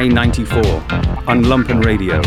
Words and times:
I 0.00 0.08
94 0.08 0.56
on 1.28 1.44
Lumpen 1.44 1.84
Radio. 1.84 2.22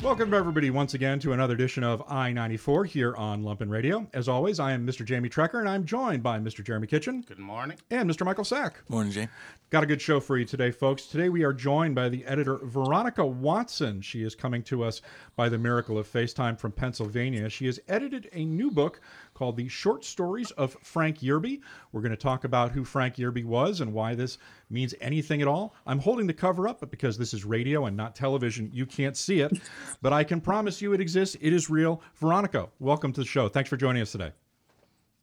Welcome, 0.00 0.32
everybody, 0.32 0.70
once 0.70 0.94
again 0.94 1.18
to 1.18 1.32
another 1.32 1.54
edition 1.54 1.82
of 1.82 2.04
I 2.08 2.30
94 2.30 2.84
here 2.84 3.16
on 3.16 3.42
Lumpen 3.42 3.68
Radio. 3.68 4.06
As 4.14 4.28
always, 4.28 4.60
I 4.60 4.70
am 4.70 4.86
Mr. 4.86 5.04
Jamie 5.04 5.28
Trecker, 5.28 5.58
and 5.58 5.68
I'm 5.68 5.84
joined 5.84 6.22
by 6.22 6.38
Mr. 6.38 6.64
Jeremy 6.64 6.86
Kitchen. 6.86 7.24
Good 7.26 7.40
morning. 7.40 7.78
And 7.90 8.08
Mr. 8.08 8.24
Michael 8.24 8.44
Sack. 8.44 8.82
Morning, 8.88 9.10
Jay. 9.10 9.26
Got 9.70 9.82
a 9.82 9.86
good 9.86 10.00
show 10.00 10.20
for 10.20 10.38
you 10.38 10.44
today, 10.44 10.70
folks. 10.70 11.06
Today 11.06 11.30
we 11.30 11.42
are 11.42 11.52
joined 11.52 11.96
by 11.96 12.08
the 12.08 12.24
editor 12.26 12.60
Veronica 12.62 13.26
Watson. 13.26 14.00
She 14.02 14.22
is 14.22 14.36
coming 14.36 14.62
to 14.64 14.84
us 14.84 15.02
by 15.34 15.48
the 15.48 15.58
miracle 15.58 15.98
of 15.98 16.06
FaceTime 16.06 16.60
from 16.60 16.70
Pennsylvania. 16.70 17.50
She 17.50 17.66
has 17.66 17.80
edited 17.88 18.30
a 18.32 18.44
new 18.44 18.70
book 18.70 19.00
called 19.34 19.56
The 19.56 19.68
Short 19.68 20.04
Stories 20.04 20.50
of 20.52 20.76
Frank 20.82 21.18
Yerby. 21.18 21.60
We're 21.92 22.00
going 22.00 22.10
to 22.10 22.16
talk 22.16 22.44
about 22.44 22.72
who 22.72 22.84
Frank 22.84 23.16
Yerby 23.16 23.44
was 23.44 23.80
and 23.80 23.92
why 23.92 24.14
this 24.14 24.38
means 24.70 24.94
anything 25.00 25.42
at 25.42 25.48
all. 25.48 25.74
I'm 25.86 25.98
holding 25.98 26.26
the 26.26 26.34
cover 26.34 26.66
up, 26.66 26.80
but 26.80 26.90
because 26.90 27.18
this 27.18 27.34
is 27.34 27.44
radio 27.44 27.86
and 27.86 27.96
not 27.96 28.14
television, 28.14 28.70
you 28.72 28.86
can't 28.86 29.16
see 29.16 29.40
it. 29.40 29.60
but 30.02 30.12
I 30.12 30.24
can 30.24 30.40
promise 30.40 30.80
you 30.80 30.92
it 30.92 31.00
exists. 31.00 31.36
It 31.40 31.52
is 31.52 31.68
real. 31.68 32.00
Veronica, 32.16 32.68
welcome 32.78 33.12
to 33.12 33.20
the 33.20 33.26
show. 33.26 33.48
Thanks 33.48 33.68
for 33.68 33.76
joining 33.76 34.02
us 34.02 34.12
today. 34.12 34.32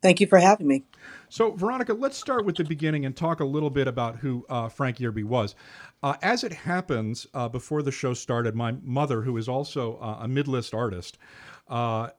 Thank 0.02 0.20
you 0.20 0.26
for 0.26 0.40
having 0.40 0.68
me. 0.68 0.84
So, 1.30 1.52
Veronica, 1.52 1.94
let's 1.94 2.18
start 2.18 2.44
with 2.44 2.56
the 2.56 2.64
beginning 2.64 3.06
and 3.06 3.16
talk 3.16 3.40
a 3.40 3.46
little 3.46 3.70
bit 3.70 3.88
about 3.88 4.18
who 4.18 4.46
uh, 4.50 4.68
Frank 4.68 4.98
Yerby 4.98 5.24
was. 5.24 5.54
Uh, 6.02 6.16
as 6.24 6.44
it 6.44 6.52
happens, 6.52 7.28
uh, 7.36 7.48
before 7.48 7.84
the 7.84 7.92
show 7.92 8.16
started, 8.16 8.56
my 8.56 8.76
mother, 8.84 9.22
who 9.22 9.38
is 9.38 9.48
also 9.48 9.98
uh, 9.98 10.20
a 10.22 10.28
midlist 10.28 10.74
artist, 10.74 11.20
uh, 11.68 12.10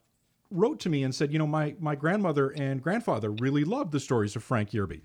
wrote 0.52 0.80
to 0.80 0.88
me 0.88 1.02
and 1.02 1.14
said, 1.14 1.32
you 1.32 1.38
know, 1.38 1.46
my 1.46 1.74
my 1.80 1.94
grandmother 1.94 2.50
and 2.50 2.82
grandfather 2.82 3.30
really 3.30 3.64
loved 3.64 3.92
the 3.92 4.00
stories 4.00 4.36
of 4.36 4.42
Frank 4.42 4.70
Yerby. 4.70 5.00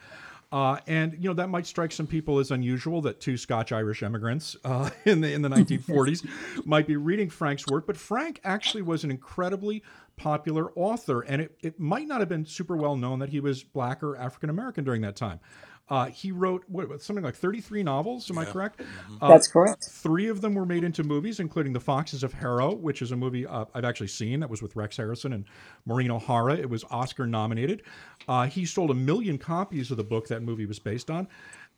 Uh, 0.50 0.80
and 0.88 1.14
you 1.14 1.28
know 1.28 1.34
that 1.34 1.50
might 1.50 1.68
strike 1.68 1.92
some 1.92 2.08
people 2.08 2.40
as 2.40 2.52
unusual 2.52 3.02
that 3.02 3.20
two 3.20 3.36
Scotch 3.36 3.74
Irish 3.74 4.02
immigrants 4.02 4.56
uh, 4.64 4.90
in 5.06 5.20
the 5.20 5.34
in 5.34 5.42
the 5.42 5.50
1940s 5.58 6.26
might 6.66 6.88
be 6.88 6.96
reading 6.96 7.30
Frank's 7.30 7.68
work, 7.68 7.86
but 7.86 7.98
Frank 7.98 8.40
actually 8.44 8.82
was 8.82 9.04
an 9.04 9.12
incredibly 9.12 9.84
popular 10.16 10.72
author, 10.72 11.22
and 11.22 11.42
it, 11.42 11.58
it 11.62 11.80
might 11.80 12.08
not 12.08 12.22
have 12.22 12.30
been 12.30 12.46
super 12.46 12.78
well 12.78 12.96
known 12.96 13.20
that 13.20 13.30
he 13.30 13.42
was 13.42 13.64
black 13.64 14.02
or 14.02 14.16
African 14.16 14.50
American 14.50 14.86
during 14.86 15.02
that 15.02 15.18
time. 15.18 15.42
Uh, 15.90 16.08
he 16.08 16.32
wrote 16.32 16.64
what, 16.68 17.02
something 17.02 17.24
like 17.24 17.36
33 17.36 17.84
novels. 17.84 18.30
Am 18.30 18.36
yeah. 18.36 18.42
I 18.42 18.46
correct? 18.46 18.80
Mm-hmm. 18.80 19.24
Uh, 19.24 19.28
That's 19.30 19.48
correct. 19.48 19.86
Three 19.90 20.28
of 20.28 20.42
them 20.42 20.54
were 20.54 20.66
made 20.66 20.84
into 20.84 21.04
movies, 21.04 21.40
including 21.40 21.74
The 21.74 21.80
Foxes 21.80 22.24
of 22.24 22.34
Harrow, 22.34 22.74
which 22.76 23.02
is 23.02 23.12
a 23.12 23.16
movie 23.16 23.46
uh, 23.46 23.66
I've 23.74 23.86
actually 23.86 24.08
seen 24.08 24.40
that 24.42 24.50
was 24.50 24.62
with 24.62 24.76
Rex 24.76 24.98
Harrison 24.98 25.34
and 25.34 25.46
Maureen 25.86 26.12
O'Hara. 26.12 26.56
It 26.56 26.70
was 26.70 26.84
Oscar 26.92 27.26
nominated. 27.26 27.84
Uh, 28.28 28.48
he 28.48 28.66
sold 28.66 28.92
a 28.92 28.96
million 28.96 29.38
copies 29.38 29.92
of 29.92 29.98
the 29.98 30.04
book 30.04 30.28
that 30.28 30.42
movie 30.42 30.66
was 30.66 30.80
based 30.80 31.10
on. 31.10 31.28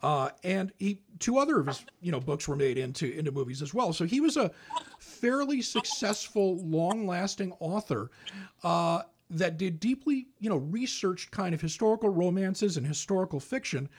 Uh, 0.02 0.30
and 0.46 0.72
he 0.78 1.02
two 1.20 1.38
other 1.38 1.60
of 1.60 1.68
his 1.68 1.84
you 2.02 2.10
know 2.10 2.22
books 2.22 2.48
were 2.48 2.56
made 2.56 2.78
into 2.78 3.12
into 3.18 3.32
movies 3.32 3.62
as 3.62 3.74
well. 3.74 3.92
So 3.92 4.06
he 4.06 4.22
was 4.22 4.38
a 4.38 4.50
fairly 5.00 5.62
successful, 5.62 6.58
long 6.66 7.06
lasting 7.06 7.52
author 7.60 8.10
uh, 8.64 9.02
that 9.30 9.58
did 9.58 9.80
deeply, 9.80 10.28
you 10.40 10.50
know, 10.50 10.58
researched 10.58 11.32
kind 11.32 11.54
of 11.54 11.62
historical 11.62 12.10
romances 12.10 12.78
and 12.78 12.88
historical 12.88 13.40
fiction. 13.40 13.90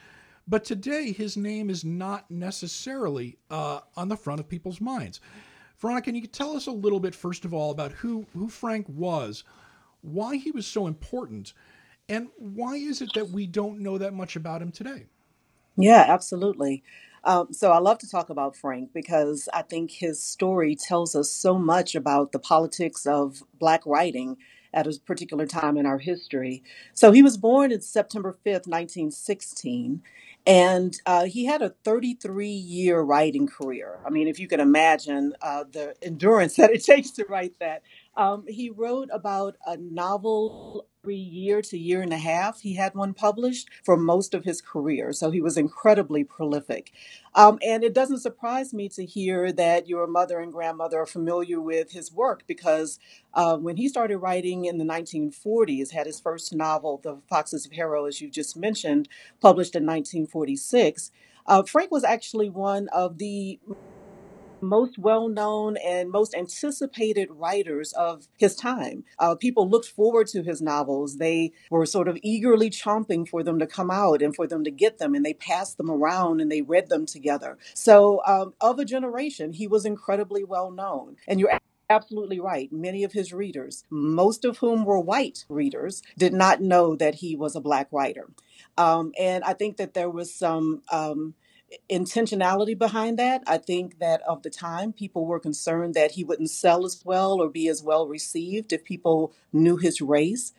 But 0.47 0.65
today, 0.65 1.11
his 1.11 1.37
name 1.37 1.69
is 1.69 1.85
not 1.85 2.29
necessarily 2.31 3.37
uh, 3.49 3.81
on 3.95 4.09
the 4.09 4.17
front 4.17 4.39
of 4.39 4.49
people's 4.49 4.81
minds. 4.81 5.21
Veronica, 5.79 6.05
can 6.05 6.15
you 6.15 6.27
tell 6.27 6.55
us 6.55 6.67
a 6.67 6.71
little 6.71 6.99
bit, 6.99 7.15
first 7.15 7.45
of 7.45 7.53
all, 7.53 7.71
about 7.71 7.93
who, 7.93 8.25
who 8.33 8.49
Frank 8.49 8.87
was, 8.89 9.43
why 10.01 10.37
he 10.37 10.51
was 10.51 10.67
so 10.67 10.87
important, 10.87 11.53
and 12.09 12.29
why 12.37 12.75
is 12.75 13.01
it 13.01 13.13
that 13.13 13.29
we 13.29 13.47
don't 13.47 13.79
know 13.79 13.97
that 13.97 14.13
much 14.13 14.35
about 14.35 14.61
him 14.61 14.71
today? 14.71 15.07
Yeah, 15.77 16.05
absolutely. 16.07 16.83
Um, 17.23 17.53
so 17.53 17.71
I 17.71 17.79
love 17.79 17.99
to 17.99 18.09
talk 18.09 18.29
about 18.29 18.55
Frank 18.55 18.91
because 18.93 19.47
I 19.53 19.61
think 19.63 19.91
his 19.91 20.21
story 20.21 20.75
tells 20.75 21.15
us 21.15 21.31
so 21.31 21.57
much 21.57 21.95
about 21.95 22.31
the 22.31 22.39
politics 22.39 23.05
of 23.05 23.43
Black 23.59 23.85
writing 23.85 24.37
at 24.73 24.87
a 24.87 24.99
particular 25.05 25.45
time 25.47 25.77
in 25.77 25.85
our 25.85 25.99
history. 25.99 26.63
So 26.93 27.11
he 27.11 27.23
was 27.23 27.37
born 27.37 27.71
in 27.71 27.81
September 27.81 28.33
5th, 28.45 28.67
1916. 28.67 30.01
And 30.47 30.97
uh, 31.05 31.25
he 31.25 31.45
had 31.45 31.61
a 31.61 31.75
33 31.83 32.47
year 32.49 33.01
writing 33.01 33.47
career. 33.47 33.99
I 34.05 34.09
mean, 34.09 34.27
if 34.27 34.39
you 34.39 34.47
can 34.47 34.59
imagine 34.59 35.33
uh, 35.41 35.65
the 35.71 35.95
endurance 36.01 36.55
that 36.57 36.71
it 36.71 36.83
takes 36.83 37.11
to 37.11 37.25
write 37.29 37.59
that. 37.59 37.83
Um, 38.17 38.45
he 38.47 38.69
wrote 38.69 39.09
about 39.13 39.57
a 39.65 39.77
novel 39.77 40.87
every 41.03 41.15
year 41.15 41.61
to 41.63 41.77
year 41.77 42.01
and 42.01 42.13
a 42.13 42.17
half. 42.17 42.61
He 42.61 42.75
had 42.75 42.93
one 42.93 43.13
published 43.13 43.69
for 43.83 43.97
most 43.97 44.33
of 44.33 44.43
his 44.45 44.61
career, 44.61 45.13
so 45.13 45.31
he 45.31 45.41
was 45.41 45.57
incredibly 45.57 46.23
prolific. 46.23 46.91
Um, 47.35 47.59
and 47.65 47.83
it 47.83 47.93
doesn't 47.93 48.19
surprise 48.19 48.73
me 48.73 48.89
to 48.89 49.05
hear 49.05 49.51
that 49.53 49.87
your 49.87 50.07
mother 50.07 50.39
and 50.39 50.53
grandmother 50.53 50.99
are 50.99 51.07
familiar 51.07 51.59
with 51.61 51.91
his 51.91 52.11
work 52.13 52.43
because 52.47 52.99
uh, 53.33 53.57
when 53.57 53.77
he 53.77 53.89
started 53.89 54.17
writing 54.19 54.65
in 54.65 54.77
the 54.77 54.85
1940s, 54.85 55.91
had 55.91 56.05
his 56.07 56.19
first 56.19 56.53
novel, 56.53 56.99
The 57.03 57.19
Foxes 57.29 57.65
of 57.65 57.71
Harrow, 57.71 58.05
as 58.05 58.21
you 58.21 58.29
just 58.29 58.57
mentioned, 58.57 59.07
published 59.41 59.75
in 59.75 59.83
1946. 59.83 61.11
Uh, 61.47 61.63
Frank 61.63 61.91
was 61.91 62.03
actually 62.03 62.49
one 62.49 62.87
of 62.89 63.17
the 63.17 63.59
most 64.61 64.97
well 64.97 65.27
known 65.27 65.77
and 65.77 66.09
most 66.09 66.35
anticipated 66.35 67.29
writers 67.31 67.93
of 67.93 68.27
his 68.37 68.55
time. 68.55 69.03
Uh, 69.19 69.35
people 69.35 69.69
looked 69.69 69.87
forward 69.87 70.27
to 70.27 70.43
his 70.43 70.61
novels. 70.61 71.17
They 71.17 71.53
were 71.69 71.85
sort 71.85 72.07
of 72.07 72.17
eagerly 72.23 72.69
chomping 72.69 73.27
for 73.27 73.43
them 73.43 73.59
to 73.59 73.67
come 73.67 73.91
out 73.91 74.21
and 74.21 74.35
for 74.35 74.47
them 74.47 74.63
to 74.63 74.71
get 74.71 74.97
them, 74.97 75.15
and 75.15 75.25
they 75.25 75.33
passed 75.33 75.77
them 75.77 75.89
around 75.89 76.41
and 76.41 76.51
they 76.51 76.61
read 76.61 76.89
them 76.89 77.05
together. 77.05 77.57
So, 77.73 78.21
um, 78.25 78.53
of 78.61 78.79
a 78.79 78.85
generation, 78.85 79.53
he 79.53 79.67
was 79.67 79.85
incredibly 79.85 80.43
well 80.43 80.71
known. 80.71 81.17
And 81.27 81.39
you're 81.39 81.59
absolutely 81.89 82.39
right. 82.39 82.71
Many 82.71 83.03
of 83.03 83.11
his 83.13 83.33
readers, 83.33 83.83
most 83.89 84.45
of 84.45 84.57
whom 84.57 84.85
were 84.85 84.99
white 84.99 85.45
readers, 85.49 86.01
did 86.17 86.33
not 86.33 86.61
know 86.61 86.95
that 86.95 87.15
he 87.15 87.35
was 87.35 87.55
a 87.55 87.61
black 87.61 87.87
writer. 87.91 88.29
Um, 88.77 89.11
and 89.19 89.43
I 89.43 89.53
think 89.53 89.77
that 89.77 89.93
there 89.93 90.09
was 90.09 90.33
some 90.33 90.81
um, 90.91 91.35
intentionality 91.89 92.77
behind 92.77 93.17
that. 93.19 93.43
I 93.47 93.57
think 93.57 93.99
that 93.99 94.21
of 94.23 94.43
the 94.43 94.49
time, 94.49 94.93
people 94.93 95.25
were 95.25 95.39
concerned 95.39 95.93
that 95.93 96.11
he 96.11 96.23
wouldn't 96.23 96.49
sell 96.49 96.85
as 96.85 97.01
well 97.05 97.41
or 97.41 97.49
be 97.49 97.67
as 97.67 97.83
well 97.83 98.07
received 98.07 98.73
if 98.73 98.83
people 98.83 99.33
knew 99.53 99.77
his 99.77 100.01
race. 100.01 100.53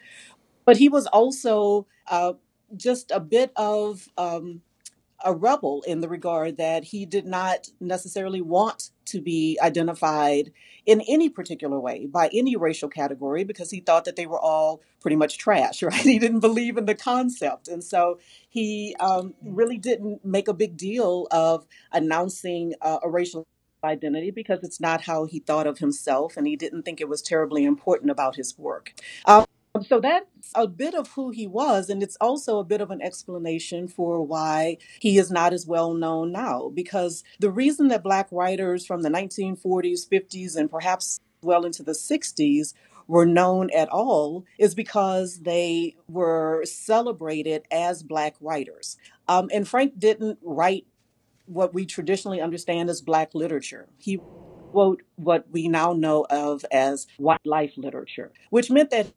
But 0.64 0.76
he 0.78 0.88
was 0.88 1.06
also 1.08 1.86
uh, 2.08 2.34
just 2.76 3.10
a 3.10 3.20
bit 3.20 3.52
of 3.56 4.08
um, 4.16 4.62
a 5.24 5.34
rebel 5.34 5.82
in 5.86 6.00
the 6.00 6.08
regard 6.08 6.56
that 6.56 6.84
he 6.84 7.06
did 7.06 7.26
not 7.26 7.68
necessarily 7.80 8.40
want 8.40 8.90
to 9.06 9.20
be 9.20 9.58
identified 9.60 10.52
in 10.86 11.00
any 11.02 11.28
particular 11.28 11.78
way 11.78 12.06
by 12.06 12.28
any 12.32 12.56
racial 12.56 12.88
category 12.88 13.44
because 13.44 13.70
he 13.70 13.80
thought 13.80 14.04
that 14.04 14.16
they 14.16 14.26
were 14.26 14.38
all 14.38 14.82
pretty 15.00 15.16
much 15.16 15.38
trash, 15.38 15.82
right? 15.82 15.94
He 15.94 16.18
didn't 16.18 16.40
believe 16.40 16.76
in 16.76 16.86
the 16.86 16.94
concept. 16.94 17.68
And 17.68 17.82
so 17.82 18.18
he 18.48 18.96
um, 19.00 19.34
really 19.42 19.78
didn't 19.78 20.24
make 20.24 20.48
a 20.48 20.54
big 20.54 20.76
deal 20.76 21.26
of 21.30 21.66
announcing 21.92 22.74
uh, 22.80 22.98
a 23.02 23.08
racial 23.08 23.46
identity 23.84 24.30
because 24.30 24.60
it's 24.62 24.80
not 24.80 25.02
how 25.02 25.24
he 25.24 25.40
thought 25.40 25.66
of 25.66 25.78
himself 25.78 26.36
and 26.36 26.46
he 26.46 26.56
didn't 26.56 26.82
think 26.82 27.00
it 27.00 27.08
was 27.08 27.20
terribly 27.20 27.64
important 27.64 28.10
about 28.10 28.36
his 28.36 28.56
work. 28.56 28.92
Um, 29.26 29.44
so 29.80 30.00
that's 30.00 30.26
a 30.54 30.66
bit 30.66 30.94
of 30.94 31.08
who 31.12 31.30
he 31.30 31.46
was, 31.46 31.88
and 31.88 32.02
it's 32.02 32.16
also 32.20 32.58
a 32.58 32.64
bit 32.64 32.80
of 32.80 32.90
an 32.90 33.00
explanation 33.00 33.88
for 33.88 34.22
why 34.22 34.76
he 35.00 35.16
is 35.16 35.30
not 35.30 35.52
as 35.52 35.66
well 35.66 35.94
known 35.94 36.30
now. 36.30 36.70
Because 36.74 37.24
the 37.40 37.50
reason 37.50 37.88
that 37.88 38.02
Black 38.02 38.28
writers 38.30 38.84
from 38.84 39.02
the 39.02 39.08
1940s, 39.08 40.06
50s, 40.08 40.56
and 40.56 40.70
perhaps 40.70 41.20
well 41.42 41.64
into 41.64 41.82
the 41.82 41.92
60s 41.92 42.74
were 43.08 43.26
known 43.26 43.70
at 43.70 43.88
all 43.88 44.44
is 44.58 44.74
because 44.74 45.40
they 45.40 45.96
were 46.06 46.62
celebrated 46.64 47.62
as 47.70 48.02
Black 48.02 48.36
writers. 48.40 48.96
Um, 49.26 49.48
and 49.52 49.66
Frank 49.66 49.98
didn't 49.98 50.38
write 50.42 50.86
what 51.46 51.74
we 51.74 51.86
traditionally 51.86 52.40
understand 52.40 52.90
as 52.90 53.00
Black 53.00 53.34
literature. 53.34 53.88
He 53.98 54.20
wrote 54.72 55.02
what 55.16 55.46
we 55.50 55.68
now 55.68 55.92
know 55.92 56.26
of 56.30 56.64
as 56.70 57.06
white 57.16 57.44
life 57.44 57.72
literature, 57.76 58.32
which 58.50 58.70
meant 58.70 58.90
that 58.90 59.12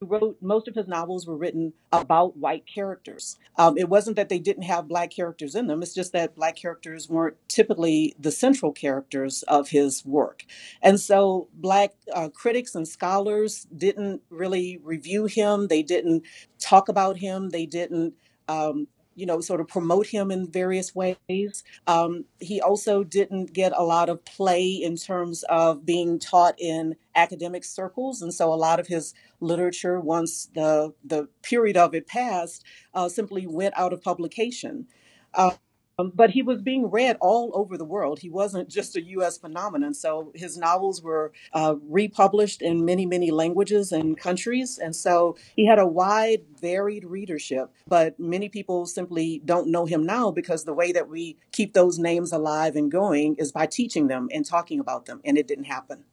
wrote 0.00 0.36
most 0.40 0.68
of 0.68 0.74
his 0.74 0.88
novels 0.88 1.26
were 1.26 1.36
written 1.36 1.72
about 1.92 2.36
white 2.36 2.64
characters. 2.66 3.38
Um, 3.56 3.76
it 3.78 3.88
wasn't 3.88 4.16
that 4.16 4.28
they 4.28 4.38
didn't 4.38 4.62
have 4.64 4.88
black 4.88 5.10
characters 5.10 5.54
in 5.54 5.66
them. 5.66 5.82
It's 5.82 5.94
just 5.94 6.12
that 6.12 6.34
black 6.34 6.56
characters 6.56 7.08
weren't 7.08 7.36
typically 7.48 8.14
the 8.18 8.32
central 8.32 8.72
characters 8.72 9.42
of 9.44 9.70
his 9.70 10.04
work, 10.04 10.44
and 10.82 11.00
so 11.00 11.48
black 11.54 11.94
uh, 12.14 12.28
critics 12.28 12.74
and 12.74 12.86
scholars 12.86 13.66
didn't 13.76 14.22
really 14.30 14.78
review 14.82 15.26
him. 15.26 15.68
They 15.68 15.82
didn't 15.82 16.24
talk 16.58 16.88
about 16.88 17.18
him. 17.18 17.50
They 17.50 17.66
didn't. 17.66 18.14
Um, 18.48 18.88
you 19.18 19.26
know, 19.26 19.40
sort 19.40 19.60
of 19.60 19.66
promote 19.66 20.06
him 20.06 20.30
in 20.30 20.48
various 20.50 20.94
ways. 20.94 21.64
Um, 21.88 22.24
he 22.38 22.60
also 22.60 23.02
didn't 23.02 23.52
get 23.52 23.72
a 23.76 23.82
lot 23.82 24.08
of 24.08 24.24
play 24.24 24.68
in 24.68 24.96
terms 24.96 25.42
of 25.48 25.84
being 25.84 26.20
taught 26.20 26.54
in 26.58 26.94
academic 27.16 27.64
circles, 27.64 28.22
and 28.22 28.32
so 28.32 28.52
a 28.52 28.54
lot 28.54 28.78
of 28.78 28.86
his 28.86 29.14
literature, 29.40 30.00
once 30.00 30.48
the 30.54 30.94
the 31.04 31.28
period 31.42 31.76
of 31.76 31.94
it 31.94 32.06
passed, 32.06 32.64
uh, 32.94 33.08
simply 33.08 33.46
went 33.46 33.76
out 33.76 33.92
of 33.92 34.00
publication. 34.00 34.86
Uh, 35.34 35.50
um, 35.98 36.12
but 36.14 36.30
he 36.30 36.42
was 36.42 36.62
being 36.62 36.90
read 36.90 37.16
all 37.20 37.50
over 37.54 37.76
the 37.76 37.84
world. 37.84 38.20
He 38.20 38.30
wasn't 38.30 38.68
just 38.68 38.96
a 38.96 39.02
U.S. 39.02 39.38
phenomenon. 39.38 39.94
So 39.94 40.32
his 40.34 40.56
novels 40.56 41.02
were 41.02 41.32
uh, 41.52 41.76
republished 41.88 42.62
in 42.62 42.84
many, 42.84 43.04
many 43.04 43.30
languages 43.30 43.90
and 43.90 44.16
countries. 44.16 44.78
And 44.78 44.94
so 44.94 45.36
he 45.56 45.66
had 45.66 45.78
a 45.78 45.86
wide, 45.86 46.42
varied 46.60 47.04
readership. 47.04 47.70
But 47.86 48.18
many 48.18 48.48
people 48.48 48.86
simply 48.86 49.42
don't 49.44 49.68
know 49.68 49.86
him 49.86 50.04
now 50.04 50.30
because 50.30 50.64
the 50.64 50.74
way 50.74 50.92
that 50.92 51.08
we 51.08 51.36
keep 51.52 51.72
those 51.72 51.98
names 51.98 52.32
alive 52.32 52.76
and 52.76 52.90
going 52.90 53.34
is 53.36 53.50
by 53.50 53.66
teaching 53.66 54.06
them 54.06 54.28
and 54.32 54.46
talking 54.46 54.78
about 54.78 55.06
them. 55.06 55.20
And 55.24 55.36
it 55.36 55.48
didn't 55.48 55.64
happen. 55.64 56.04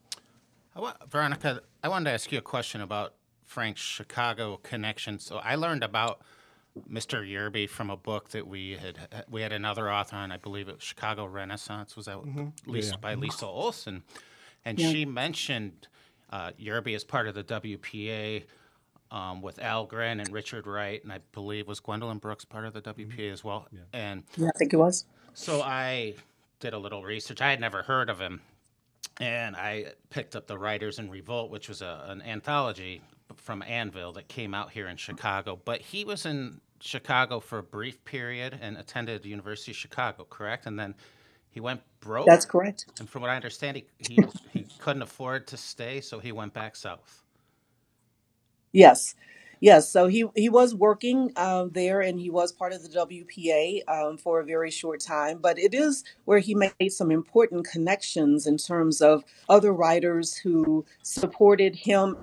Veronica, 1.10 1.62
I 1.84 1.88
wanted 1.88 2.06
to 2.06 2.12
ask 2.12 2.32
you 2.32 2.38
a 2.38 2.42
question 2.42 2.82
about 2.82 3.14
Frank's 3.46 3.82
Chicago 3.82 4.58
connection. 4.58 5.20
So 5.20 5.38
I 5.38 5.56
learned 5.56 5.84
about 5.84 6.22
Mr. 6.90 7.26
Yerby 7.28 7.70
from 7.70 7.90
a 7.90 7.96
book 7.98 8.30
that 8.30 8.48
we 8.48 8.72
had 8.78 9.26
we 9.30 9.42
had 9.42 9.54
another 9.54 9.90
author 9.92 10.16
on, 10.18 10.32
I 10.32 10.38
believe 10.38 10.68
it 10.68 10.76
was 10.76 10.84
Chicago 10.84 11.26
Renaissance, 11.26 11.96
was 11.96 12.06
that 12.08 12.20
Lisa, 12.66 12.92
Yeah. 12.92 12.98
by 12.98 13.16
Liesl 13.16 13.44
Olson, 13.44 14.04
and 14.66 14.78
Yeah. 14.80 14.92
she 14.92 15.06
mentioned 15.06 15.88
uh, 16.32 16.52
Yerby 16.60 16.96
as 16.96 17.04
part 17.04 17.28
of 17.28 17.36
the 17.36 17.44
WPA 17.44 18.44
um, 19.12 19.42
with 19.42 19.58
Algren 19.58 20.20
and 20.20 20.30
Richard 20.34 20.68
Wright, 20.68 21.02
and 21.04 21.14
I 21.14 21.20
believe 21.32 21.68
was 21.68 21.80
Gwendolyn 21.80 22.18
Brooks 22.18 22.44
part 22.44 22.66
of 22.66 22.74
the 22.74 22.82
WPA 22.82 23.32
as 23.32 23.44
well. 23.44 23.68
And 23.94 24.24
Yeah, 24.36 24.48
I 24.54 24.58
think 24.58 24.74
it 24.74 24.78
was. 24.78 25.06
so 25.34 25.62
I 25.62 26.16
did 26.60 26.74
a 26.74 26.78
little 26.80 27.04
research. 27.04 27.40
I 27.42 27.52
had 27.52 27.62
never 27.62 27.84
heard 27.84 28.10
of 28.10 28.20
him, 28.20 28.42
and 29.22 29.56
I 29.56 29.94
picked 30.10 30.36
up 30.36 30.48
the 30.48 30.58
Writers 30.58 31.00
in 31.00 31.10
Revolt, 31.10 31.52
which 31.52 31.70
was 31.70 31.82
a, 31.82 32.06
an 32.10 32.22
anthology 32.24 33.02
from 33.36 33.62
Anvil 33.62 34.12
that 34.14 34.28
came 34.28 34.54
out 34.54 34.72
here 34.72 34.88
in 34.88 34.98
Chicago. 34.98 35.60
But 35.64 35.82
he 35.82 36.04
was 36.04 36.26
in 36.26 36.60
Chicago 36.80 37.40
for 37.40 37.60
a 37.60 37.64
brief 37.64 38.04
period 38.06 38.58
and 38.62 38.78
attended 38.78 39.24
the 39.24 39.30
University 39.30 39.72
of 39.72 39.78
Chicago, 39.78 40.26
correct? 40.30 40.66
And 40.66 40.80
then 40.80 40.96
he 41.50 41.60
went 41.60 41.82
broke. 42.00 42.26
That's 42.26 42.46
correct. 42.46 42.86
And 43.00 43.10
from 43.10 43.22
what 43.22 43.32
I 43.32 43.36
understand, 43.36 43.78
he, 43.78 43.86
he, 43.98 44.26
he 44.54 44.68
couldn't 44.80 45.02
afford 45.02 45.48
to 45.48 45.58
stay, 45.58 46.02
so 46.02 46.20
he 46.20 46.32
went 46.32 46.54
back 46.54 46.76
south. 46.76 47.24
Yes. 48.72 49.16
Yes, 49.62 49.90
so 49.90 50.08
he 50.08 50.26
he 50.36 50.50
was 50.50 50.76
working 50.76 51.32
uh, 51.36 51.68
there, 51.72 52.02
and 52.02 52.20
he 52.20 52.30
was 52.30 52.52
part 52.52 52.74
of 52.74 52.84
the 52.84 52.90
WPA 52.90 53.82
um, 53.88 54.18
for 54.18 54.40
a 54.40 54.46
very 54.46 54.70
short 54.70 55.00
time. 55.00 55.40
But 55.42 55.58
it 55.58 55.74
is 55.74 56.04
where 56.26 56.40
he 56.40 56.56
made 56.56 56.92
some 56.92 57.10
important 57.10 57.66
connections 57.66 58.46
in 58.46 58.58
terms 58.58 59.02
of 59.02 59.24
other 59.50 59.74
writers 59.74 60.36
who 60.36 60.86
supported 61.04 61.76
him 61.76 62.18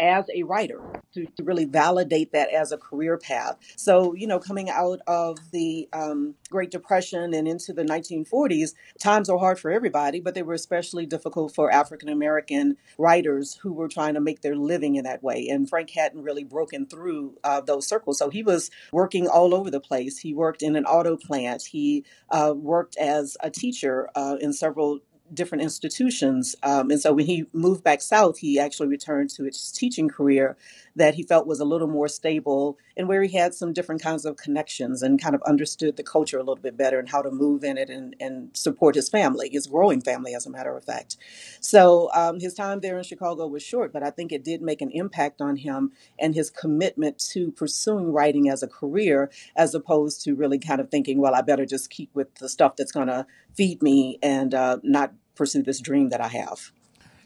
as 0.00 0.24
a 0.34 0.42
writer 0.42 0.80
to, 1.12 1.26
to 1.36 1.44
really 1.44 1.66
validate 1.66 2.32
that 2.32 2.50
as 2.50 2.72
a 2.72 2.78
career 2.78 3.18
path. 3.18 3.56
So, 3.76 4.14
you 4.14 4.26
know, 4.26 4.38
coming 4.38 4.70
out 4.70 5.00
of 5.06 5.38
the 5.52 5.88
um, 5.92 6.34
Great 6.50 6.70
Depression 6.70 7.34
and 7.34 7.46
into 7.46 7.72
the 7.72 7.84
1940s, 7.84 8.70
times 8.98 9.28
are 9.28 9.38
hard 9.38 9.58
for 9.60 9.70
everybody, 9.70 10.20
but 10.20 10.34
they 10.34 10.42
were 10.42 10.54
especially 10.54 11.06
difficult 11.06 11.54
for 11.54 11.70
African 11.70 12.08
American 12.08 12.76
writers 12.98 13.58
who 13.62 13.72
were 13.72 13.88
trying 13.88 14.14
to 14.14 14.20
make 14.20 14.40
their 14.40 14.56
living 14.56 14.96
in 14.96 15.04
that 15.04 15.22
way. 15.22 15.48
And 15.48 15.68
Frank 15.68 15.90
hadn't 15.90 16.22
really 16.22 16.44
broken 16.44 16.86
through 16.86 17.36
uh, 17.44 17.60
those 17.60 17.86
circles. 17.86 18.18
So 18.18 18.30
he 18.30 18.42
was 18.42 18.70
working 18.92 19.28
all 19.28 19.54
over 19.54 19.70
the 19.70 19.80
place. 19.80 20.18
He 20.18 20.32
worked 20.32 20.62
in 20.62 20.76
an 20.76 20.86
auto 20.86 21.16
plant, 21.16 21.62
he 21.62 22.04
uh, 22.30 22.54
worked 22.56 22.96
as 22.96 23.36
a 23.42 23.50
teacher 23.50 24.08
uh, 24.14 24.36
in 24.40 24.52
several 24.52 25.00
different 25.32 25.62
institutions. 25.62 26.56
Um, 26.62 26.90
and 26.90 27.00
so 27.00 27.12
when 27.12 27.26
he 27.26 27.46
moved 27.52 27.84
back 27.84 28.00
south, 28.00 28.38
he 28.38 28.58
actually 28.58 28.88
returned 28.88 29.30
to 29.30 29.44
his 29.44 29.70
teaching 29.72 30.08
career 30.08 30.56
that 30.96 31.14
he 31.14 31.22
felt 31.22 31.46
was 31.46 31.60
a 31.60 31.64
little 31.64 31.86
more 31.86 32.08
stable 32.08 32.76
and 32.96 33.08
where 33.08 33.22
he 33.22 33.36
had 33.36 33.54
some 33.54 33.72
different 33.72 34.02
kinds 34.02 34.24
of 34.24 34.36
connections 34.36 35.02
and 35.02 35.22
kind 35.22 35.34
of 35.34 35.42
understood 35.42 35.96
the 35.96 36.02
culture 36.02 36.36
a 36.36 36.42
little 36.42 36.56
bit 36.56 36.76
better 36.76 36.98
and 36.98 37.08
how 37.08 37.22
to 37.22 37.30
move 37.30 37.64
in 37.64 37.78
it 37.78 37.88
and, 37.88 38.16
and 38.20 38.50
support 38.54 38.94
his 38.94 39.08
family, 39.08 39.48
his 39.50 39.66
growing 39.66 40.00
family, 40.00 40.34
as 40.34 40.46
a 40.46 40.50
matter 40.50 40.76
of 40.76 40.84
fact. 40.84 41.16
So 41.60 42.10
um, 42.12 42.40
his 42.40 42.54
time 42.54 42.80
there 42.80 42.98
in 42.98 43.04
Chicago 43.04 43.46
was 43.46 43.62
short, 43.62 43.92
but 43.92 44.02
I 44.02 44.10
think 44.10 44.32
it 44.32 44.44
did 44.44 44.60
make 44.60 44.82
an 44.82 44.90
impact 44.90 45.40
on 45.40 45.56
him 45.56 45.92
and 46.18 46.34
his 46.34 46.50
commitment 46.50 47.18
to 47.30 47.52
pursuing 47.52 48.12
writing 48.12 48.50
as 48.50 48.62
a 48.62 48.68
career, 48.68 49.30
as 49.56 49.74
opposed 49.74 50.22
to 50.24 50.34
really 50.34 50.58
kind 50.58 50.80
of 50.80 50.90
thinking, 50.90 51.18
well, 51.18 51.34
I 51.34 51.42
better 51.42 51.66
just 51.66 51.90
keep 51.90 52.10
with 52.14 52.34
the 52.36 52.48
stuff 52.48 52.76
that's 52.76 52.92
going 52.92 53.08
to 53.08 53.26
feed 53.54 53.82
me 53.82 54.18
and 54.22 54.54
uh, 54.54 54.78
not 54.82 55.12
pursue 55.40 55.62
this 55.62 55.80
dream 55.80 56.10
that 56.10 56.20
I 56.20 56.28
have. 56.28 56.70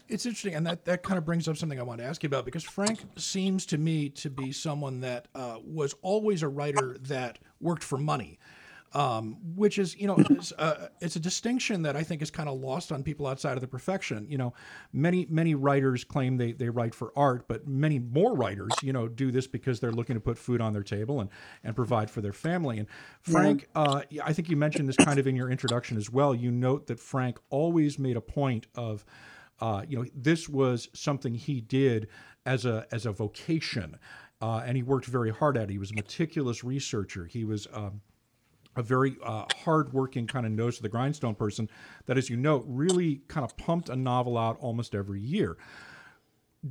It's 0.07 0.25
interesting, 0.25 0.55
and 0.55 0.65
that, 0.65 0.85
that 0.85 1.03
kind 1.03 1.17
of 1.17 1.25
brings 1.25 1.49
up 1.49 1.57
something 1.57 1.77
I 1.77 1.83
want 1.83 1.99
to 1.99 2.05
ask 2.05 2.23
you 2.23 2.27
about 2.27 2.45
because 2.45 2.63
Frank 2.63 2.99
seems 3.17 3.65
to 3.65 3.77
me 3.77 4.07
to 4.09 4.29
be 4.29 4.53
someone 4.53 5.01
that 5.01 5.27
uh, 5.35 5.57
was 5.65 5.93
always 6.01 6.41
a 6.41 6.47
writer 6.47 6.95
that 7.01 7.39
worked 7.59 7.83
for 7.83 7.97
money, 7.97 8.39
um, 8.95 9.37
which 9.55 9.77
is, 9.77 9.95
you 9.97 10.07
know, 10.07 10.15
is, 10.29 10.53
uh, 10.57 10.87
it's 11.01 11.17
a 11.17 11.19
distinction 11.19 11.81
that 11.81 11.97
I 11.97 12.03
think 12.03 12.21
is 12.21 12.31
kind 12.31 12.47
of 12.47 12.59
lost 12.59 12.93
on 12.93 13.03
people 13.03 13.27
outside 13.27 13.57
of 13.57 13.61
the 13.61 13.67
profession. 13.67 14.25
You 14.29 14.37
know, 14.37 14.53
many 14.93 15.27
many 15.29 15.53
writers 15.53 16.05
claim 16.05 16.37
they, 16.37 16.53
they 16.53 16.69
write 16.69 16.95
for 16.95 17.11
art, 17.15 17.45
but 17.49 17.67
many 17.67 17.99
more 17.99 18.33
writers, 18.33 18.71
you 18.81 18.93
know, 18.93 19.09
do 19.09 19.31
this 19.31 19.47
because 19.47 19.81
they're 19.81 19.91
looking 19.91 20.15
to 20.15 20.21
put 20.21 20.37
food 20.37 20.61
on 20.61 20.71
their 20.71 20.83
table 20.83 21.19
and, 21.19 21.29
and 21.63 21.75
provide 21.75 22.09
for 22.09 22.21
their 22.21 22.33
family. 22.33 22.79
And 22.79 22.87
Frank, 23.21 23.67
uh, 23.75 24.01
I 24.23 24.31
think 24.31 24.49
you 24.49 24.55
mentioned 24.55 24.87
this 24.87 24.95
kind 24.95 25.19
of 25.19 25.27
in 25.27 25.35
your 25.35 25.51
introduction 25.51 25.97
as 25.97 26.09
well. 26.09 26.33
You 26.33 26.49
note 26.49 26.87
that 26.87 26.99
Frank 26.99 27.37
always 27.49 27.99
made 27.99 28.15
a 28.15 28.21
point 28.21 28.67
of 28.75 29.03
uh, 29.59 29.83
you 29.87 29.97
know, 29.97 30.05
this 30.15 30.49
was 30.49 30.89
something 30.93 31.33
he 31.33 31.61
did 31.61 32.07
as 32.45 32.65
a 32.65 32.85
as 32.91 33.05
a 33.05 33.11
vocation, 33.11 33.97
uh, 34.41 34.63
and 34.65 34.75
he 34.77 34.83
worked 34.83 35.05
very 35.05 35.31
hard 35.31 35.57
at 35.57 35.63
it. 35.63 35.69
He 35.69 35.77
was 35.77 35.91
a 35.91 35.95
meticulous 35.95 36.63
researcher. 36.63 37.25
He 37.25 37.45
was 37.45 37.65
um, 37.73 38.01
a 38.75 38.83
very 38.83 39.15
uh, 39.23 39.45
hardworking 39.63 40.27
kind 40.27 40.45
of 40.45 40.51
nose 40.51 40.77
to 40.77 40.83
the 40.83 40.89
grindstone 40.89 41.35
person 41.35 41.69
that, 42.05 42.17
as 42.17 42.29
you 42.29 42.37
note, 42.37 42.65
really 42.67 43.21
kind 43.27 43.43
of 43.43 43.55
pumped 43.57 43.89
a 43.89 43.95
novel 43.95 44.37
out 44.37 44.57
almost 44.59 44.95
every 44.95 45.21
year. 45.21 45.57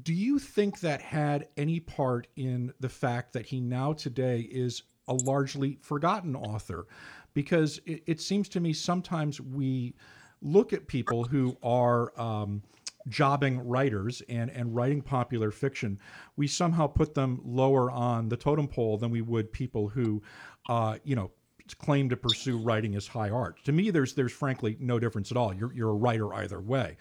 Do 0.03 0.12
you 0.12 0.39
think 0.39 0.81
that 0.81 1.01
had 1.01 1.49
any 1.56 1.81
part 1.81 2.27
in 2.37 2.73
the 2.81 2.89
fact 2.89 3.33
that 3.35 3.47
he 3.47 3.61
now 3.61 3.93
today 3.93 4.41
is 4.41 4.83
a 5.06 5.15
largely 5.15 5.79
forgotten 5.81 6.35
author? 6.35 6.87
Because 7.33 7.81
it, 7.87 8.03
it 8.07 8.21
seems 8.21 8.49
to 8.50 8.61
me 8.61 8.73
sometimes 8.73 9.40
we 9.40 9.95
look 10.43 10.73
at 10.73 10.87
people 10.87 11.25
who 11.25 11.57
are 11.62 12.19
um, 12.21 12.62
jobbing 13.09 13.67
writers 13.67 14.23
and, 14.28 14.50
and 14.50 14.75
writing 14.75 15.00
popular 15.00 15.50
fiction, 15.50 15.99
we 16.37 16.47
somehow 16.47 16.87
put 16.87 17.14
them 17.14 17.40
lower 17.45 17.90
on 17.90 18.28
the 18.28 18.37
totem 18.37 18.69
pole 18.69 18.97
than 18.99 19.11
we 19.11 19.21
would 19.21 19.52
people 19.52 19.88
who, 19.88 20.23
uh, 20.69 20.97
you 21.05 21.14
know, 21.17 21.31
claim 21.78 22.09
to 22.11 22.16
pursue 22.16 22.59
writing 22.59 22.94
as 22.97 23.06
high 23.09 23.30
art. 23.30 23.64
To 23.64 23.73
me, 23.73 23.90
there's 23.90 24.14
there's 24.14 24.33
frankly 24.33 24.76
no 24.80 24.99
difference 24.99 25.30
at 25.30 25.37
all. 25.38 25.54
You're 25.54 25.73
you're 25.75 25.90
a 25.90 25.94
writer 25.94 26.35
either 26.35 26.61
way. 26.61 26.97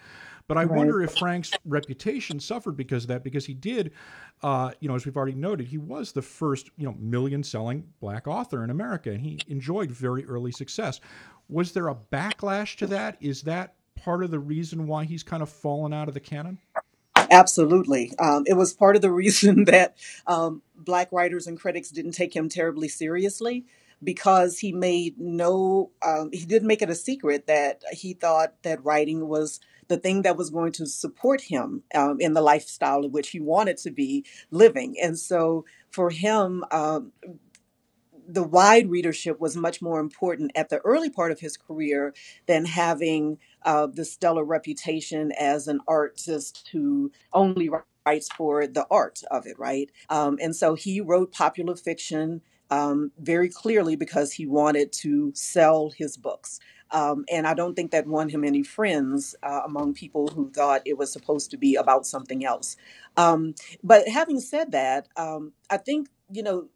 But 0.48 0.58
I 0.58 0.64
Right. 0.64 0.66
wonder 0.66 1.02
if 1.02 1.12
Frank's 1.12 1.56
reputation 1.64 2.40
suffered 2.40 2.76
because 2.76 3.04
of 3.04 3.08
that, 3.08 3.24
because 3.24 3.46
he 3.46 3.54
did, 3.54 3.92
uh, 4.42 4.72
you 4.80 4.88
know, 4.88 4.94
as 4.94 5.04
we've 5.06 5.16
already 5.16 5.34
noted, 5.34 5.68
he 5.68 5.78
was 5.78 6.12
the 6.12 6.22
first, 6.22 6.70
you 6.76 6.86
know, 6.86 6.94
million-selling 7.00 7.84
black 8.00 8.28
author 8.28 8.64
in 8.64 8.70
America, 8.70 9.10
and 9.10 9.20
he 9.22 9.44
enjoyed 9.48 9.90
very 9.90 10.24
early 10.26 10.52
success. 10.52 11.00
Was 11.48 11.72
there 11.72 11.88
a 11.88 11.96
backlash 11.96 12.76
to 12.78 12.86
that? 12.88 13.16
Is 13.20 13.42
that 13.42 13.74
part 13.96 14.24
of 14.24 14.30
the 14.30 14.38
reason 14.40 14.86
why 14.86 15.04
he's 15.04 15.22
kind 15.24 15.42
of 15.42 15.50
fallen 15.50 15.92
out 15.92 16.08
of 16.08 16.14
the 16.14 16.20
canon? 16.20 16.58
Absolutely. 17.30 18.12
Um, 18.18 18.44
it 18.46 18.54
was 18.54 18.74
part 18.74 18.96
of 18.96 19.02
the 19.02 19.12
reason 19.24 19.64
that 19.66 19.96
um, 20.26 20.62
Black 20.76 21.12
writers 21.12 21.46
and 21.46 21.58
critics 21.60 21.90
didn't 21.90 22.12
take 22.12 22.34
him 22.34 22.48
terribly 22.48 22.88
seriously 22.88 23.66
because 24.04 24.58
he 24.58 24.72
made 24.72 25.18
no, 25.18 25.90
um, 26.06 26.30
he 26.32 26.44
didn't 26.44 26.68
make 26.68 26.82
it 26.82 26.90
a 26.90 26.94
secret 26.94 27.46
that 27.46 27.82
he 27.92 28.14
thought 28.14 28.62
that 28.62 28.84
writing 28.84 29.28
was 29.28 29.60
the 29.88 29.96
thing 29.96 30.22
that 30.22 30.36
was 30.36 30.50
going 30.50 30.72
to 30.72 30.86
support 30.86 31.42
him 31.42 31.82
um, 31.94 32.18
in 32.20 32.32
the 32.34 32.40
lifestyle 32.40 33.04
in 33.04 33.12
which 33.12 33.30
he 33.30 33.40
wanted 33.40 33.76
to 33.78 33.90
be 33.90 34.24
living. 34.50 34.96
And 35.02 35.18
so 35.18 35.64
for 35.90 36.10
him, 36.10 36.64
um, 36.70 37.12
the 38.26 38.42
wide 38.42 38.88
readership 38.88 39.40
was 39.40 39.56
much 39.56 39.82
more 39.82 40.00
important 40.00 40.52
at 40.54 40.70
the 40.70 40.78
early 40.78 41.10
part 41.10 41.32
of 41.32 41.40
his 41.40 41.56
career 41.56 42.14
than 42.46 42.64
having 42.64 43.38
uh, 43.64 43.86
the 43.86 44.04
stellar 44.04 44.44
reputation 44.44 45.32
as 45.38 45.68
an 45.68 45.80
artist 45.86 46.68
who 46.72 47.12
only 47.32 47.70
writes 48.06 48.28
for 48.34 48.66
the 48.66 48.86
art 48.90 49.20
of 49.30 49.46
it, 49.46 49.58
right? 49.58 49.90
Um, 50.08 50.38
and 50.40 50.54
so 50.56 50.74
he 50.74 51.00
wrote 51.00 51.32
popular 51.32 51.76
fiction 51.76 52.42
um, 52.74 53.12
very 53.18 53.48
clearly 53.48 53.96
because 53.96 54.32
he 54.32 54.46
wanted 54.46 54.88
to 55.04 55.32
sell 55.34 55.90
his 55.90 56.16
books. 56.16 56.58
Um, 56.90 57.24
and 57.30 57.46
I 57.46 57.54
don't 57.54 57.74
think 57.74 57.90
that 57.92 58.06
won 58.06 58.28
him 58.28 58.44
any 58.44 58.62
friends 58.62 59.34
uh, 59.42 59.62
among 59.64 59.94
people 59.94 60.28
who 60.28 60.50
thought 60.50 60.82
it 60.84 60.98
was 60.98 61.12
supposed 61.12 61.50
to 61.52 61.56
be 61.56 61.76
about 61.76 62.06
something 62.06 62.44
else. 62.44 62.76
Um, 63.16 63.54
but 63.82 64.08
having 64.08 64.40
said 64.40 64.72
that, 64.72 65.08
um, 65.16 65.52
I 65.70 65.76
think, 65.76 66.08
you 66.30 66.42
know, 66.42 66.68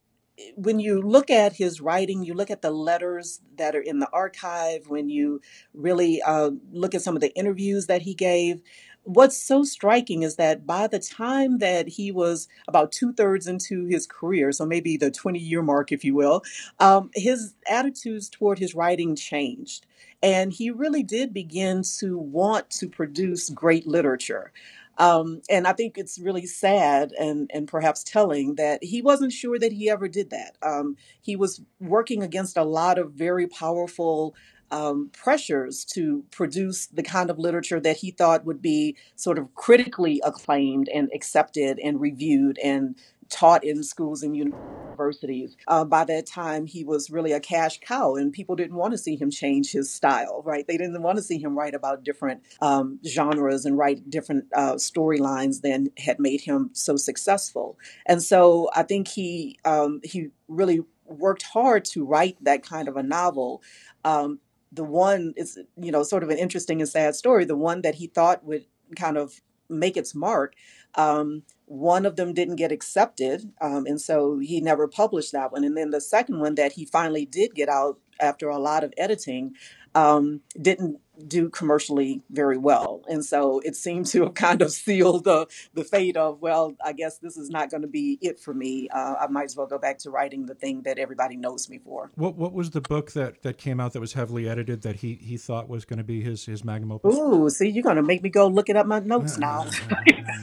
when 0.55 0.79
you 0.79 1.03
look 1.03 1.31
at 1.31 1.53
his 1.53 1.81
writing, 1.81 2.23
you 2.25 2.35
look 2.35 2.51
at 2.51 2.63
the 2.63 2.71
letters 2.71 3.41
that 3.57 3.75
are 3.75 3.81
in 3.81 3.99
the 3.99 4.11
archive, 4.13 4.89
when 4.89 5.09
you 5.09 5.41
really 5.75 6.23
uh, 6.23 6.51
look 6.71 6.95
at 6.95 7.03
some 7.03 7.17
of 7.17 7.21
the 7.21 7.35
interviews 7.35 7.87
that 7.87 8.03
he 8.03 8.15
gave, 8.15 8.63
what's 9.09 9.39
so 9.39 9.65
striking 9.65 10.23
is 10.23 10.37
that 10.37 10.67
by 10.67 10.87
the 10.87 10.99
time 10.99 11.59
that 11.59 11.89
he 11.89 12.13
was 12.13 12.47
about 12.69 12.93
two 12.93 13.13
thirds 13.15 13.47
into 13.47 13.87
his 13.87 14.07
career, 14.07 14.53
so 14.53 14.67
maybe 14.67 14.99
the 14.99 15.11
20 15.11 15.39
year 15.39 15.63
mark, 15.63 15.91
if 15.93 16.05
you 16.05 16.15
will, 16.15 16.43
um, 16.79 17.11
his 17.15 17.55
attitudes 17.69 18.29
toward 18.29 18.59
his 18.59 18.75
writing 18.75 19.17
changed. 19.17 19.87
And 20.23 20.53
he 20.53 20.71
really 20.71 21.03
did 21.03 21.33
begin 21.33 21.83
to 22.01 22.19
want 22.19 22.69
to 22.71 22.89
produce 22.89 23.49
great 23.49 23.87
literature. 23.87 24.53
Um, 24.99 25.43
and 25.49 25.67
I 25.67 25.73
think 25.73 25.97
it's 25.97 26.19
really 26.19 26.45
sad 26.45 27.13
and, 27.13 27.51
and 27.55 27.67
perhaps 27.69 28.03
telling 28.03 28.57
that 28.57 28.83
he 28.83 29.01
wasn't 29.01 29.33
sure 29.33 29.59
that 29.59 29.73
he 29.73 29.89
ever 29.89 30.09
did 30.09 30.31
that. 30.31 30.57
Um, 30.61 30.97
he 31.23 31.37
was 31.37 31.63
working 31.81 32.23
against 32.23 32.57
a 32.57 32.65
lot 32.65 32.99
of 32.99 33.13
very 33.13 33.47
powerful 33.47 34.35
um, 34.71 35.11
pressures 35.13 35.85
to 35.85 36.25
produce 36.31 36.87
the 36.87 37.03
kind 37.03 37.31
of 37.31 37.39
literature 37.39 37.81
that 37.81 37.99
he 37.99 38.11
thought 38.11 38.45
would 38.45 38.63
be 38.63 38.97
sort 39.17 39.39
of 39.39 39.55
critically 39.55 40.21
acclaimed 40.25 40.89
and 40.89 41.11
accepted 41.15 41.79
and 41.79 42.01
reviewed 42.01 42.59
and 42.63 42.97
taught 43.29 43.65
in 43.65 43.83
schools 43.83 44.23
and 44.23 44.37
universities. 44.37 45.57
Uh, 45.67 45.85
by 45.85 46.05
that 46.05 46.27
time, 46.27 46.67
he 46.67 46.85
was 46.85 47.11
really 47.11 47.33
a 47.33 47.41
cash 47.41 47.79
cow, 47.81 48.15
and 48.15 48.33
people 48.33 48.57
didn't 48.57 48.77
want 48.77 48.93
to 48.93 48.99
see 48.99 49.17
him 49.17 49.31
change 49.31 49.71
his 49.71 49.93
style, 49.93 50.43
right? 50.45 50.67
They 50.67 50.77
didn't 50.77 51.03
want 51.03 51.17
to 51.19 51.23
see 51.23 51.39
him 51.39 51.57
write 51.57 51.75
about 51.75 52.05
different 52.05 52.43
um, 52.61 52.99
genres 53.07 53.65
and 53.65 53.77
write 53.77 54.09
different 54.11 54.47
uh, 54.55 54.75
storylines 54.75 55.61
than 55.61 55.89
had 55.99 56.19
made 56.19 56.41
him 56.41 56.71
so 56.73 56.97
successful. 56.97 57.79
And 58.07 58.23
so 58.23 58.71
I 58.75 58.83
think 58.83 59.09
he 59.09 59.59
um, 59.65 60.01
he 60.03 60.29
really 60.49 60.81
worked 61.05 61.43
hard 61.43 61.85
to 61.85 62.05
write 62.05 62.37
that 62.43 62.63
kind 62.63 62.89
of 62.89 62.97
a 62.97 63.03
novel. 63.03 63.63
Um, 64.05 64.41
the 64.73 64.85
one 64.85 65.35
is, 65.37 65.59
you 65.77 65.91
know, 65.91 66.03
sort 66.03 66.23
of 66.23 66.31
an 66.31 66.39
interesting 66.39 66.81
and 66.81 66.89
sad 66.89 67.15
story. 67.15 67.45
The 67.45 67.57
one 67.57 67.83
that 67.83 67.97
he 67.97 68.07
thought 68.07 68.45
would 68.45 68.67
kind 68.97 69.17
of 69.17 69.41
make 69.69 69.97
its 69.97 70.15
mark 70.15 70.55
um, 70.95 71.43
one 71.67 72.07
of 72.07 72.17
them 72.17 72.33
didn't 72.33 72.57
get 72.57 72.73
accepted, 72.73 73.53
um, 73.61 73.87
and 73.87 74.01
so 74.01 74.39
he 74.39 74.61
never 74.61 74.89
published 74.89 75.33
that 75.33 75.53
one. 75.53 75.65
And 75.65 75.77
then 75.77 75.91
the 75.91 76.01
second 76.01 76.41
one 76.41 76.55
that 76.55 76.73
he 76.73 76.85
finally 76.85 77.27
did 77.27 77.55
get 77.55 77.69
out 77.69 77.99
after 78.21 78.49
a 78.49 78.59
lot 78.59 78.85
of 78.85 78.93
editing 78.97 79.55
um, 79.95 80.41
didn't 80.61 81.01
do 81.27 81.49
commercially 81.49 82.23
very 82.31 82.59
well. 82.59 83.03
And 83.09 83.25
so 83.25 83.61
it 83.65 83.77
seemed 83.77 84.07
to 84.07 84.25
have 84.25 84.35
kind 84.35 84.63
of 84.63 84.71
sealed 84.85 85.25
the, 85.25 85.47
the 85.75 85.85
fate 85.85 86.17
of, 86.17 86.41
well, 86.41 86.77
I 86.85 86.93
guess 86.93 87.19
this 87.19 87.37
is 87.37 87.51
not 87.51 87.71
going 87.71 87.83
to 87.83 87.89
be 87.89 88.19
it 88.21 88.39
for 88.39 88.55
me. 88.55 88.89
Uh, 88.89 89.15
I 89.21 89.27
might 89.29 89.45
as 89.45 89.57
well 89.57 89.67
go 89.67 89.79
back 89.79 89.99
to 89.99 90.11
writing 90.11 90.47
the 90.47 90.55
thing 90.55 90.83
that 90.83 90.99
everybody 90.99 91.37
knows 91.37 91.69
me 91.69 91.79
for. 91.79 92.11
What 92.15 92.37
what 92.37 92.53
was 92.53 92.71
the 92.71 92.81
book 92.81 93.13
that, 93.13 93.43
that 93.43 93.59
came 93.59 93.81
out 93.81 93.93
that 93.93 94.01
was 94.01 94.13
heavily 94.13 94.49
edited 94.49 94.83
that 94.83 94.97
he, 94.97 95.15
he 95.15 95.37
thought 95.37 95.69
was 95.69 95.85
going 95.85 95.99
to 95.99 96.05
be 96.05 96.21
his, 96.21 96.45
his 96.45 96.65
magnum 96.65 96.93
opus? 96.93 97.17
Ooh, 97.17 97.49
see, 97.51 97.69
you're 97.69 97.83
going 97.83 97.97
to 97.97 98.03
make 98.03 98.23
me 98.23 98.31
go 98.31 98.47
looking 98.47 98.77
up 98.77 98.87
my 98.87 99.01
notes 99.01 99.37
uh, 99.37 99.41
now. 99.41 99.61
Uh, 99.91 99.95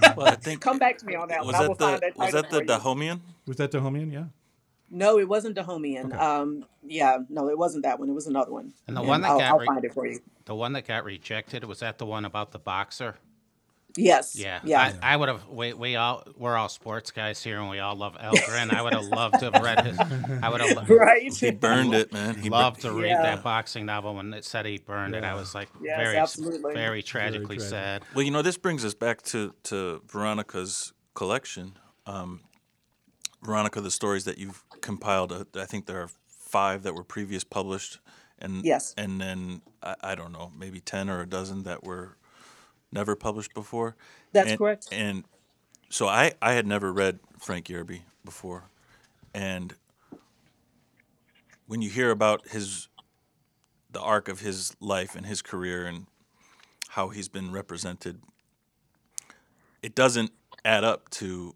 uh, 0.04 0.14
well, 0.18 0.28
I 0.28 0.36
think 0.36 0.62
Come 0.66 0.80
back 0.80 0.98
to 0.98 1.06
me 1.06 1.16
on 1.16 1.28
that 1.30 1.46
was 1.46 1.54
one. 1.54 1.56
I 1.56 1.68
will 1.68 1.76
that 1.76 1.80
find 1.80 1.96
the 1.98 2.00
that 2.00 2.18
was 2.18 2.34
that 2.34 2.50
the 2.50 2.60
for. 2.60 2.66
Dahomean? 2.66 3.20
Was 3.46 3.58
that 3.58 3.72
Dahomean? 3.72 4.12
Yeah. 4.12 4.26
No, 4.96 5.20
it 5.20 5.28
wasn't 5.28 5.58
Dahomean. 5.58 6.06
Okay. 6.06 6.18
Um, 6.18 6.66
yeah, 6.86 7.18
no, 7.30 7.50
it 7.50 7.58
wasn't 7.58 7.84
that 7.84 8.00
one. 8.00 8.10
It 8.10 8.14
was 8.14 8.28
another 8.28 8.52
one. 8.52 8.74
And 8.88 8.96
the 8.96 9.02
And 9.02 9.10
one 9.10 9.22
that 9.22 9.32
I'll, 9.32 9.40
got 9.40 9.52
I'll 9.62 9.66
find 9.66 9.84
it 9.86 9.94
for 9.94 10.08
you. 10.08 10.20
the 10.46 10.56
one 10.56 10.74
that 10.74 10.88
got 10.88 11.04
rejected 11.04 11.64
was 11.66 11.80
that 11.82 11.98
the 11.98 12.06
one 12.06 12.26
about 12.26 12.52
the 12.52 12.60
boxer. 12.60 13.16
Yes. 13.98 14.36
Yeah, 14.36 14.60
Yeah. 14.66 14.94
I, 15.02 15.14
I 15.14 15.16
would 15.18 15.30
have. 15.30 15.48
We, 15.48 15.72
we 15.74 15.96
all 15.96 16.24
we're 16.38 16.58
all 16.58 16.68
sports 16.68 17.12
guys 17.12 17.42
here, 17.42 17.62
and 17.62 17.70
we 17.70 17.80
all 17.80 17.96
love 17.96 18.18
Algren. 18.18 18.74
I 18.74 18.82
would 18.82 18.94
have 18.94 19.06
loved 19.06 19.40
to 19.40 19.52
have 19.52 19.64
read 19.64 19.86
his. 19.86 19.98
I 20.44 20.50
would 20.50 20.60
have 20.60 20.90
right. 20.90 21.32
He 21.34 21.52
burned 21.52 21.94
it, 21.94 22.12
man. 22.12 22.36
He 22.36 22.50
bur- 22.50 22.58
loved 22.58 22.82
to 22.82 22.92
read 22.92 23.08
Yeah. 23.08 23.22
that 23.22 23.42
boxing 23.44 23.86
novel 23.86 24.16
when 24.16 24.34
it 24.34 24.44
said 24.44 24.66
he 24.66 24.80
burned 24.80 25.16
it. 25.16 25.24
I 25.24 25.34
was 25.36 25.56
like 25.56 25.70
Yes, 25.82 25.98
very, 25.98 26.18
absolutely. 26.18 26.74
very 26.74 27.04
tragically 27.04 27.56
tragic. 27.56 27.70
sad. 27.70 28.04
Well, 28.14 28.24
you 28.24 28.32
know, 28.32 28.42
this 28.42 28.58
brings 28.58 28.84
us 28.84 28.94
back 28.94 29.22
to, 29.24 29.54
to 29.64 30.02
Veronica's 30.12 30.92
collection. 31.14 31.78
Um, 32.06 32.42
Veronica, 33.46 33.80
the 33.82 33.92
stories 33.92 34.26
that 34.26 34.38
you've 34.38 34.64
compiled, 34.82 35.32
uh, 35.32 35.46
I 35.56 35.66
think 35.66 35.86
there 35.86 36.02
are 36.02 36.10
five 36.28 36.84
that 36.84 36.94
were 36.96 37.04
previous 37.04 37.44
published, 37.44 38.00
and 38.40 38.66
Yes. 38.66 38.94
and 38.98 39.20
then 39.22 39.62
I, 39.84 39.96
I 40.02 40.16
don't 40.16 40.32
know, 40.32 40.52
maybe 40.58 40.80
ten 40.82 41.10
or 41.10 41.22
a 41.22 41.28
dozen 41.28 41.64
that 41.64 41.84
were 41.84 42.18
never 42.92 43.16
published 43.16 43.54
before. 43.54 43.96
That's 44.34 44.50
And- 44.52 44.58
correct. 44.58 44.88
And 44.92 45.26
so 45.90 46.08
I, 46.08 46.34
I 46.42 46.54
had 46.54 46.66
never 46.66 46.92
read 46.92 47.20
Frank 47.40 47.68
Yerby 47.68 48.02
before, 48.24 48.70
and 49.34 49.76
when 51.68 51.82
you 51.82 51.90
hear 51.90 52.12
about 52.12 52.48
his 52.50 52.90
the 53.92 54.02
arc 54.02 54.28
of 54.28 54.42
his 54.42 54.76
life 54.82 55.16
and 55.16 55.26
his 55.26 55.42
career 55.42 55.86
and 55.86 56.08
how 56.90 57.10
he's 57.10 57.30
been 57.30 57.52
represented, 57.52 58.22
it 59.82 59.96
doesn't 59.96 60.32
add 60.64 60.84
up 60.84 61.10
to. 61.12 61.56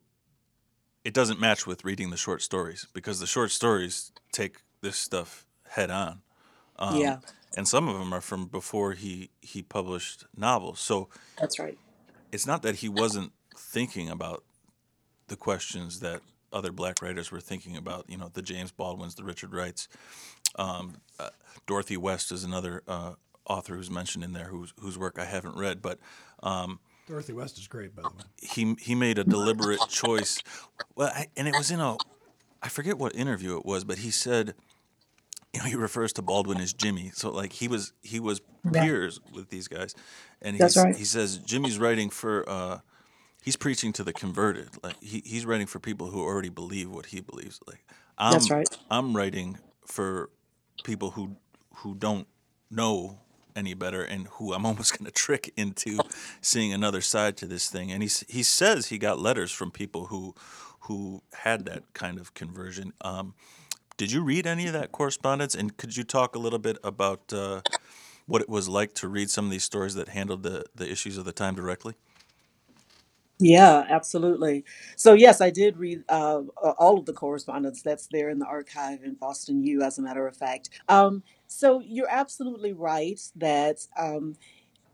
It 1.03 1.13
doesn't 1.13 1.39
match 1.39 1.65
with 1.65 1.85
reading 1.85 2.09
the 2.09 2.17
short 2.17 2.41
stories 2.41 2.87
because 2.93 3.19
the 3.19 3.27
short 3.27 3.51
stories 3.51 4.11
take 4.31 4.57
this 4.81 4.97
stuff 4.97 5.45
head 5.69 5.89
on. 5.89 6.21
Um, 6.77 6.97
yeah, 6.97 7.17
and 7.55 7.67
some 7.67 7.87
of 7.87 7.97
them 7.97 8.13
are 8.13 8.21
from 8.21 8.45
before 8.47 8.93
he 8.93 9.29
he 9.41 9.61
published 9.61 10.25
novels. 10.35 10.79
So 10.79 11.09
that's 11.37 11.59
right. 11.59 11.77
it's 12.31 12.45
not 12.45 12.63
that 12.63 12.75
he 12.75 12.89
wasn't 12.89 13.31
thinking 13.55 14.09
about 14.09 14.43
the 15.27 15.35
questions 15.35 15.99
that 15.99 16.21
other 16.51 16.71
black 16.71 17.01
writers 17.01 17.31
were 17.31 17.39
thinking 17.39 17.77
about. 17.77 18.05
You 18.07 18.17
know, 18.17 18.29
the 18.33 18.41
James 18.41 18.71
Baldwins, 18.71 19.15
the 19.15 19.23
Richard 19.23 19.53
Wrights. 19.53 19.87
Um, 20.55 20.95
uh, 21.19 21.29
Dorothy 21.67 21.97
West 21.97 22.31
is 22.31 22.43
another 22.43 22.83
uh, 22.87 23.13
author 23.45 23.75
who's 23.75 23.91
mentioned 23.91 24.23
in 24.23 24.33
there, 24.33 24.45
whose 24.45 24.73
whose 24.79 24.97
work 24.97 25.17
I 25.19 25.25
haven't 25.25 25.55
read, 25.55 25.81
but 25.81 25.99
um, 26.41 26.79
Dorothy 27.09 27.33
West 27.33 27.57
is 27.57 27.67
great, 27.67 27.95
by 27.95 28.03
the 28.03 28.07
way. 28.09 28.23
he 28.41 28.75
he 28.79 28.95
made 28.95 29.17
a 29.17 29.23
deliberate 29.23 29.79
choice. 29.89 30.41
Well, 30.95 31.11
I, 31.13 31.25
and 31.35 31.47
it 31.47 31.55
was 31.57 31.71
in 31.71 31.79
a, 31.79 31.97
I 32.61 32.69
forget 32.69 32.97
what 32.97 33.15
interview 33.15 33.57
it 33.57 33.65
was, 33.65 33.83
but 33.83 33.97
he 33.97 34.11
said, 34.11 34.53
you 35.53 35.59
know, 35.59 35.65
he 35.65 35.75
refers 35.75 36.13
to 36.13 36.21
Baldwin 36.21 36.59
as 36.59 36.71
Jimmy. 36.71 37.11
So 37.13 37.31
like 37.31 37.51
he 37.53 37.67
was 37.67 37.93
he 38.03 38.19
was 38.19 38.41
Yeah. 38.71 38.83
peers 38.83 39.19
with 39.33 39.49
these 39.49 39.67
guys, 39.67 39.95
and 40.41 40.55
That's 40.57 40.75
he's, 40.75 40.83
right. 40.83 40.95
he 40.95 41.03
says 41.03 41.37
Jimmy's 41.39 41.77
writing 41.79 42.09
for. 42.09 42.47
Uh, 42.47 42.79
He's 43.41 43.55
preaching 43.55 43.93
to 43.93 44.03
the 44.03 44.11
converted. 44.11 44.67
Like 44.83 45.01
he, 45.01 45.23
he's 45.25 45.45
writing 45.45 45.65
for 45.65 45.79
people 45.79 46.07
who 46.07 46.21
already 46.21 46.49
believe 46.49 46.89
what 46.91 47.05
he 47.07 47.21
believes. 47.21 47.61
Like 47.65 47.85
I'm, 48.17 48.33
That's 48.33 48.51
right. 48.51 48.67
I'm 48.91 49.15
writing 49.15 49.57
for 49.85 50.29
people 50.83 51.11
who 51.11 51.37
who 51.75 51.95
don't 51.95 52.27
know 52.69 53.21
any 53.59 53.75
better 53.75 54.03
and 54.03 54.27
who 54.33 54.53
I'm 54.55 54.65
almost 54.67 54.97
going 54.97 55.07
to 55.07 55.13
trick 55.13 55.53
into 55.57 55.99
seeing 56.41 56.73
another 56.73 57.01
side 57.01 57.37
to 57.39 57.47
this 57.47 57.69
thing. 57.69 57.91
And 57.91 58.03
he 58.03 58.09
he 58.29 58.43
says 58.43 58.87
he 58.87 58.99
got 58.99 59.19
letters 59.19 59.53
from 59.53 59.71
people 59.71 60.07
who 60.07 60.35
who 60.81 61.23
had 61.33 61.65
that 61.67 61.93
kind 61.93 62.19
of 62.19 62.35
conversion. 62.35 62.93
Um, 63.01 63.35
did 63.97 64.11
you 64.11 64.23
read 64.23 64.47
any 64.47 64.67
of 64.67 64.73
that 64.73 64.93
correspondence? 64.93 65.55
And 65.55 65.77
could 65.77 65.97
you 65.97 66.05
talk 66.05 66.35
a 66.35 66.39
little 66.39 66.59
bit 66.59 66.77
about 66.83 67.33
uh, 67.33 67.61
what 68.27 68.41
it 68.41 68.49
was 68.49 68.69
like 68.69 68.93
to 68.95 69.09
read 69.09 69.31
some 69.31 69.45
of 69.45 69.51
these 69.51 69.65
stories 69.65 69.95
that 69.95 70.09
handled 70.09 70.43
the 70.43 70.65
the 70.75 70.91
issues 70.91 71.17
of 71.17 71.25
the 71.25 71.33
time 71.33 71.55
directly? 71.55 71.95
Yeah, 73.39 73.85
absolutely. 73.89 74.65
So 74.97 75.13
yes, 75.13 75.41
I 75.41 75.51
did 75.51 75.77
read 75.77 76.03
uh, 76.09 76.41
all 76.79 76.99
of 76.99 77.05
the 77.05 77.13
correspondence 77.13 77.83
that's 77.83 78.07
there 78.07 78.29
in 78.29 78.39
the 78.39 78.47
archive 78.47 79.03
in 79.03 79.15
Boston 79.15 79.63
U. 79.63 79.83
As 79.83 79.99
a 79.99 80.01
matter 80.03 80.27
of 80.27 80.37
fact, 80.37 80.71
um, 80.89 81.23
so 81.49 81.79
you're 81.79 82.09
absolutely 82.09 82.73
right 82.73 83.19
that 83.35 83.79
um, 83.97 84.37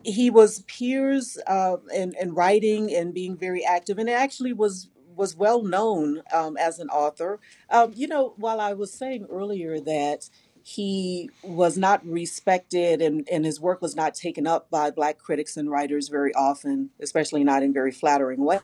he 0.04 0.30
was 0.30 0.62
peers 0.62 1.38
uh, 1.48 1.78
in, 1.94 2.14
in 2.20 2.34
writing 2.34 2.94
and 2.94 3.14
being 3.14 3.38
very 3.38 3.64
active, 3.66 4.00
and 4.00 4.10
actually 4.10 4.54
was 4.54 4.90
was 5.16 5.36
well 5.36 5.64
known 5.64 6.22
um, 6.34 6.58
as 6.58 6.80
an 6.80 6.90
author. 6.90 7.40
Um, 7.70 7.94
you 7.96 8.08
know, 8.08 8.34
while 8.38 8.60
I 8.60 8.74
was 8.74 8.92
saying 8.92 9.28
earlier 9.30 9.80
that 9.82 10.30
he 10.64 11.30
was 11.44 11.78
not 11.78 12.06
respected 12.06 13.02
and, 13.02 13.28
and 13.32 13.46
his 13.46 13.60
work 13.60 13.82
was 13.82 13.96
not 13.96 14.16
taken 14.16 14.48
up 14.48 14.70
by 14.70 14.90
black 14.92 15.20
critics 15.20 15.58
and 15.58 15.70
writers 15.70 16.10
very 16.10 16.34
often, 16.34 16.90
especially 17.00 17.44
not 17.44 17.64
in 17.64 17.72
very 17.72 17.92
flattering 17.92 18.44
ways. 18.44 18.62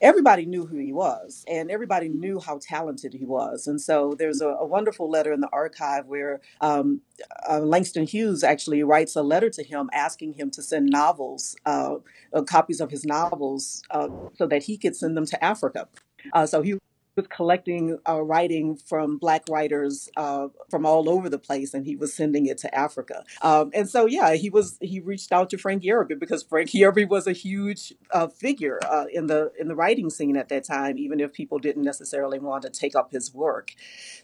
Everybody 0.00 0.46
knew 0.46 0.66
who 0.66 0.76
he 0.76 0.92
was, 0.92 1.44
and 1.48 1.70
everybody 1.70 2.08
knew 2.08 2.38
how 2.38 2.60
talented 2.62 3.12
he 3.12 3.24
was. 3.24 3.66
And 3.66 3.80
so 3.80 4.14
there's 4.16 4.40
a, 4.40 4.48
a 4.48 4.64
wonderful 4.64 5.10
letter 5.10 5.32
in 5.32 5.40
the 5.40 5.48
archive 5.52 6.06
where 6.06 6.40
um, 6.60 7.00
uh, 7.48 7.58
Langston 7.58 8.06
Hughes 8.06 8.44
actually 8.44 8.84
writes 8.84 9.16
a 9.16 9.22
letter 9.22 9.50
to 9.50 9.62
him 9.64 9.90
asking 9.92 10.34
him 10.34 10.50
to 10.52 10.62
send 10.62 10.90
novels, 10.90 11.56
uh, 11.66 11.96
uh, 12.32 12.42
copies 12.42 12.80
of 12.80 12.90
his 12.90 13.04
novels, 13.04 13.82
uh, 13.90 14.08
so 14.34 14.46
that 14.46 14.62
he 14.62 14.76
could 14.76 14.94
send 14.94 15.16
them 15.16 15.26
to 15.26 15.44
Africa. 15.44 15.88
Uh, 16.32 16.46
so 16.46 16.62
he 16.62 16.78
was 17.16 17.26
collecting 17.28 17.98
uh, 18.08 18.22
writing 18.22 18.76
from 18.76 19.18
black 19.18 19.42
writers 19.50 20.08
uh, 20.16 20.48
from 20.70 20.86
all 20.86 21.08
over 21.08 21.28
the 21.28 21.38
place 21.38 21.74
and 21.74 21.86
he 21.86 21.96
was 21.96 22.14
sending 22.14 22.46
it 22.46 22.58
to 22.58 22.74
africa. 22.74 23.24
Um, 23.42 23.70
and 23.74 23.88
so 23.88 24.06
yeah 24.06 24.34
he 24.34 24.50
was 24.50 24.78
he 24.80 25.00
reached 25.00 25.32
out 25.32 25.50
to 25.50 25.58
frank 25.58 25.82
yerby 25.82 26.18
because 26.18 26.42
frank 26.42 26.70
yerby 26.70 27.08
was 27.08 27.26
a 27.26 27.32
huge 27.32 27.92
uh, 28.10 28.28
figure 28.28 28.78
uh, 28.88 29.06
in 29.12 29.26
the 29.26 29.52
in 29.58 29.68
the 29.68 29.74
writing 29.74 30.10
scene 30.10 30.36
at 30.36 30.48
that 30.48 30.64
time 30.64 30.98
even 30.98 31.20
if 31.20 31.32
people 31.32 31.58
didn't 31.58 31.82
necessarily 31.84 32.38
want 32.38 32.62
to 32.62 32.70
take 32.70 32.94
up 32.96 33.12
his 33.12 33.34
work. 33.34 33.72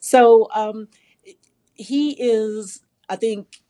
So 0.00 0.48
um, 0.54 0.88
he 1.74 2.10
is 2.12 2.80
i 3.08 3.16
think 3.16 3.60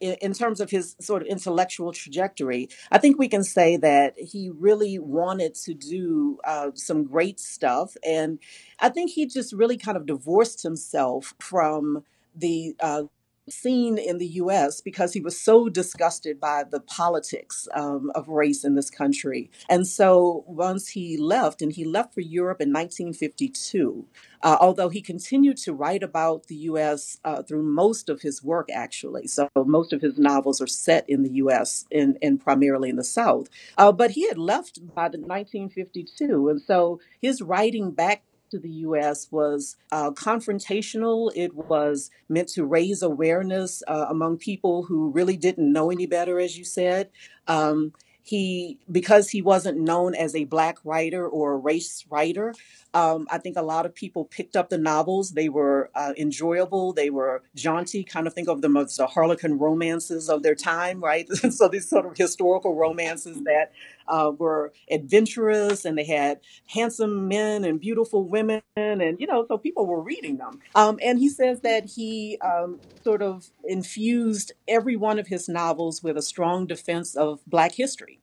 in, 0.00 0.32
terms 0.32 0.60
of 0.60 0.70
his 0.70 0.96
sort 1.00 1.22
of 1.22 1.28
intellectual 1.28 1.92
trajectory, 1.92 2.68
I 2.90 2.98
think 2.98 3.18
we 3.18 3.28
can 3.28 3.44
say 3.44 3.76
that 3.78 4.18
he 4.18 4.50
really 4.50 4.98
wanted 4.98 5.54
to 5.56 5.74
do 5.74 6.38
uh, 6.44 6.70
some 6.74 7.04
great 7.04 7.40
stuff. 7.40 7.96
And 8.04 8.38
I 8.80 8.88
think 8.88 9.10
he 9.12 9.26
just 9.26 9.52
really 9.52 9.76
kind 9.76 9.96
of 9.96 10.06
divorced 10.06 10.62
himself 10.62 11.34
from 11.38 12.04
the 12.34 12.74
uh, 12.80 13.04
scene 13.48 13.96
in 13.96 14.18
the 14.18 14.26
US 14.26 14.80
because 14.80 15.12
he 15.12 15.20
was 15.20 15.40
so 15.40 15.68
disgusted 15.68 16.40
by 16.40 16.64
the 16.64 16.80
politics 16.80 17.68
um, 17.74 18.10
of 18.14 18.28
race 18.28 18.64
in 18.64 18.74
this 18.74 18.90
country. 18.90 19.50
And 19.68 19.86
so 19.86 20.44
once 20.46 20.88
he 20.88 21.16
left, 21.16 21.62
and 21.62 21.72
he 21.72 21.84
left 21.84 22.14
for 22.14 22.20
Europe 22.20 22.60
in 22.60 22.72
1952, 22.72 24.06
uh, 24.46 24.56
although 24.60 24.88
he 24.88 25.02
continued 25.02 25.56
to 25.56 25.72
write 25.72 26.04
about 26.04 26.46
the 26.46 26.54
US 26.70 27.18
uh, 27.24 27.42
through 27.42 27.64
most 27.64 28.08
of 28.08 28.20
his 28.20 28.44
work, 28.44 28.68
actually. 28.72 29.26
So 29.26 29.48
most 29.56 29.92
of 29.92 30.00
his 30.00 30.18
novels 30.18 30.60
are 30.60 30.68
set 30.68 31.04
in 31.10 31.24
the 31.24 31.32
US 31.42 31.84
and, 31.90 32.16
and 32.22 32.40
primarily 32.40 32.88
in 32.88 32.94
the 32.94 33.02
South. 33.02 33.48
Uh, 33.76 33.90
but 33.90 34.12
he 34.12 34.28
had 34.28 34.38
left 34.38 34.78
by 34.94 35.08
the 35.08 35.18
1952. 35.18 36.48
And 36.48 36.62
so 36.62 37.00
his 37.20 37.42
writing 37.42 37.90
back 37.90 38.22
to 38.52 38.60
the 38.60 38.70
U.S. 38.70 39.26
was 39.32 39.74
uh, 39.90 40.12
confrontational. 40.12 41.32
It 41.34 41.52
was 41.52 42.12
meant 42.28 42.46
to 42.50 42.64
raise 42.64 43.02
awareness 43.02 43.82
uh, 43.88 44.06
among 44.08 44.36
people 44.36 44.84
who 44.84 45.10
really 45.10 45.36
didn't 45.36 45.72
know 45.72 45.90
any 45.90 46.06
better, 46.06 46.38
as 46.38 46.56
you 46.56 46.64
said. 46.64 47.10
Um, 47.48 47.94
he 48.26 48.78
because 48.90 49.30
he 49.30 49.40
wasn't 49.40 49.78
known 49.78 50.14
as 50.14 50.34
a 50.34 50.44
black 50.44 50.78
writer 50.84 51.28
or 51.28 51.52
a 51.52 51.56
race 51.56 52.04
writer 52.10 52.54
um, 52.94 53.26
i 53.30 53.38
think 53.38 53.56
a 53.56 53.62
lot 53.62 53.86
of 53.86 53.94
people 53.94 54.24
picked 54.24 54.56
up 54.56 54.68
the 54.68 54.78
novels. 54.78 55.32
They 55.32 55.48
were 55.48 55.90
uh, 55.94 56.12
enjoyable. 56.16 56.92
They 56.92 57.10
were 57.10 57.42
jaunty. 57.54 58.04
Kind 58.04 58.26
of 58.26 58.34
think 58.34 58.48
of 58.48 58.62
them 58.62 58.76
as 58.76 58.96
the 58.96 59.06
harlequin 59.06 59.58
romances 59.58 60.28
of 60.28 60.42
their 60.42 60.54
time 60.54 61.00
right? 61.02 61.28
So 61.50 61.68
these 61.68 61.88
sort 61.88 62.06
of 62.06 62.16
historical 62.16 62.74
romances 62.74 63.42
that 63.44 63.72
uh, 64.08 64.30
were 64.36 64.72
adventurous 64.90 65.84
and 65.84 65.96
they 65.96 66.04
had 66.04 66.40
handsome 66.66 67.28
men 67.28 67.64
and 67.64 67.80
beautiful 67.80 68.28
women 68.28 68.62
and 68.76 69.20
you 69.20 69.26
know 69.26 69.44
so 69.48 69.58
people 69.58 69.86
were 69.86 70.00
reading 70.00 70.36
them 70.36 70.60
um, 70.74 70.98
and 71.02 71.18
he 71.18 71.28
says 71.28 71.60
that 71.60 71.84
he 71.84 72.38
um, 72.42 72.80
sort 73.02 73.22
of 73.22 73.50
infused 73.64 74.52
every 74.68 74.96
one 74.96 75.18
of 75.18 75.26
his 75.26 75.48
novels 75.48 76.02
with 76.02 76.16
a 76.16 76.22
strong 76.22 76.66
defense 76.66 77.14
of 77.14 77.40
black 77.46 77.72
history 77.72 78.20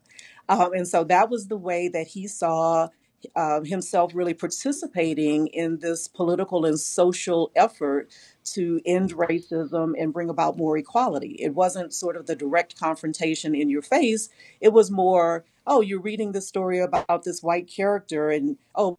um, 0.49 0.73
and 0.73 0.87
so 0.87 1.03
that 1.03 1.29
was 1.29 1.47
the 1.47 1.57
way 1.57 1.87
that 1.87 2.07
he 2.07 2.27
saw 2.27 2.87
uh, 3.35 3.61
himself 3.61 4.13
really 4.13 4.33
participating 4.33 5.47
in 5.47 5.79
this 5.79 6.07
political 6.07 6.65
and 6.65 6.79
social 6.79 7.51
effort 7.55 8.09
to 8.43 8.81
end 8.85 9.13
racism 9.13 9.93
and 9.97 10.13
bring 10.13 10.29
about 10.29 10.57
more 10.57 10.77
equality. 10.77 11.35
It 11.39 11.53
wasn't 11.53 11.93
sort 11.93 12.17
of 12.17 12.25
the 12.25 12.35
direct 12.35 12.79
confrontation 12.79 13.55
in 13.55 13.69
your 13.69 13.81
face. 13.81 14.29
It 14.59 14.73
was 14.73 14.91
more, 14.91 15.45
oh, 15.65 15.81
you're 15.81 16.01
reading 16.01 16.31
this 16.31 16.47
story 16.47 16.79
about 16.79 17.23
this 17.23 17.41
white 17.41 17.67
character, 17.67 18.29
and 18.29 18.57
oh, 18.75 18.97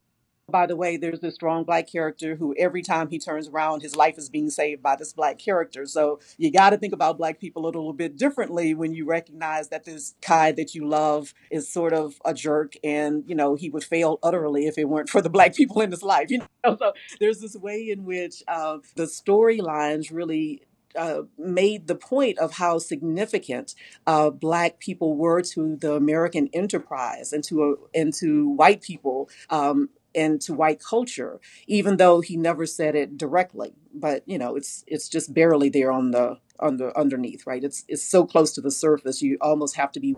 by 0.49 0.67
the 0.67 0.77
way, 0.77 0.97
there's 0.97 1.21
this 1.21 1.35
strong 1.35 1.65
black 1.65 1.91
character 1.91 2.37
who 2.37 2.55
every 2.59 2.83
time 2.83 3.09
he 3.09 3.19
turns 3.19 3.49
around, 3.49 3.81
his 3.81 3.97
life 3.97 4.19
is 4.19 4.29
being 4.29 4.51
saved 4.51 4.83
by 4.83 4.95
this 4.97 5.13
black 5.13 5.39
character. 5.39 5.87
So 5.87 6.21
you 6.37 6.53
got 6.53 6.71
to 6.71 6.77
think 6.77 6.93
about 6.93 7.17
black 7.17 7.41
people 7.41 7.65
a 7.65 7.67
little 7.67 7.93
bit 7.93 8.17
differently 8.17 8.75
when 8.75 8.93
you 8.93 9.07
recognize 9.07 9.69
that 9.69 9.85
this 9.85 10.15
guy 10.27 10.53
that 10.53 10.75
you 10.75 10.87
love 10.87 11.33
is 11.51 11.73
sort 11.73 11.93
of 11.93 12.21
a 12.25 12.35
jerk 12.35 12.75
and, 12.85 13.25
you 13.27 13.35
know, 13.35 13.55
he 13.55 13.71
would 13.71 13.85
fail 13.85 14.19
utterly 14.23 14.67
if 14.67 14.77
it 14.77 14.89
weren't 14.89 15.09
for 15.09 15.23
the 15.23 15.31
black 15.31 15.55
people 15.57 15.81
in 15.81 15.91
his 15.91 16.03
life. 16.03 16.31
You 16.31 16.43
know, 16.65 16.77
so 16.77 16.93
there's 17.21 17.41
this 17.41 17.57
way 17.57 17.89
in 17.91 18.05
which 18.05 18.43
uh, 18.47 18.79
the 18.97 19.05
storylines 19.05 20.13
really 20.13 20.63
uh, 20.97 21.23
made 21.39 21.87
the 21.87 21.95
point 21.95 22.39
of 22.39 22.53
how 22.53 22.79
significant 22.79 23.75
uh, 24.07 24.31
Black 24.31 24.79
people 24.79 25.17
were 25.17 25.43
to 25.43 25.77
the 25.77 25.95
American 25.95 26.49
enterprise 26.53 27.33
and 27.33 27.45
to 27.45 27.63
uh, 27.63 27.87
and 27.95 28.13
to 28.15 28.49
white 28.49 28.83
people 28.83 29.29
um, 29.51 29.91
to 30.15 30.55
white 30.55 30.81
culture, 30.81 31.41
even 31.67 31.97
though 31.97 32.21
he 32.21 32.37
never 32.37 32.67
said 32.67 32.95
it 32.95 33.19
directly. 33.19 33.75
But 33.93 34.23
you 34.27 34.39
know, 34.39 34.57
it's 34.57 34.85
it's 34.87 35.09
just 35.09 35.35
barely 35.35 35.69
there 35.69 35.91
on 35.91 36.13
the 36.13 36.39
on 36.61 36.77
the 36.77 36.97
underneath, 36.99 37.47
right? 37.47 37.65
It's 37.65 37.85
it's 37.89 38.09
so 38.09 38.25
close 38.27 38.53
to 38.53 38.61
the 38.61 38.71
surface, 38.71 39.23
you 39.23 39.39
almost 39.41 39.77
have 39.77 39.93
to 39.93 40.01
be 40.01 40.17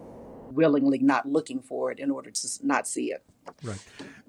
willingly 0.52 0.98
not 0.98 1.26
looking 1.26 1.60
for 1.60 1.90
it 1.90 1.98
in 1.98 2.10
order 2.10 2.30
to 2.30 2.48
not 2.62 2.86
see 2.86 3.10
it. 3.10 3.24
Right. 3.62 3.78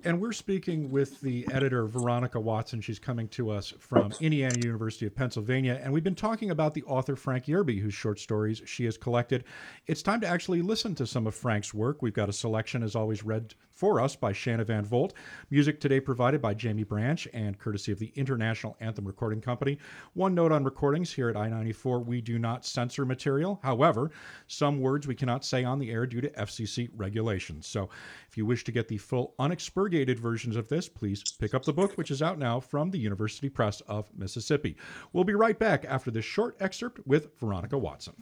And 0.03 0.21
we're 0.21 0.32
speaking 0.32 0.91
with 0.91 1.19
the 1.21 1.47
editor, 1.51 1.86
Veronica 1.86 2.39
Watson. 2.39 2.82
She's 2.82 2.99
coming 2.99 3.27
to 3.30 3.49
us 3.49 3.73
from 3.80 4.13
Indiana 4.21 4.56
University 4.63 5.06
of 5.06 5.15
Pennsylvania. 5.15 5.80
And 5.84 5.91
we've 5.91 6.03
been 6.03 6.15
talking 6.15 6.51
about 6.51 6.73
the 6.73 6.84
author 6.84 7.15
Frank 7.15 7.45
Yerby, 7.45 7.82
whose 7.82 7.93
short 7.93 8.19
stories 8.19 8.62
she 8.65 8.86
has 8.86 8.97
collected. 8.97 9.43
It's 9.88 10.01
time 10.01 10.21
to 10.21 10.27
actually 10.27 10.62
listen 10.62 10.95
to 10.95 11.08
some 11.08 11.27
of 11.27 11.36
Frank's 11.36 11.73
work. 11.73 12.01
We've 12.01 12.13
got 12.13 12.30
a 12.30 12.34
selection, 12.34 12.84
as 12.84 12.95
always, 12.95 13.23
read 13.23 13.56
for 13.78 14.02
us 14.02 14.16
by 14.16 14.34
Shanna 14.34 14.66
Van 14.66 14.84
Volt. 14.84 15.13
Music 15.52 15.80
today 15.80 16.00
provided 16.00 16.42
by 16.42 16.56
Jamie 16.56 16.84
Branch 16.84 17.28
and 17.32 17.60
courtesy 17.60 17.92
of 17.92 18.00
the 18.00 18.12
International 18.16 18.76
Anthem 18.80 19.06
Recording 19.06 19.40
Company. 19.40 19.78
One 20.13 20.34
note 20.34 20.52
on 20.52 20.63
recordings 20.63 21.13
here 21.13 21.30
at 21.30 21.38
I 21.38 21.48
94 21.48 22.00
we 22.00 22.20
do 22.20 22.40
not 22.40 22.66
censor 22.66 23.06
material. 23.06 23.60
However, 23.62 24.10
some 24.48 24.82
words 24.82 25.06
we 25.06 25.13
cannot 25.13 25.46
say 25.46 25.63
on 25.63 25.78
the 25.78 25.92
air 25.92 26.08
due 26.08 26.22
to 26.22 26.30
FCC 26.32 26.90
regulations. 26.96 27.68
So 27.68 27.90
if 28.28 28.36
you 28.36 28.46
wish 28.46 28.63
to 28.63 28.72
get 28.72 28.88
the 28.88 28.98
full 28.98 29.36
unexpurgated 29.40 30.18
versions 30.18 30.56
of 30.56 30.68
this, 30.68 30.90
please 30.90 31.24
pick 31.40 31.54
up 31.54 31.63
the 31.63 31.74
book, 31.74 31.94
which 31.98 32.10
is 32.10 32.24
out 32.24 32.40
now 32.40 32.60
from 32.60 32.90
the 32.90 32.98
University 32.98 33.50
Press 33.50 33.82
of 33.82 34.10
Mississippi. 34.18 34.76
We'll 35.13 35.24
be 35.24 35.36
right 35.36 35.58
back 35.58 35.86
after 35.86 36.10
this 36.10 36.26
short 36.26 36.58
excerpt 36.60 37.06
with 37.06 37.38
Veronica 37.40 37.78
Watson. 37.78 38.16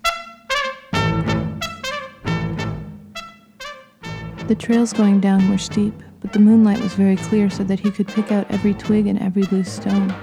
The 4.48 4.54
trails 4.56 4.94
going 4.94 5.22
down 5.22 5.50
were 5.50 5.58
steep, 5.58 5.94
but 6.20 6.32
the 6.32 6.38
moonlight 6.38 6.80
was 6.80 6.94
very 6.94 7.16
clear 7.16 7.50
so 7.50 7.64
that 7.64 7.80
he 7.80 7.90
could 7.90 8.08
pick 8.08 8.32
out 8.32 8.46
every 8.52 8.76
twig 8.76 9.08
and 9.08 9.20
every 9.20 9.42
loose 9.44 9.72
stone. 9.72 10.14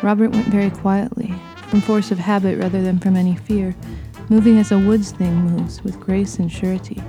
Robert 0.00 0.30
went 0.30 0.46
very 0.46 0.70
quietly, 0.70 1.34
from 1.68 1.80
force 1.80 2.12
of 2.12 2.18
habit 2.18 2.56
rather 2.58 2.80
than 2.80 3.00
from 3.00 3.16
any 3.16 3.34
fear, 3.34 3.74
moving 4.28 4.58
as 4.58 4.70
a 4.70 4.78
woods 4.78 5.10
thing 5.10 5.34
moves, 5.34 5.82
with 5.82 5.98
grace 5.98 6.38
and 6.38 6.52
surety. 6.52 7.02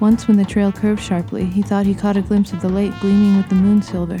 Once, 0.00 0.26
when 0.26 0.36
the 0.36 0.44
trail 0.44 0.72
curved 0.72 1.00
sharply, 1.00 1.44
he 1.44 1.62
thought 1.62 1.86
he 1.86 1.94
caught 1.94 2.16
a 2.16 2.22
glimpse 2.22 2.52
of 2.52 2.60
the 2.60 2.68
lake 2.68 2.92
gleaming 2.98 3.36
with 3.36 3.48
the 3.50 3.54
moon 3.54 3.80
silver. 3.80 4.18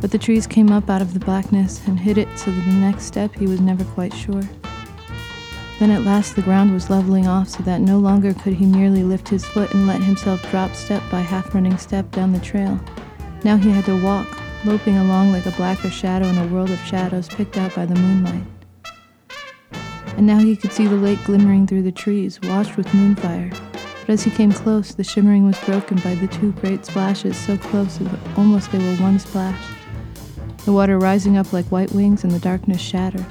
But 0.00 0.12
the 0.12 0.18
trees 0.18 0.46
came 0.46 0.70
up 0.70 0.88
out 0.88 1.02
of 1.02 1.14
the 1.14 1.20
blackness 1.20 1.84
and 1.88 1.98
hid 1.98 2.16
it 2.16 2.28
so 2.38 2.52
that 2.52 2.64
the 2.64 2.72
next 2.74 3.06
step 3.06 3.34
he 3.34 3.48
was 3.48 3.60
never 3.60 3.84
quite 3.84 4.14
sure. 4.14 4.42
Then 5.78 5.92
at 5.92 6.02
last 6.02 6.34
the 6.34 6.42
ground 6.42 6.72
was 6.72 6.90
leveling 6.90 7.28
off 7.28 7.50
so 7.50 7.62
that 7.62 7.80
no 7.80 7.98
longer 7.98 8.34
could 8.34 8.54
he 8.54 8.66
merely 8.66 9.04
lift 9.04 9.28
his 9.28 9.44
foot 9.44 9.72
and 9.74 9.86
let 9.86 10.02
himself 10.02 10.42
drop 10.50 10.74
step 10.74 11.02
by 11.10 11.20
half 11.20 11.54
running 11.54 11.78
step 11.78 12.10
down 12.10 12.32
the 12.32 12.40
trail. 12.40 12.80
Now 13.44 13.56
he 13.56 13.70
had 13.70 13.84
to 13.84 14.02
walk, 14.02 14.26
loping 14.64 14.96
along 14.96 15.30
like 15.30 15.46
a 15.46 15.52
blacker 15.52 15.90
shadow 15.90 16.26
in 16.26 16.38
a 16.38 16.46
world 16.48 16.70
of 16.70 16.80
shadows 16.80 17.28
picked 17.28 17.56
out 17.56 17.76
by 17.76 17.86
the 17.86 17.94
moonlight. 17.94 18.44
And 20.16 20.26
now 20.26 20.38
he 20.38 20.56
could 20.56 20.72
see 20.72 20.88
the 20.88 20.96
lake 20.96 21.22
glimmering 21.22 21.68
through 21.68 21.82
the 21.82 21.92
trees, 21.92 22.40
washed 22.42 22.76
with 22.76 22.88
moonfire. 22.88 23.56
But 24.00 24.14
as 24.14 24.24
he 24.24 24.32
came 24.32 24.50
close, 24.50 24.92
the 24.92 25.04
shimmering 25.04 25.46
was 25.46 25.60
broken 25.60 25.98
by 25.98 26.16
the 26.16 26.26
two 26.26 26.50
great 26.52 26.84
splashes 26.84 27.36
so 27.36 27.56
close 27.56 27.98
that 27.98 28.18
almost 28.36 28.72
they 28.72 28.78
were 28.78 28.96
one 28.96 29.20
splash. 29.20 29.64
The 30.64 30.72
water 30.72 30.98
rising 30.98 31.36
up 31.36 31.52
like 31.52 31.66
white 31.66 31.92
wings 31.92 32.24
and 32.24 32.32
the 32.32 32.40
darkness 32.40 32.80
shattered. 32.80 33.24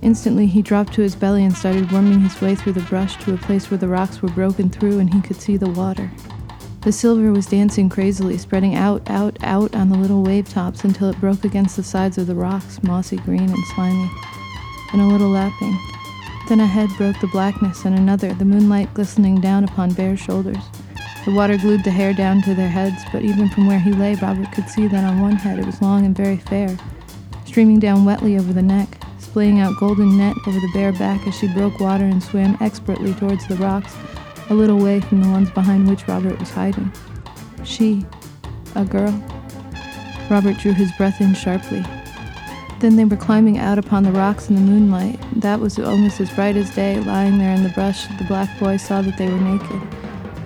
Instantly, 0.00 0.46
he 0.46 0.62
dropped 0.62 0.92
to 0.94 1.02
his 1.02 1.16
belly 1.16 1.44
and 1.44 1.56
started 1.56 1.90
worming 1.90 2.20
his 2.20 2.40
way 2.40 2.54
through 2.54 2.74
the 2.74 2.80
brush 2.82 3.16
to 3.24 3.34
a 3.34 3.38
place 3.38 3.70
where 3.70 3.78
the 3.78 3.88
rocks 3.88 4.22
were 4.22 4.28
broken 4.30 4.70
through 4.70 4.98
and 4.98 5.12
he 5.12 5.20
could 5.20 5.40
see 5.40 5.56
the 5.56 5.68
water. 5.68 6.10
The 6.82 6.92
silver 6.92 7.32
was 7.32 7.46
dancing 7.46 7.88
crazily, 7.88 8.38
spreading 8.38 8.76
out, 8.76 9.10
out, 9.10 9.36
out 9.42 9.74
on 9.74 9.88
the 9.88 9.98
little 9.98 10.22
wave 10.22 10.48
tops 10.48 10.84
until 10.84 11.10
it 11.10 11.20
broke 11.20 11.44
against 11.44 11.76
the 11.76 11.82
sides 11.82 12.16
of 12.16 12.28
the 12.28 12.36
rocks, 12.36 12.82
mossy 12.82 13.16
green 13.16 13.50
and 13.50 13.66
slimy, 13.74 14.10
and 14.92 15.02
a 15.02 15.06
little 15.06 15.30
lapping. 15.30 15.76
Then 16.48 16.60
ahead 16.60 16.88
broke 16.96 17.20
the 17.20 17.26
blackness, 17.26 17.84
and 17.84 17.98
another, 17.98 18.32
the 18.32 18.44
moonlight 18.44 18.94
glistening 18.94 19.40
down 19.40 19.64
upon 19.64 19.92
bare 19.92 20.16
shoulders. 20.16 20.64
The 21.24 21.34
water 21.34 21.58
glued 21.58 21.84
the 21.84 21.90
hair 21.90 22.14
down 22.14 22.40
to 22.42 22.54
their 22.54 22.70
heads, 22.70 23.02
but 23.12 23.22
even 23.22 23.50
from 23.50 23.66
where 23.66 23.80
he 23.80 23.92
lay, 23.92 24.14
Robert 24.14 24.50
could 24.52 24.68
see 24.68 24.86
that 24.86 25.04
on 25.04 25.20
one 25.20 25.36
head 25.36 25.58
it 25.58 25.66
was 25.66 25.82
long 25.82 26.06
and 26.06 26.16
very 26.16 26.38
fair, 26.38 26.74
streaming 27.44 27.80
down 27.80 28.04
wetly 28.06 28.38
over 28.38 28.52
the 28.52 28.62
neck, 28.62 28.97
splaying 29.28 29.60
out 29.60 29.76
golden 29.78 30.16
net 30.16 30.34
over 30.46 30.58
the 30.58 30.70
bare 30.72 30.92
back 30.92 31.26
as 31.26 31.38
she 31.38 31.52
broke 31.52 31.78
water 31.80 32.04
and 32.04 32.22
swam 32.22 32.56
expertly 32.62 33.12
towards 33.14 33.46
the 33.46 33.56
rocks, 33.56 33.94
a 34.48 34.54
little 34.54 34.78
way 34.78 35.00
from 35.00 35.22
the 35.22 35.28
ones 35.28 35.50
behind 35.50 35.86
which 35.86 36.08
Robert 36.08 36.38
was 36.38 36.50
hiding. 36.50 36.90
She, 37.62 38.06
A 38.74 38.84
girl? 38.84 39.12
Robert 40.30 40.56
drew 40.56 40.72
his 40.72 40.90
breath 40.92 41.20
in 41.20 41.34
sharply. 41.34 41.84
Then 42.80 42.96
they 42.96 43.04
were 43.04 43.16
climbing 43.16 43.58
out 43.58 43.78
upon 43.78 44.02
the 44.02 44.12
rocks 44.12 44.48
in 44.48 44.54
the 44.54 44.62
moonlight. 44.62 45.20
That 45.36 45.60
was 45.60 45.78
almost 45.78 46.20
as 46.20 46.30
bright 46.30 46.56
as 46.56 46.74
day, 46.74 46.98
lying 47.00 47.38
there 47.38 47.54
in 47.54 47.64
the 47.64 47.70
brush. 47.70 48.06
The 48.06 48.24
black 48.24 48.58
boy 48.58 48.78
saw 48.78 49.02
that 49.02 49.18
they 49.18 49.28
were 49.28 49.40
naked. 49.40 49.82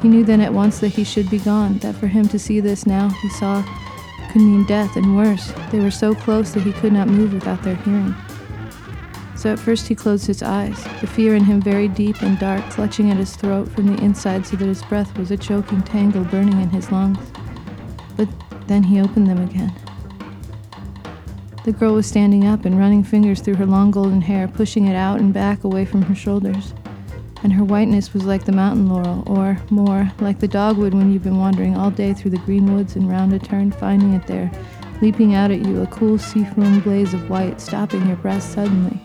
He 0.03 0.09
knew 0.09 0.25
then 0.25 0.41
at 0.41 0.53
once 0.53 0.81
that 0.81 0.89
he 0.89 1.05
should 1.05 1.31
be 1.31 1.39
gone, 1.39 1.79
that 1.79 1.95
for 1.95 2.09
him 2.09 2.27
to 2.29 2.39
see 2.39 2.59
this 2.59 2.85
now, 2.85 3.11
he 3.11 3.29
saw, 3.29 3.63
could 4.33 4.43
mean 4.43 4.67
death, 4.67 4.97
and 4.97 5.17
worse, 5.17 5.53
they 5.71 5.79
were 5.79 5.91
so 5.93 6.15
close 6.15 6.53
that 6.53 6.65
he 6.65 6.73
could 6.73 6.93
not 6.93 7.07
move 7.07 7.33
without 7.33 7.63
their 7.63 7.77
hearing. 7.77 8.15
So 9.43 9.53
at 9.53 9.59
first 9.59 9.89
he 9.89 9.97
closed 9.97 10.29
his 10.29 10.41
eyes, 10.41 10.85
the 11.01 11.09
fear 11.09 11.35
in 11.35 11.43
him 11.43 11.61
very 11.61 11.89
deep 11.89 12.23
and 12.23 12.39
dark, 12.39 12.63
clutching 12.71 13.11
at 13.11 13.17
his 13.17 13.35
throat 13.35 13.69
from 13.71 13.89
the 13.89 14.01
inside 14.01 14.47
so 14.47 14.55
that 14.55 14.65
his 14.65 14.85
breath 14.85 15.19
was 15.19 15.33
a 15.33 15.37
choking 15.37 15.83
tangle 15.83 16.23
burning 16.23 16.61
in 16.61 16.71
his 16.71 16.93
lungs. 16.93 17.19
But 18.17 18.29
then 18.69 18.85
he 18.85 19.01
opened 19.01 19.27
them 19.27 19.43
again. 19.43 19.73
The 21.65 21.73
girl 21.73 21.95
was 21.95 22.07
standing 22.07 22.47
up 22.47 22.65
and 22.65 22.79
running 22.79 23.03
fingers 23.03 23.41
through 23.41 23.57
her 23.57 23.67
long 23.67 23.91
golden 23.91 24.21
hair, 24.21 24.47
pushing 24.47 24.87
it 24.87 24.95
out 24.95 25.19
and 25.19 25.35
back 25.35 25.65
away 25.65 25.87
from 25.87 26.03
her 26.03 26.15
shoulders. 26.15 26.73
And 27.43 27.53
her 27.53 27.65
whiteness 27.65 28.15
was 28.15 28.25
like 28.25 28.45
the 28.45 28.53
mountain 28.53 28.89
laurel, 28.89 29.25
or 29.27 29.61
more, 29.71 30.09
like 30.21 30.39
the 30.39 30.47
dogwood 30.47 30.95
when 30.95 31.13
you've 31.13 31.25
been 31.25 31.39
wandering 31.39 31.77
all 31.77 31.91
day 31.91 32.15
through 32.15 32.31
the 32.31 32.39
green 32.39 32.77
woods 32.77 32.95
and 32.95 33.11
round 33.11 33.33
a 33.33 33.41
turn, 33.41 33.73
finding 33.73 34.15
it 34.15 34.29
there, 34.29 34.53
leaping 35.01 35.35
out 35.35 35.51
at 35.51 35.67
you, 35.67 35.83
a 35.83 35.87
cool 35.89 36.17
sea-foam 36.17 36.79
blaze 36.79 37.13
of 37.13 37.29
white, 37.29 37.61
stopping 37.61 38.07
your 38.07 38.19
breath 38.19 38.45
suddenly. 38.45 39.01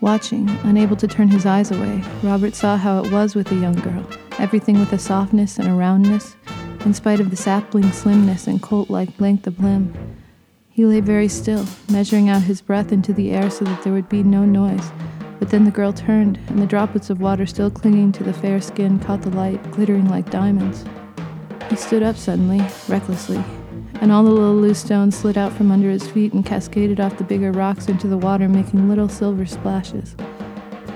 Watching, 0.00 0.48
unable 0.64 0.96
to 0.96 1.06
turn 1.06 1.28
his 1.28 1.44
eyes 1.44 1.70
away, 1.70 2.02
Robert 2.22 2.54
saw 2.54 2.78
how 2.78 3.04
it 3.04 3.12
was 3.12 3.34
with 3.34 3.48
the 3.48 3.56
young 3.56 3.74
girl, 3.74 4.06
everything 4.38 4.80
with 4.80 4.94
a 4.94 4.98
softness 4.98 5.58
and 5.58 5.68
a 5.68 5.74
roundness, 5.74 6.36
in 6.86 6.94
spite 6.94 7.20
of 7.20 7.28
the 7.28 7.36
sapling 7.36 7.92
slimness 7.92 8.46
and 8.46 8.62
colt-like 8.62 9.20
length 9.20 9.46
of 9.46 9.60
limb. 9.60 9.92
He 10.70 10.86
lay 10.86 11.00
very 11.00 11.28
still, 11.28 11.66
measuring 11.90 12.30
out 12.30 12.40
his 12.40 12.62
breath 12.62 12.92
into 12.92 13.12
the 13.12 13.30
air 13.30 13.50
so 13.50 13.66
that 13.66 13.82
there 13.82 13.92
would 13.92 14.08
be 14.08 14.22
no 14.22 14.46
noise. 14.46 14.90
But 15.38 15.50
then 15.50 15.66
the 15.66 15.70
girl 15.70 15.92
turned, 15.92 16.38
and 16.48 16.62
the 16.62 16.66
droplets 16.66 17.10
of 17.10 17.20
water 17.20 17.44
still 17.44 17.70
clinging 17.70 18.12
to 18.12 18.24
the 18.24 18.32
fair 18.32 18.62
skin 18.62 19.00
caught 19.00 19.20
the 19.20 19.28
light, 19.28 19.62
glittering 19.72 20.08
like 20.08 20.30
diamonds. 20.30 20.82
He 21.68 21.76
stood 21.76 22.02
up 22.02 22.16
suddenly, 22.16 22.62
recklessly, 22.88 23.44
and 24.00 24.10
all 24.10 24.24
the 24.24 24.30
little 24.30 24.54
loose 24.54 24.78
stones 24.78 25.16
slid 25.16 25.36
out 25.36 25.52
from 25.52 25.70
under 25.70 25.90
his 25.90 26.08
feet 26.08 26.32
and 26.32 26.44
cascaded 26.44 27.00
off 27.00 27.18
the 27.18 27.24
bigger 27.24 27.52
rocks 27.52 27.86
into 27.88 28.08
the 28.08 28.16
water, 28.16 28.48
making 28.48 28.88
little 28.88 29.08
silver 29.08 29.44
splashes. 29.44 30.16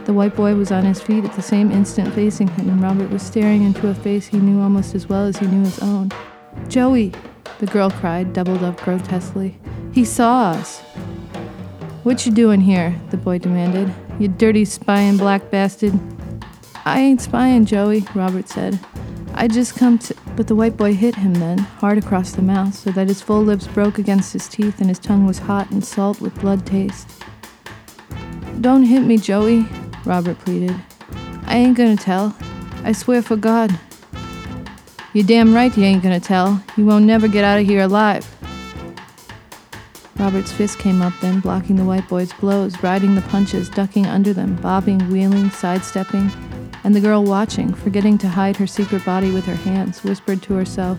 The 0.06 0.12
white 0.12 0.34
boy 0.34 0.54
was 0.54 0.72
on 0.72 0.84
his 0.84 1.00
feet 1.00 1.24
at 1.24 1.34
the 1.34 1.42
same 1.42 1.70
instant 1.70 2.12
facing 2.14 2.48
him, 2.48 2.68
and 2.68 2.82
Robert 2.82 3.10
was 3.10 3.22
staring 3.22 3.62
into 3.62 3.88
a 3.88 3.94
face 3.94 4.26
he 4.26 4.38
knew 4.38 4.60
almost 4.60 4.94
as 4.94 5.08
well 5.08 5.26
as 5.26 5.36
he 5.38 5.46
knew 5.46 5.64
his 5.64 5.78
own. 5.80 6.10
Joey! 6.68 7.12
The 7.58 7.66
girl 7.66 7.90
cried, 7.90 8.32
doubled 8.32 8.62
up 8.62 8.80
grotesquely. 8.80 9.58
He 9.92 10.04
saw 10.04 10.50
us. 10.50 10.80
What 12.02 12.26
you 12.26 12.32
doing 12.32 12.60
here? 12.60 13.00
the 13.10 13.16
boy 13.16 13.38
demanded. 13.38 13.94
You 14.18 14.28
dirty 14.28 14.64
spying 14.64 15.16
black 15.16 15.50
bastard. 15.50 15.98
I 16.84 17.00
ain't 17.00 17.22
spying, 17.22 17.64
Joey, 17.64 18.04
Robert 18.14 18.48
said. 18.48 18.78
I 19.36 19.48
just 19.48 19.76
come 19.76 19.98
to. 19.98 20.14
But 20.36 20.46
the 20.46 20.54
white 20.54 20.76
boy 20.76 20.94
hit 20.94 21.16
him 21.16 21.34
then, 21.34 21.58
hard 21.58 21.98
across 21.98 22.32
the 22.32 22.42
mouth, 22.42 22.74
so 22.74 22.90
that 22.92 23.08
his 23.08 23.20
full 23.20 23.42
lips 23.42 23.66
broke 23.66 23.98
against 23.98 24.32
his 24.32 24.48
teeth 24.48 24.80
and 24.80 24.88
his 24.88 24.98
tongue 24.98 25.26
was 25.26 25.38
hot 25.38 25.70
and 25.70 25.84
salt 25.84 26.20
with 26.20 26.38
blood 26.40 26.64
taste. 26.64 27.08
Don't 28.60 28.84
hit 28.84 29.00
me, 29.00 29.18
Joey, 29.18 29.66
Robert 30.04 30.38
pleaded. 30.38 30.74
I 31.46 31.56
ain't 31.56 31.76
gonna 31.76 31.96
tell. 31.96 32.36
I 32.84 32.92
swear 32.92 33.22
for 33.22 33.36
God. 33.36 33.76
You're 35.12 35.26
damn 35.26 35.54
right 35.54 35.76
you 35.76 35.84
ain't 35.84 36.02
gonna 36.02 36.20
tell. 36.20 36.62
You 36.76 36.86
won't 36.86 37.04
never 37.04 37.28
get 37.28 37.44
out 37.44 37.60
of 37.60 37.66
here 37.66 37.82
alive. 37.82 38.26
Robert's 40.16 40.52
fist 40.52 40.78
came 40.78 41.02
up 41.02 41.12
then, 41.20 41.40
blocking 41.40 41.76
the 41.76 41.84
white 41.84 42.08
boy's 42.08 42.32
blows, 42.34 42.80
riding 42.82 43.14
the 43.14 43.22
punches, 43.22 43.68
ducking 43.68 44.06
under 44.06 44.32
them, 44.32 44.54
bobbing, 44.56 45.00
wheeling, 45.10 45.50
sidestepping. 45.50 46.30
And 46.84 46.94
the 46.94 47.00
girl 47.00 47.24
watching, 47.24 47.72
forgetting 47.74 48.18
to 48.18 48.28
hide 48.28 48.56
her 48.58 48.66
secret 48.66 49.04
body 49.04 49.30
with 49.30 49.46
her 49.46 49.56
hands, 49.56 50.04
whispered 50.04 50.42
to 50.42 50.54
herself, 50.54 50.98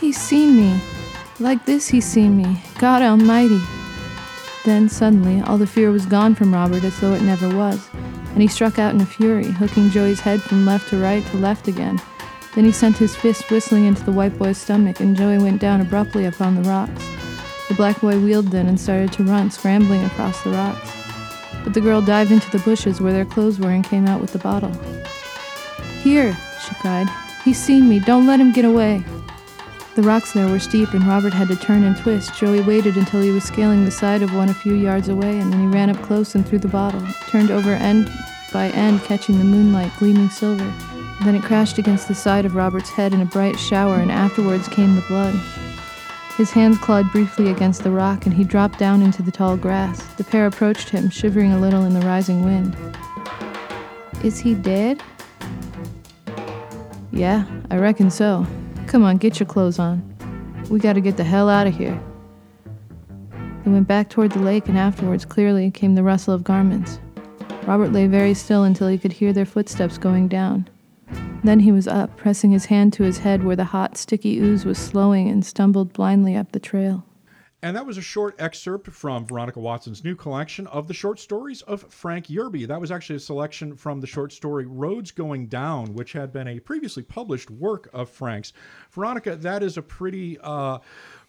He's 0.00 0.18
seen 0.18 0.56
me. 0.56 0.80
Like 1.38 1.66
this, 1.66 1.88
he's 1.88 2.06
seen 2.06 2.36
me. 2.36 2.62
God 2.78 3.02
Almighty. 3.02 3.60
Then, 4.64 4.88
suddenly, 4.88 5.40
all 5.42 5.58
the 5.58 5.66
fear 5.66 5.90
was 5.90 6.04
gone 6.06 6.34
from 6.34 6.52
Robert 6.52 6.84
as 6.84 6.98
though 7.00 7.14
it 7.14 7.22
never 7.22 7.54
was, 7.54 7.88
and 8.32 8.42
he 8.42 8.48
struck 8.48 8.78
out 8.78 8.94
in 8.94 9.00
a 9.00 9.06
fury, 9.06 9.46
hooking 9.46 9.90
Joey's 9.90 10.20
head 10.20 10.42
from 10.42 10.66
left 10.66 10.88
to 10.90 10.98
right 10.98 11.24
to 11.26 11.36
left 11.36 11.68
again. 11.68 12.00
Then 12.54 12.64
he 12.64 12.72
sent 12.72 12.98
his 12.98 13.16
fist 13.16 13.50
whistling 13.50 13.84
into 13.84 14.04
the 14.04 14.12
white 14.12 14.38
boy's 14.38 14.58
stomach, 14.58 15.00
and 15.00 15.16
Joey 15.16 15.38
went 15.38 15.60
down 15.60 15.80
abruptly 15.80 16.26
upon 16.26 16.56
the 16.56 16.68
rocks. 16.68 17.06
The 17.68 17.74
black 17.74 18.00
boy 18.00 18.18
wheeled 18.18 18.48
then 18.48 18.66
and 18.66 18.78
started 18.78 19.12
to 19.14 19.24
run, 19.24 19.50
scrambling 19.50 20.04
across 20.04 20.42
the 20.42 20.50
rocks. 20.50 20.99
But 21.64 21.74
the 21.74 21.80
girl 21.80 22.00
dived 22.00 22.32
into 22.32 22.50
the 22.50 22.64
bushes 22.64 23.00
where 23.00 23.12
their 23.12 23.24
clothes 23.24 23.58
were 23.60 23.70
and 23.70 23.84
came 23.84 24.06
out 24.06 24.20
with 24.20 24.32
the 24.32 24.38
bottle. 24.38 24.72
Here, 26.02 26.36
she 26.66 26.74
cried. 26.76 27.08
He's 27.44 27.58
seen 27.58 27.88
me. 27.88 28.00
Don't 28.00 28.26
let 28.26 28.40
him 28.40 28.52
get 28.52 28.64
away. 28.64 29.04
The 29.96 30.02
rocks 30.02 30.32
there 30.32 30.48
were 30.48 30.58
steep, 30.58 30.94
and 30.94 31.04
Robert 31.04 31.32
had 31.32 31.48
to 31.48 31.56
turn 31.56 31.82
and 31.82 31.96
twist. 31.96 32.34
Joey 32.34 32.62
waited 32.62 32.96
until 32.96 33.20
he 33.20 33.32
was 33.32 33.44
scaling 33.44 33.84
the 33.84 33.90
side 33.90 34.22
of 34.22 34.34
one 34.34 34.48
a 34.48 34.54
few 34.54 34.74
yards 34.74 35.08
away, 35.08 35.38
and 35.38 35.52
then 35.52 35.60
he 35.60 35.66
ran 35.66 35.90
up 35.90 36.00
close 36.02 36.34
and 36.34 36.46
threw 36.46 36.58
the 36.58 36.68
bottle, 36.68 37.02
turned 37.28 37.50
over 37.50 37.72
end 37.72 38.10
by 38.52 38.68
end, 38.70 39.02
catching 39.02 39.38
the 39.38 39.44
moonlight 39.44 39.92
gleaming 39.98 40.30
silver. 40.30 40.72
Then 41.24 41.34
it 41.34 41.42
crashed 41.42 41.78
against 41.78 42.08
the 42.08 42.14
side 42.14 42.46
of 42.46 42.54
Robert's 42.54 42.90
head 42.90 43.12
in 43.12 43.20
a 43.20 43.26
bright 43.26 43.58
shower, 43.58 43.96
and 43.96 44.10
afterwards 44.10 44.68
came 44.68 44.94
the 44.94 45.02
blood. 45.02 45.34
His 46.40 46.52
hands 46.52 46.78
clawed 46.78 47.12
briefly 47.12 47.50
against 47.50 47.84
the 47.84 47.90
rock, 47.90 48.24
and 48.24 48.34
he 48.34 48.44
dropped 48.44 48.78
down 48.78 49.02
into 49.02 49.22
the 49.22 49.30
tall 49.30 49.58
grass. 49.58 50.02
The 50.14 50.24
pair 50.24 50.46
approached 50.46 50.88
him, 50.88 51.10
shivering 51.10 51.52
a 51.52 51.60
little 51.60 51.84
in 51.84 51.92
the 51.92 52.00
rising 52.00 52.42
wind. 52.42 52.74
Is 54.24 54.38
he 54.38 54.54
dead? 54.54 55.02
Yeah, 57.12 57.44
I 57.70 57.76
reckon 57.76 58.10
so. 58.10 58.46
Come 58.86 59.04
on, 59.04 59.18
get 59.18 59.38
your 59.38 59.46
clothes 59.46 59.78
on. 59.78 60.02
We 60.70 60.80
gotta 60.80 61.02
get 61.02 61.18
the 61.18 61.24
hell 61.24 61.50
out 61.50 61.66
of 61.66 61.76
here. 61.76 62.02
They 63.62 63.70
went 63.70 63.86
back 63.86 64.08
toward 64.08 64.32
the 64.32 64.38
lake, 64.38 64.66
and 64.66 64.78
afterwards, 64.78 65.26
clearly, 65.26 65.70
came 65.70 65.94
the 65.94 66.02
rustle 66.02 66.32
of 66.32 66.42
garments. 66.42 67.00
Robert 67.66 67.92
lay 67.92 68.06
very 68.06 68.32
still 68.32 68.64
until 68.64 68.88
he 68.88 68.96
could 68.96 69.12
hear 69.12 69.34
their 69.34 69.44
footsteps 69.44 69.98
going 69.98 70.26
down. 70.26 70.70
Then 71.42 71.60
he 71.60 71.72
was 71.72 71.88
up, 71.88 72.16
pressing 72.16 72.50
his 72.50 72.66
hand 72.66 72.92
to 72.94 73.02
his 73.02 73.18
head 73.18 73.44
where 73.44 73.56
the 73.56 73.64
hot, 73.64 73.96
sticky 73.96 74.38
ooze 74.38 74.64
was 74.64 74.78
slowing 74.78 75.28
and 75.28 75.44
stumbled 75.44 75.92
blindly 75.92 76.36
up 76.36 76.52
the 76.52 76.60
trail. 76.60 77.04
And 77.62 77.76
that 77.76 77.84
was 77.84 77.98
a 77.98 78.02
short 78.02 78.36
excerpt 78.38 78.88
from 78.88 79.26
Veronica 79.26 79.60
Watson's 79.60 80.02
new 80.02 80.14
collection 80.14 80.66
of 80.68 80.88
the 80.88 80.94
short 80.94 81.18
stories 81.18 81.60
of 81.62 81.82
Frank 81.92 82.28
Yerby. 82.28 82.66
That 82.66 82.80
was 82.80 82.90
actually 82.90 83.16
a 83.16 83.20
selection 83.20 83.76
from 83.76 84.00
the 84.00 84.06
short 84.06 84.32
story 84.32 84.64
Roads 84.64 85.10
Going 85.10 85.46
Down, 85.46 85.92
which 85.92 86.12
had 86.12 86.32
been 86.32 86.48
a 86.48 86.58
previously 86.58 87.02
published 87.02 87.50
work 87.50 87.90
of 87.92 88.08
Frank's. 88.08 88.54
Veronica, 88.92 89.36
that 89.36 89.62
is 89.62 89.76
a 89.76 89.82
pretty 89.82 90.38
uh, 90.42 90.78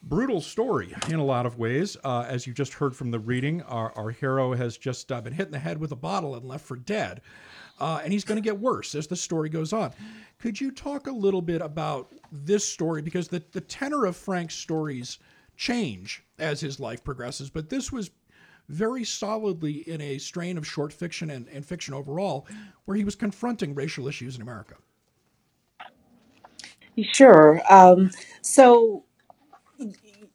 brutal 0.03 0.39
story 0.39 0.93
in 1.09 1.15
a 1.15 1.25
lot 1.25 1.45
of 1.45 1.57
ways. 1.57 1.97
Uh, 2.01 2.25
as 2.29 2.47
you 2.47 2.53
just 2.53 2.75
heard 2.75 2.95
from 2.95 3.11
the 3.11 3.19
reading, 3.19 3.61
our, 3.63 3.91
our 3.97 4.11
hero 4.11 4.53
has 4.53 4.77
just 4.77 5.11
uh, 5.11 5.19
been 5.19 5.33
hit 5.33 5.47
in 5.47 5.51
the 5.51 5.59
head 5.59 5.79
with 5.79 5.91
a 5.91 5.97
bottle 5.97 6.35
and 6.35 6.45
left 6.45 6.65
for 6.65 6.77
dead 6.77 7.19
uh, 7.81 7.99
and 8.03 8.13
he's 8.13 8.23
going 8.23 8.41
to 8.41 8.47
get 8.47 8.59
worse 8.59 8.93
as 8.93 9.07
the 9.07 9.15
story 9.15 9.49
goes 9.49 9.73
on. 9.73 9.91
Could 10.39 10.61
you 10.61 10.71
talk 10.71 11.07
a 11.07 11.11
little 11.11 11.41
bit 11.41 11.61
about 11.61 12.13
this 12.31 12.65
story? 12.65 13.01
Because 13.01 13.27
the, 13.27 13.43
the 13.53 13.61
tenor 13.61 14.05
of 14.05 14.15
Frank's 14.15 14.55
stories 14.55 15.17
change 15.57 16.23
as 16.39 16.61
his 16.61 16.79
life 16.79 17.03
progresses, 17.03 17.49
but 17.49 17.69
this 17.69 17.91
was 17.91 18.11
very 18.69 19.03
solidly 19.03 19.77
in 19.89 19.99
a 19.99 20.19
strain 20.19 20.57
of 20.57 20.65
short 20.65 20.93
fiction 20.93 21.31
and, 21.31 21.47
and 21.49 21.65
fiction 21.65 21.93
overall, 21.93 22.47
where 22.85 22.95
he 22.95 23.03
was 23.03 23.15
confronting 23.15 23.73
racial 23.73 24.07
issues 24.07 24.35
in 24.35 24.43
America. 24.43 24.75
Sure. 27.13 27.61
Um, 27.69 28.11
so 28.41 29.05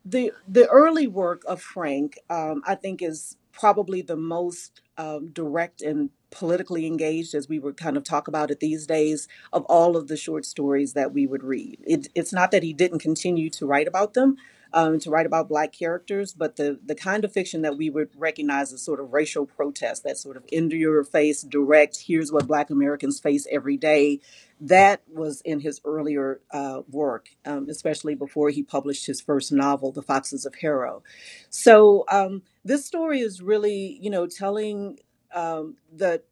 the 0.04 0.32
the 0.48 0.66
early 0.68 1.06
work 1.06 1.42
of 1.46 1.62
Frank, 1.62 2.18
um, 2.28 2.62
I 2.66 2.74
think, 2.74 3.02
is 3.02 3.36
probably 3.58 4.02
the 4.02 4.16
most 4.16 4.82
um, 4.98 5.28
direct 5.28 5.82
and 5.82 6.10
politically 6.30 6.86
engaged, 6.86 7.34
as 7.34 7.48
we 7.48 7.58
would 7.58 7.76
kind 7.76 7.96
of 7.96 8.04
talk 8.04 8.28
about 8.28 8.50
it 8.50 8.60
these 8.60 8.86
days, 8.86 9.28
of 9.52 9.64
all 9.64 9.96
of 9.96 10.08
the 10.08 10.16
short 10.16 10.44
stories 10.44 10.92
that 10.92 11.12
we 11.12 11.26
would 11.26 11.42
read. 11.42 11.78
It, 11.86 12.08
it's 12.14 12.32
not 12.32 12.50
that 12.50 12.62
he 12.62 12.72
didn't 12.72 12.98
continue 12.98 13.48
to 13.50 13.66
write 13.66 13.88
about 13.88 14.14
them, 14.14 14.36
um, 14.76 14.98
to 15.00 15.10
write 15.10 15.24
about 15.24 15.48
black 15.48 15.72
characters, 15.72 16.34
but 16.34 16.56
the 16.56 16.78
the 16.84 16.94
kind 16.94 17.24
of 17.24 17.32
fiction 17.32 17.62
that 17.62 17.78
we 17.78 17.88
would 17.88 18.10
recognize 18.14 18.74
as 18.74 18.82
sort 18.82 19.00
of 19.00 19.14
racial 19.14 19.46
protest, 19.46 20.04
that 20.04 20.18
sort 20.18 20.36
of 20.36 20.44
into 20.52 20.76
your 20.76 21.02
face, 21.02 21.40
direct, 21.40 22.02
here's 22.06 22.30
what 22.30 22.46
black 22.46 22.68
Americans 22.68 23.18
face 23.18 23.46
every 23.50 23.78
day, 23.78 24.20
that 24.60 25.00
was 25.10 25.40
in 25.40 25.60
his 25.60 25.80
earlier 25.86 26.42
uh, 26.50 26.82
work, 26.90 27.30
um, 27.46 27.70
especially 27.70 28.14
before 28.14 28.50
he 28.50 28.62
published 28.62 29.06
his 29.06 29.18
first 29.18 29.50
novel, 29.50 29.92
The 29.92 30.02
Foxes 30.02 30.44
of 30.44 30.56
Harrow. 30.56 31.02
So 31.48 32.04
um, 32.10 32.42
this 32.62 32.84
story 32.84 33.20
is 33.20 33.40
really, 33.40 33.98
you 34.02 34.10
know, 34.10 34.26
telling 34.26 34.98
um, 35.34 35.76
the 35.90 36.22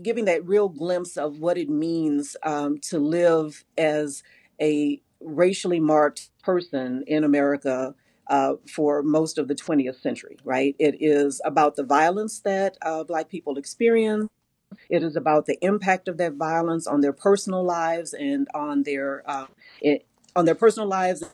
giving 0.00 0.26
that 0.26 0.46
real 0.46 0.68
glimpse 0.68 1.16
of 1.16 1.40
what 1.40 1.58
it 1.58 1.68
means 1.68 2.36
um, 2.44 2.78
to 2.78 3.00
live 3.00 3.64
as 3.76 4.22
a 4.60 5.00
racially 5.20 5.80
marked 5.80 6.30
person 6.42 7.04
in 7.06 7.24
America 7.24 7.94
uh, 8.28 8.54
for 8.68 9.02
most 9.02 9.38
of 9.38 9.48
the 9.48 9.54
20th 9.54 10.00
century, 10.00 10.36
right? 10.44 10.76
It 10.78 10.96
is 11.00 11.40
about 11.44 11.76
the 11.76 11.82
violence 11.82 12.40
that 12.40 12.76
uh, 12.82 13.04
Black 13.04 13.28
people 13.28 13.56
experience. 13.58 14.28
It 14.90 15.02
is 15.02 15.16
about 15.16 15.46
the 15.46 15.58
impact 15.62 16.08
of 16.08 16.18
that 16.18 16.34
violence 16.34 16.86
on 16.86 17.00
their 17.00 17.12
personal 17.12 17.64
lives 17.64 18.14
and 18.14 18.48
on 18.54 18.82
their 18.84 19.22
uh, 19.26 19.46
it, 19.80 20.06
on 20.36 20.44
their 20.44 20.54
personal 20.54 20.88
lives 20.88 21.24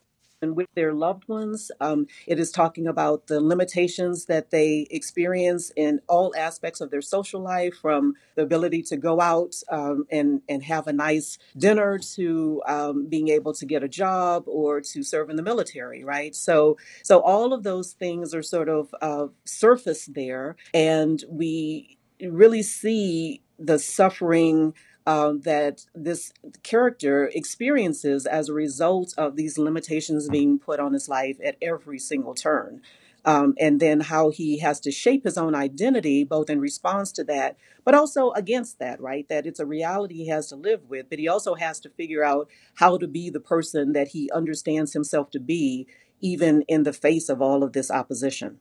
and 0.44 0.54
with 0.54 0.68
their 0.74 0.92
loved 0.92 1.26
ones. 1.26 1.72
Um, 1.80 2.06
it 2.28 2.38
is 2.38 2.52
talking 2.52 2.86
about 2.86 3.26
the 3.26 3.40
limitations 3.40 4.26
that 4.26 4.50
they 4.50 4.86
experience 4.90 5.72
in 5.74 6.00
all 6.08 6.32
aspects 6.36 6.80
of 6.80 6.90
their 6.92 7.02
social 7.02 7.40
life, 7.40 7.74
from 7.82 8.14
the 8.36 8.42
ability 8.42 8.82
to 8.82 8.96
go 8.96 9.20
out 9.20 9.54
um, 9.70 10.06
and 10.12 10.42
and 10.48 10.62
have 10.62 10.86
a 10.86 10.92
nice 10.92 11.38
dinner 11.56 11.98
to 12.16 12.62
um, 12.66 13.06
being 13.06 13.28
able 13.28 13.52
to 13.54 13.66
get 13.66 13.82
a 13.82 13.88
job 13.88 14.44
or 14.46 14.80
to 14.80 15.02
serve 15.02 15.30
in 15.30 15.36
the 15.36 15.42
military. 15.42 16.04
Right. 16.04 16.34
So 16.36 16.76
so 17.02 17.18
all 17.20 17.52
of 17.52 17.64
those 17.64 17.92
things 17.92 18.34
are 18.34 18.42
sort 18.42 18.68
of 18.68 18.94
uh, 19.02 19.26
there, 20.08 20.56
and 20.72 21.24
we 21.28 21.98
really 22.20 22.62
see 22.62 23.40
the 23.58 23.78
suffering 23.78 24.74
um, 25.06 25.40
that 25.42 25.86
this 25.94 26.32
character 26.62 27.30
experiences 27.34 28.26
as 28.26 28.48
a 28.48 28.54
result 28.54 29.14
of 29.18 29.36
these 29.36 29.58
limitations 29.58 30.28
being 30.28 30.58
put 30.58 30.80
on 30.80 30.92
his 30.92 31.08
life 31.08 31.36
at 31.44 31.56
every 31.60 31.98
single 31.98 32.34
turn. 32.34 32.80
Um, 33.26 33.54
and 33.58 33.80
then 33.80 34.00
how 34.00 34.28
he 34.30 34.58
has 34.58 34.80
to 34.80 34.90
shape 34.90 35.24
his 35.24 35.38
own 35.38 35.54
identity, 35.54 36.24
both 36.24 36.50
in 36.50 36.60
response 36.60 37.10
to 37.12 37.24
that, 37.24 37.56
but 37.82 37.94
also 37.94 38.32
against 38.32 38.78
that, 38.80 39.00
right? 39.00 39.26
That 39.28 39.46
it's 39.46 39.60
a 39.60 39.64
reality 39.64 40.16
he 40.16 40.28
has 40.28 40.48
to 40.48 40.56
live 40.56 40.90
with, 40.90 41.08
but 41.08 41.18
he 41.18 41.26
also 41.26 41.54
has 41.54 41.80
to 41.80 41.88
figure 41.88 42.22
out 42.22 42.50
how 42.74 42.98
to 42.98 43.06
be 43.06 43.30
the 43.30 43.40
person 43.40 43.92
that 43.92 44.08
he 44.08 44.30
understands 44.30 44.92
himself 44.92 45.30
to 45.30 45.40
be, 45.40 45.86
even 46.20 46.62
in 46.68 46.82
the 46.82 46.92
face 46.92 47.30
of 47.30 47.40
all 47.40 47.62
of 47.62 47.72
this 47.72 47.90
opposition. 47.90 48.58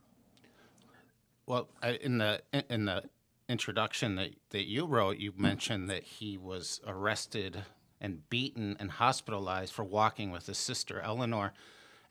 Well, 1.45 1.67
in 2.01 2.19
the 2.19 2.41
in 2.69 2.85
the 2.85 3.03
introduction 3.49 4.15
that, 4.15 4.31
that 4.51 4.65
you 4.65 4.85
wrote, 4.85 5.17
you 5.17 5.33
mentioned 5.35 5.89
that 5.89 6.03
he 6.03 6.37
was 6.37 6.79
arrested 6.87 7.63
and 7.99 8.27
beaten 8.29 8.75
and 8.79 8.91
hospitalized 8.91 9.73
for 9.73 9.83
walking 9.83 10.31
with 10.31 10.47
his 10.47 10.57
sister 10.57 10.99
Eleanor, 11.01 11.53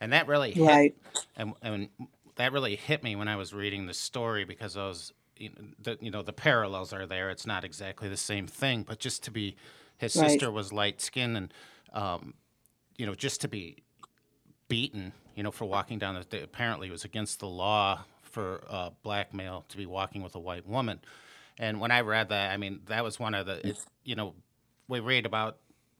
and 0.01 0.11
that 0.11 0.27
really 0.27 0.51
hit, 0.51 0.65
right. 0.65 0.95
and, 1.35 1.53
and 1.61 1.89
that 2.35 2.51
really 2.51 2.75
hit 2.75 3.03
me 3.03 3.15
when 3.15 3.27
I 3.27 3.35
was 3.35 3.53
reading 3.53 3.85
the 3.85 3.93
story 3.93 4.43
because 4.43 4.75
I 4.75 4.87
was 4.87 5.13
you 5.37 5.49
know, 5.49 5.65
the, 5.81 5.97
you 6.01 6.11
know 6.11 6.21
the 6.21 6.33
parallels 6.33 6.93
are 6.93 7.05
there. 7.05 7.29
It's 7.29 7.45
not 7.45 7.63
exactly 7.63 8.09
the 8.09 8.17
same 8.17 8.47
thing, 8.47 8.83
but 8.83 8.99
just 8.99 9.23
to 9.23 9.31
be 9.31 9.55
his 9.97 10.15
right. 10.15 10.29
sister 10.29 10.51
was 10.51 10.73
light 10.73 11.01
skinned 11.01 11.37
and 11.37 11.53
um, 11.93 12.33
you 12.97 13.05
know 13.05 13.15
just 13.15 13.41
to 13.41 13.47
be 13.47 13.77
beaten 14.67 15.11
you 15.35 15.43
know 15.43 15.51
for 15.51 15.65
walking 15.65 15.99
down 15.99 16.15
the 16.29 16.43
apparently 16.43 16.87
it 16.87 16.91
was 16.91 17.05
against 17.05 17.39
the 17.39 17.47
law 17.47 18.03
for 18.33 18.63
a 18.67 18.91
black 19.03 19.33
male 19.33 19.63
to 19.69 19.77
be 19.77 19.85
walking 19.85 20.21
with 20.21 20.35
a 20.35 20.39
white 20.39 20.67
woman 20.67 20.99
and 21.57 21.79
when 21.79 21.91
I 21.91 22.01
read 22.01 22.29
that, 22.29 22.51
I 22.51 22.57
mean, 22.57 22.81
that 22.87 23.03
was 23.03 23.19
one 23.19 23.33
of 23.33 23.45
the, 23.45 23.67
it, 23.67 23.77
you 24.03 24.15
know, 24.15 24.33
we 24.87 24.99
read 24.99 25.25
about 25.25 25.57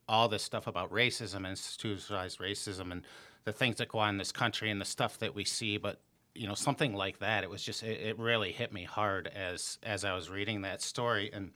all 0.08 0.28
this 0.28 0.44
stuff 0.44 0.68
about 0.68 0.92
racism, 0.92 1.48
institutionalized 1.48 2.40
racism, 2.40 2.92
and 2.92 3.04
the 3.46 3.54
things 3.54 3.78
that 3.78 3.90
go 3.90 4.00
on 4.00 4.10
in 4.10 4.18
this 4.18 4.32
country 4.32 4.72
and 4.72 4.82
the 4.82 4.86
stuff 4.86 5.20
that 5.20 5.36
we 5.36 5.46
see. 5.46 5.78
But 5.78 6.00
you 6.36 6.48
know, 6.48 6.56
something 6.56 6.96
like 6.96 7.20
that, 7.20 7.44
it 7.44 7.50
was 7.50 7.64
just, 7.64 7.84
it, 7.84 8.02
it 8.02 8.20
really 8.20 8.52
hit 8.52 8.74
me 8.74 8.84
hard 8.84 9.28
as 9.28 9.78
as 9.84 10.04
I 10.04 10.16
was 10.16 10.30
reading 10.30 10.64
that 10.64 10.82
story. 10.82 11.30
And 11.32 11.52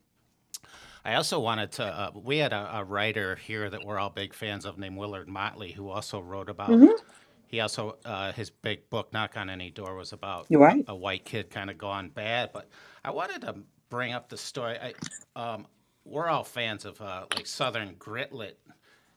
I 1.03 1.15
also 1.15 1.39
wanted 1.39 1.71
to, 1.73 1.85
uh, 1.85 2.11
we 2.13 2.37
had 2.37 2.53
a, 2.53 2.77
a, 2.77 2.83
writer 2.83 3.35
here 3.35 3.69
that 3.69 3.83
we're 3.83 3.97
all 3.97 4.09
big 4.09 4.33
fans 4.33 4.65
of 4.65 4.77
named 4.77 4.97
Willard 4.97 5.27
Motley, 5.27 5.71
who 5.71 5.89
also 5.89 6.19
wrote 6.19 6.49
about. 6.49 6.69
Mm-hmm. 6.69 7.03
He 7.47 7.59
also 7.61 7.97
uh, 8.05 8.31
his 8.33 8.49
big 8.49 8.89
book, 8.89 9.11
"Knock 9.13 9.37
on 9.37 9.49
Any 9.49 9.71
Door," 9.71 9.95
was 9.95 10.13
about 10.13 10.47
right. 10.49 10.83
a, 10.87 10.95
white 10.95 11.25
kid 11.25 11.49
kind 11.49 11.69
of 11.69 11.77
gone 11.77 12.09
bad. 12.09 12.51
But 12.53 12.69
I 13.03 13.11
wanted 13.11 13.41
to 13.41 13.55
bring 13.89 14.13
up 14.13 14.29
the 14.29 14.37
story. 14.37 14.77
I, 14.77 14.93
um, 15.35 15.65
we're 16.03 16.27
all 16.27 16.43
fans 16.43 16.85
of 16.85 16.99
uh, 17.01 17.25
like 17.35 17.47
Southern 17.47 17.95
gritlit 17.95 18.55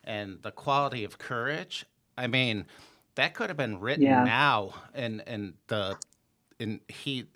and 0.04 0.38
the 0.42 0.52
quality 0.52 1.04
of 1.04 1.18
courage. 1.18 1.84
I 2.16 2.26
mean, 2.26 2.66
that 3.16 3.34
could 3.34 3.50
have 3.50 3.56
been 3.56 3.80
written 3.80 4.04
yeah. 4.04 4.24
now, 4.24 4.74
and 4.94 5.22
and 5.26 5.54
the 5.66 5.96
and 6.60 6.80
he 6.88 7.26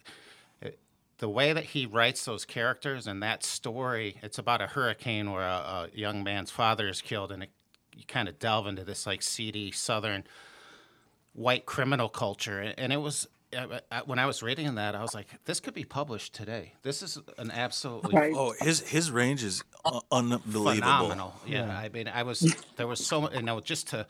the 1.18 1.28
way 1.28 1.52
that 1.52 1.64
he 1.64 1.86
writes 1.86 2.24
those 2.24 2.44
characters 2.44 3.06
and 3.06 3.22
that 3.22 3.42
story. 3.42 4.16
It's 4.22 4.38
about 4.38 4.60
a 4.60 4.66
hurricane 4.66 5.30
where 5.30 5.42
a, 5.42 5.88
a 5.88 5.88
young 5.92 6.22
man's 6.22 6.50
father 6.50 6.88
is 6.88 7.00
killed, 7.00 7.32
and 7.32 7.44
it, 7.44 7.50
you 7.96 8.04
kind 8.06 8.28
of 8.28 8.38
delve 8.38 8.66
into 8.66 8.84
this 8.84 9.06
like 9.06 9.22
seedy 9.22 9.70
Southern 9.70 10.24
white 11.34 11.66
criminal 11.66 12.08
culture, 12.08 12.60
and 12.60 12.92
it 12.92 12.96
was 12.96 13.28
uh, 13.54 13.58
uh, 13.58 13.80
uh, 13.90 14.00
when 14.06 14.18
I 14.18 14.26
was 14.26 14.42
reading 14.42 14.74
that, 14.74 14.94
I 14.94 15.02
was 15.02 15.14
like, 15.14 15.26
this 15.44 15.60
could 15.60 15.74
be 15.74 15.84
published 15.84 16.34
today. 16.34 16.72
This 16.82 17.02
is 17.02 17.18
an 17.38 17.50
absolutely 17.50 18.16
right. 18.16 18.32
oh 18.34 18.54
his 18.60 18.80
his 18.80 19.10
range 19.10 19.44
is 19.44 19.62
unbelievable, 20.10 20.72
phenomenal. 20.74 21.34
Yeah, 21.46 21.66
yeah, 21.66 21.78
I 21.78 21.88
mean, 21.88 22.08
I 22.08 22.22
was 22.22 22.56
there 22.76 22.86
was 22.86 23.04
so 23.04 23.30
you 23.32 23.42
know 23.42 23.60
just 23.60 23.88
to 23.88 24.06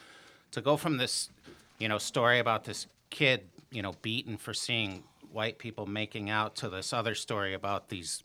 to 0.53 0.61
go 0.61 0.77
from 0.77 0.97
this 0.97 1.31
you 1.79 1.89
know 1.89 1.99
story 1.99 2.39
about 2.39 2.65
this 2.65 2.87
kid 3.11 3.43
you 3.71 3.83
know 3.83 3.95
beaten 4.03 4.37
for 4.37 4.55
seeing 4.55 5.03
white 5.33 5.59
people 5.59 5.87
making 5.87 6.31
out 6.31 6.55
to 6.57 6.69
this 6.69 6.93
other 6.93 7.15
story 7.15 7.55
about 7.55 7.89
these 7.89 8.23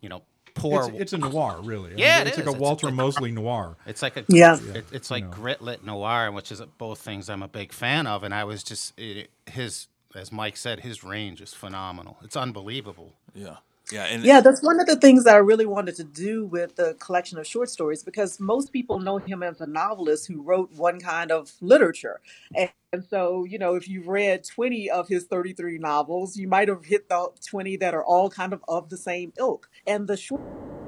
you 0.00 0.08
know 0.08 0.22
poor. 0.54 0.88
It's, 0.90 1.00
it's 1.00 1.12
a 1.12 1.18
noir, 1.18 1.60
really. 1.62 1.94
yeah, 1.96 2.16
I 2.16 2.18
mean, 2.20 2.26
it's 2.28 2.38
like 2.38 2.46
a 2.46 2.52
Walter 2.52 2.90
Mosley 2.90 3.32
noir. 3.32 3.76
It's 3.86 4.02
like 4.02 4.16
a 4.16 4.24
yeah. 4.28 4.58
It, 4.74 4.86
it's 4.92 5.10
like 5.10 5.24
you 5.24 5.30
know. 5.30 5.36
gritlit 5.36 5.84
noir, 5.84 6.32
which 6.32 6.52
is 6.52 6.62
both 6.78 7.00
things 7.00 7.28
I'm 7.30 7.42
a 7.42 7.48
big 7.48 7.72
fan 7.72 8.06
of. 8.06 8.22
And 8.24 8.34
I 8.34 8.44
was 8.44 8.62
just 8.62 8.98
it, 8.98 9.30
his, 9.46 9.88
as 10.14 10.32
Mike 10.32 10.56
said, 10.56 10.80
his 10.80 11.04
range 11.04 11.40
is 11.40 11.54
phenomenal. 11.54 12.18
It's 12.22 12.36
unbelievable. 12.36 13.14
Yeah. 13.34 13.56
Yeah, 13.92 14.04
and 14.04 14.24
yeah, 14.24 14.40
that's 14.40 14.62
one 14.62 14.80
of 14.80 14.86
the 14.86 14.96
things 14.96 15.24
that 15.24 15.34
I 15.34 15.38
really 15.38 15.66
wanted 15.66 15.96
to 15.96 16.04
do 16.04 16.46
with 16.46 16.76
the 16.76 16.94
collection 17.00 17.38
of 17.38 17.46
short 17.46 17.70
stories 17.70 18.04
because 18.04 18.38
most 18.40 18.72
people 18.72 19.00
know 19.00 19.18
him 19.18 19.42
as 19.42 19.60
a 19.60 19.66
novelist 19.66 20.28
who 20.28 20.42
wrote 20.42 20.72
one 20.72 21.00
kind 21.00 21.32
of 21.32 21.52
literature. 21.60 22.20
And, 22.54 22.70
and 22.92 23.04
so, 23.04 23.44
you 23.44 23.58
know, 23.58 23.76
if 23.76 23.88
you've 23.88 24.08
read 24.08 24.44
20 24.44 24.90
of 24.90 25.08
his 25.08 25.24
33 25.24 25.78
novels, 25.78 26.36
you 26.36 26.48
might 26.48 26.68
have 26.68 26.84
hit 26.84 27.08
the 27.08 27.30
20 27.44 27.78
that 27.78 27.94
are 27.94 28.04
all 28.04 28.30
kind 28.30 28.52
of 28.52 28.64
of 28.68 28.90
the 28.90 28.98
same 28.98 29.32
ilk. 29.38 29.69
And 29.90 30.06
the 30.06 30.16
short 30.16 30.40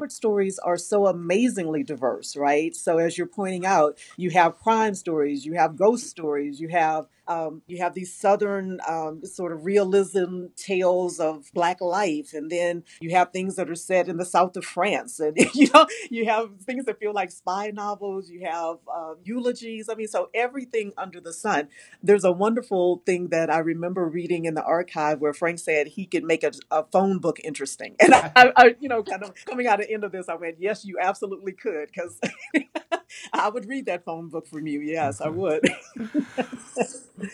stories 0.08 0.58
are 0.58 0.76
so 0.76 1.06
amazingly 1.06 1.82
diverse, 1.82 2.36
right? 2.36 2.74
So 2.74 2.98
as 2.98 3.18
you're 3.18 3.26
pointing 3.26 3.66
out, 3.66 3.98
you 4.16 4.30
have 4.30 4.58
crime 4.58 4.94
stories, 4.94 5.44
you 5.46 5.54
have 5.54 5.76
ghost 5.76 6.08
stories, 6.08 6.60
you 6.60 6.68
have 6.68 7.06
um, 7.28 7.62
you 7.66 7.78
have 7.78 7.94
these 7.94 8.14
southern 8.14 8.80
um, 8.88 9.24
sort 9.24 9.52
of 9.52 9.64
realism 9.64 10.46
tales 10.56 11.20
of 11.20 11.50
black 11.54 11.80
life, 11.80 12.34
and 12.34 12.50
then 12.50 12.82
you 13.00 13.10
have 13.10 13.32
things 13.32 13.56
that 13.56 13.70
are 13.70 13.76
set 13.76 14.08
in 14.08 14.16
the 14.16 14.24
south 14.24 14.56
of 14.56 14.64
France, 14.64 15.20
and 15.20 15.36
you 15.54 15.68
know 15.72 15.86
you 16.10 16.26
have 16.26 16.50
things 16.62 16.84
that 16.86 16.98
feel 16.98 17.12
like 17.12 17.30
spy 17.30 17.70
novels. 17.72 18.28
You 18.28 18.46
have 18.46 18.76
uh, 18.92 19.14
eulogies. 19.22 19.88
I 19.88 19.94
mean, 19.94 20.08
so 20.08 20.30
everything 20.34 20.92
under 20.96 21.20
the 21.20 21.32
sun. 21.32 21.68
There's 22.02 22.24
a 22.24 22.32
wonderful 22.32 23.02
thing 23.06 23.28
that 23.28 23.50
I 23.50 23.58
remember 23.58 24.06
reading 24.06 24.44
in 24.44 24.54
the 24.54 24.64
archive 24.64 25.20
where 25.20 25.32
Frank 25.32 25.60
said 25.60 25.88
he 25.88 26.06
could 26.06 26.24
make 26.24 26.42
a, 26.42 26.52
a 26.70 26.84
phone 26.90 27.18
book 27.18 27.38
interesting, 27.44 27.94
and 28.00 28.14
I, 28.14 28.52
I, 28.56 28.76
you 28.80 28.88
know, 28.88 29.02
kind 29.02 29.22
of 29.22 29.32
coming 29.44 29.66
out 29.66 29.80
of 29.80 29.86
the 29.86 29.94
end 29.94 30.04
of 30.04 30.12
this, 30.12 30.28
I 30.28 30.34
went, 30.34 30.56
"Yes, 30.58 30.84
you 30.84 30.98
absolutely 31.00 31.52
could," 31.52 31.88
because 31.88 32.18
I 33.32 33.48
would 33.48 33.68
read 33.68 33.86
that 33.86 34.04
phone 34.04 34.28
book 34.28 34.46
from 34.46 34.66
you. 34.66 34.80
Yes, 34.80 35.20
I 35.20 35.28
would. 35.28 35.68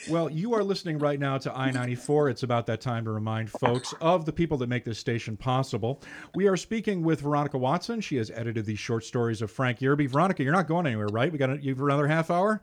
well, 0.08 0.30
you 0.30 0.54
are 0.54 0.62
listening 0.62 0.98
right 0.98 1.18
now 1.18 1.38
to 1.38 1.56
I 1.56 1.70
94. 1.70 2.30
It's 2.30 2.42
about 2.42 2.66
that 2.66 2.80
time 2.80 3.04
to 3.04 3.10
remind 3.10 3.50
folks 3.50 3.94
of 4.00 4.24
the 4.24 4.32
people 4.32 4.58
that 4.58 4.68
make 4.68 4.84
this 4.84 4.98
station 4.98 5.36
possible. 5.36 6.02
We 6.34 6.48
are 6.48 6.56
speaking 6.56 7.02
with 7.02 7.20
Veronica 7.20 7.58
Watson. 7.58 8.00
She 8.00 8.16
has 8.16 8.30
edited 8.30 8.66
these 8.66 8.78
short 8.78 9.04
stories 9.04 9.42
of 9.42 9.50
Frank 9.50 9.78
Yerby. 9.80 10.08
Veronica, 10.08 10.42
you're 10.42 10.52
not 10.52 10.68
going 10.68 10.86
anywhere, 10.86 11.08
right? 11.08 11.30
We 11.30 11.38
got 11.38 11.50
a, 11.50 11.56
you 11.62 11.74
have 11.74 11.80
another 11.80 12.06
half 12.06 12.30
hour? 12.30 12.62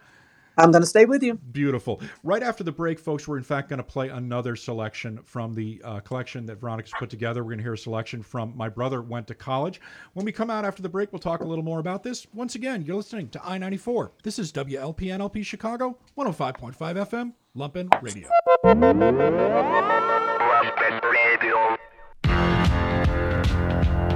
I'm 0.58 0.72
going 0.72 0.82
to 0.82 0.88
stay 0.88 1.06
with 1.06 1.24
you. 1.24 1.36
Beautiful. 1.36 2.02
Right 2.24 2.44
after 2.44 2.64
the 2.64 2.72
break, 2.72 3.00
folks, 3.00 3.28
we're 3.28 3.38
in 3.38 3.44
fact 3.44 3.70
going 3.70 3.78
to 3.78 3.84
play 3.84 4.10
another 4.10 4.56
selection 4.56 5.20
from 5.24 5.54
the 5.54 5.82
uh, 5.84 6.00
collection 6.00 6.46
that 6.46 6.60
Veronica's 6.60 6.94
put 6.98 7.10
together. 7.10 7.44
We're 7.44 7.52
going 7.52 7.60
to 7.60 7.64
hear 7.64 7.74
a 7.74 7.78
selection 7.78 8.24
from 8.24 8.56
My 8.56 8.70
Brother 8.70 9.02
Went 9.02 9.28
to 9.28 9.36
College. 9.36 9.82
When 10.14 10.26
we 10.26 10.32
come 10.32 10.50
out 10.50 10.66
after 10.66 10.82
the 10.82 10.90
break, 10.90 11.12
we'll 11.12 11.20
talk 11.20 11.42
a 11.42 11.46
little 11.46 11.64
more 11.64 11.80
about 11.80 12.04
this. 12.04 12.26
Once 12.34 12.56
again, 12.56 12.84
you're 12.84 12.96
listening 12.96 13.30
to 13.30 13.46
I 13.46 13.58
94. 13.58 14.14
This 14.24 14.40
is 14.40 14.52
WLPNLP 14.54 15.46
Chicago, 15.46 15.98
105.5 16.18 16.76
FM, 16.76 17.34
Lumpen 17.56 17.90
Radio. 18.02 18.30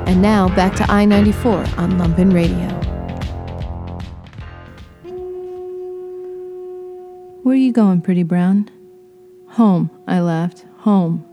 And 0.08 0.22
now 0.24 0.50
back 0.56 0.76
to 0.78 0.92
I 0.92 1.06
94 1.06 1.54
on 1.78 1.92
Lumpen 2.00 2.34
Radio. 2.34 2.89
Where 7.44 7.56
you 7.56 7.72
going, 7.72 8.02
pretty 8.02 8.24
brown? 8.24 8.70
Home, 9.52 9.90
I 10.06 10.20
laughed. 10.20 10.66
Home. 10.80 11.26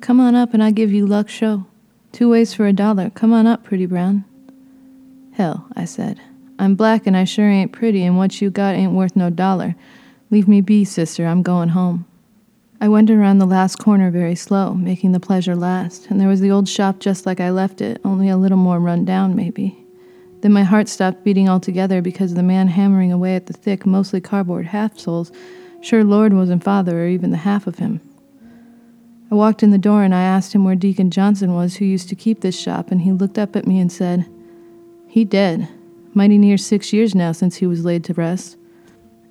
Come 0.00 0.20
on 0.20 0.34
up 0.34 0.52
and 0.52 0.62
I'll 0.62 0.70
give 0.70 0.92
you 0.92 1.06
luck 1.06 1.30
show. 1.30 1.66
Two 2.12 2.30
ways 2.30 2.52
for 2.52 2.66
a 2.66 2.72
dollar. 2.72 3.08
Come 3.10 3.32
on 3.32 3.46
up, 3.46 3.64
pretty 3.64 3.86
brown. 3.86 4.24
Hell, 5.32 5.66
I 5.74 5.86
said. 5.86 6.20
I'm 6.58 6.74
black 6.74 7.06
and 7.06 7.16
I 7.16 7.24
sure 7.24 7.48
ain't 7.48 7.72
pretty, 7.72 8.04
and 8.04 8.18
what 8.18 8.42
you 8.42 8.50
got 8.50 8.74
ain't 8.74 8.92
worth 8.92 9.16
no 9.16 9.30
dollar. 9.30 9.76
Leave 10.30 10.46
me 10.46 10.60
be, 10.60 10.84
sister, 10.84 11.26
I'm 11.26 11.42
going 11.42 11.70
home. 11.70 12.04
I 12.82 12.88
went 12.88 13.10
around 13.10 13.38
the 13.38 13.46
last 13.46 13.76
corner 13.76 14.10
very 14.10 14.34
slow, 14.34 14.74
making 14.74 15.12
the 15.12 15.20
pleasure 15.20 15.56
last, 15.56 16.08
and 16.10 16.20
there 16.20 16.28
was 16.28 16.40
the 16.40 16.50
old 16.50 16.68
shop 16.68 16.98
just 16.98 17.24
like 17.24 17.40
I 17.40 17.50
left 17.50 17.80
it, 17.80 18.00
only 18.04 18.28
a 18.28 18.36
little 18.36 18.58
more 18.58 18.78
run 18.78 19.06
down, 19.06 19.34
maybe. 19.34 19.86
Then 20.40 20.52
my 20.52 20.62
heart 20.62 20.88
stopped 20.88 21.22
beating 21.22 21.48
altogether 21.48 22.00
because 22.00 22.32
of 22.32 22.36
the 22.36 22.42
man 22.42 22.68
hammering 22.68 23.12
away 23.12 23.36
at 23.36 23.46
the 23.46 23.52
thick, 23.52 23.84
mostly 23.84 24.20
cardboard 24.20 24.66
half 24.66 24.98
soles, 24.98 25.30
sure 25.82 26.04
Lord 26.04 26.32
wasn't 26.32 26.64
father 26.64 27.02
or 27.04 27.08
even 27.08 27.30
the 27.30 27.36
half 27.36 27.66
of 27.66 27.78
him. 27.78 28.00
I 29.30 29.34
walked 29.34 29.62
in 29.62 29.70
the 29.70 29.78
door 29.78 30.02
and 30.02 30.14
I 30.14 30.22
asked 30.22 30.54
him 30.54 30.64
where 30.64 30.74
Deacon 30.74 31.10
Johnson 31.10 31.54
was, 31.54 31.76
who 31.76 31.84
used 31.84 32.08
to 32.08 32.16
keep 32.16 32.40
this 32.40 32.58
shop, 32.58 32.90
and 32.90 33.02
he 33.02 33.12
looked 33.12 33.38
up 33.38 33.54
at 33.54 33.66
me 33.66 33.78
and 33.78 33.92
said, 33.92 34.26
He 35.06 35.24
dead. 35.24 35.68
Mighty 36.12 36.38
near 36.38 36.58
six 36.58 36.92
years 36.92 37.14
now 37.14 37.30
since 37.30 37.56
he 37.56 37.66
was 37.66 37.84
laid 37.84 38.02
to 38.04 38.14
rest. 38.14 38.56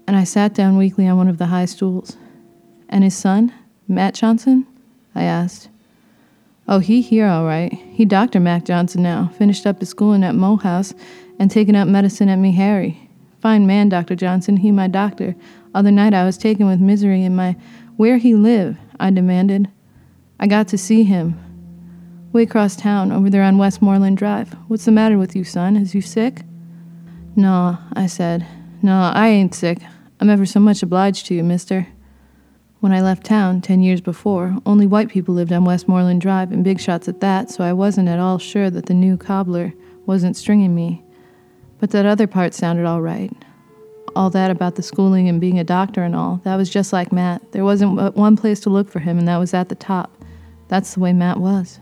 And 0.08 0.15
I 0.15 0.24
sat 0.24 0.54
down 0.54 0.78
weakly 0.78 1.08
on 1.08 1.17
one 1.17 1.28
of 1.28 1.38
the 1.38 1.48
high 1.48 1.65
stools. 1.65 2.15
And 2.88 3.04
his 3.04 3.17
son, 3.17 3.54
Matt 3.88 4.13
Johnson? 4.13 4.65
I 5.13 5.24
asked. 5.24 5.67
Oh, 6.71 6.77
he 6.77 7.01
here 7.01 7.25
all 7.25 7.45
right. 7.45 7.73
He 7.73 8.05
Dr. 8.05 8.39
Mac 8.39 8.63
Johnson 8.63 9.01
now, 9.01 9.32
finished 9.39 9.65
up 9.65 9.79
his 9.79 9.89
schooling 9.89 10.23
at 10.23 10.36
Morehouse 10.36 10.93
and 11.39 11.49
taken 11.49 11.75
up 11.75 11.88
medicine 11.88 12.29
at 12.29 12.38
Meharry. 12.38 12.95
Fine 13.41 13.65
man, 13.65 13.89
Dr. 13.89 14.15
Johnson, 14.15 14.58
he 14.58 14.71
my 14.71 14.88
doctor. 14.88 15.36
Other 15.73 15.89
night 15.89 16.13
I 16.13 16.25
was 16.25 16.38
taken 16.38 16.67
with 16.67 16.79
misery 16.79 17.23
in 17.23 17.36
my 17.36 17.55
where 17.97 18.19
he 18.19 18.36
live, 18.36 18.77
I 18.99 19.10
demanded. 19.10 19.67
I 20.39 20.45
got 20.45 20.67
to 20.67 20.77
see 20.77 21.01
him. 21.01 21.39
Way 22.34 22.43
across 22.43 22.75
town, 22.75 23.12
over 23.12 23.32
there 23.32 23.41
on 23.41 23.58
Westmoreland 23.58 24.17
Drive. 24.17 24.53
What's 24.67 24.86
the 24.86 24.91
matter 24.91 25.17
with 25.17 25.36
you, 25.36 25.43
son? 25.43 25.75
Is 25.75 25.95
you 25.95 26.01
sick? 26.01 26.43
No, 27.36 27.79
I 27.93 28.05
said. 28.05 28.45
No, 28.84 29.12
I 29.15 29.29
ain't 29.29 29.55
sick. 29.55 29.79
I'm 30.19 30.29
ever 30.29 30.45
so 30.45 30.60
much 30.60 30.84
obliged 30.84 31.25
to 31.25 31.34
you, 31.34 31.43
mister. 31.43 31.88
When 32.80 32.94
I 32.94 33.02
left 33.02 33.26
town, 33.26 33.60
ten 33.60 33.82
years 33.82 34.00
before, 34.00 34.56
only 34.65 34.88
white 34.88 35.10
people 35.10 35.36
lived 35.36 35.52
on 35.52 35.65
Westmoreland 35.65 36.22
Drive, 36.22 36.54
and 36.54 36.63
big 36.63 36.80
shots 36.80 37.10
at 37.10 37.20
that, 37.20 37.50
so 37.50 37.62
I 37.62 37.74
wasn't 37.74 38.08
at 38.08 38.20
all 38.20 38.38
sure 38.38 38.70
that 38.70 38.86
the 38.86 38.94
new 38.94 39.18
cobbler 39.18 39.74
wasn't 40.06 40.38
stringing 40.38 40.74
me. 40.74 41.04
But 41.80 41.92
that 41.92 42.06
other 42.06 42.26
part 42.26 42.54
sounded 42.54 42.86
all 42.86 43.02
right. 43.02 43.34
All 44.15 44.30
that 44.30 44.50
about 44.50 44.76
the 44.76 44.82
schooling 44.82 45.28
and 45.28 45.42
being 45.42 45.60
a 45.60 45.63
doctor 45.65 46.04
and 46.04 46.15
all, 46.15 46.39
that 46.46 46.56
was 46.56 46.70
just 46.70 46.94
like 46.94 47.12
Matt. 47.12 47.52
There 47.52 47.65
wasn't 47.65 48.15
one 48.15 48.38
place 48.38 48.62
to 48.62 48.70
look 48.70 48.89
for 48.89 49.00
him, 49.00 49.20
and 49.20 49.28
that 49.28 49.38
was 49.38 49.54
at 49.54 49.68
the 49.68 49.76
top. 49.76 50.15
That's 50.70 50.94
the 50.94 51.02
way 51.02 51.12
Matt 51.12 51.38
was. 51.38 51.80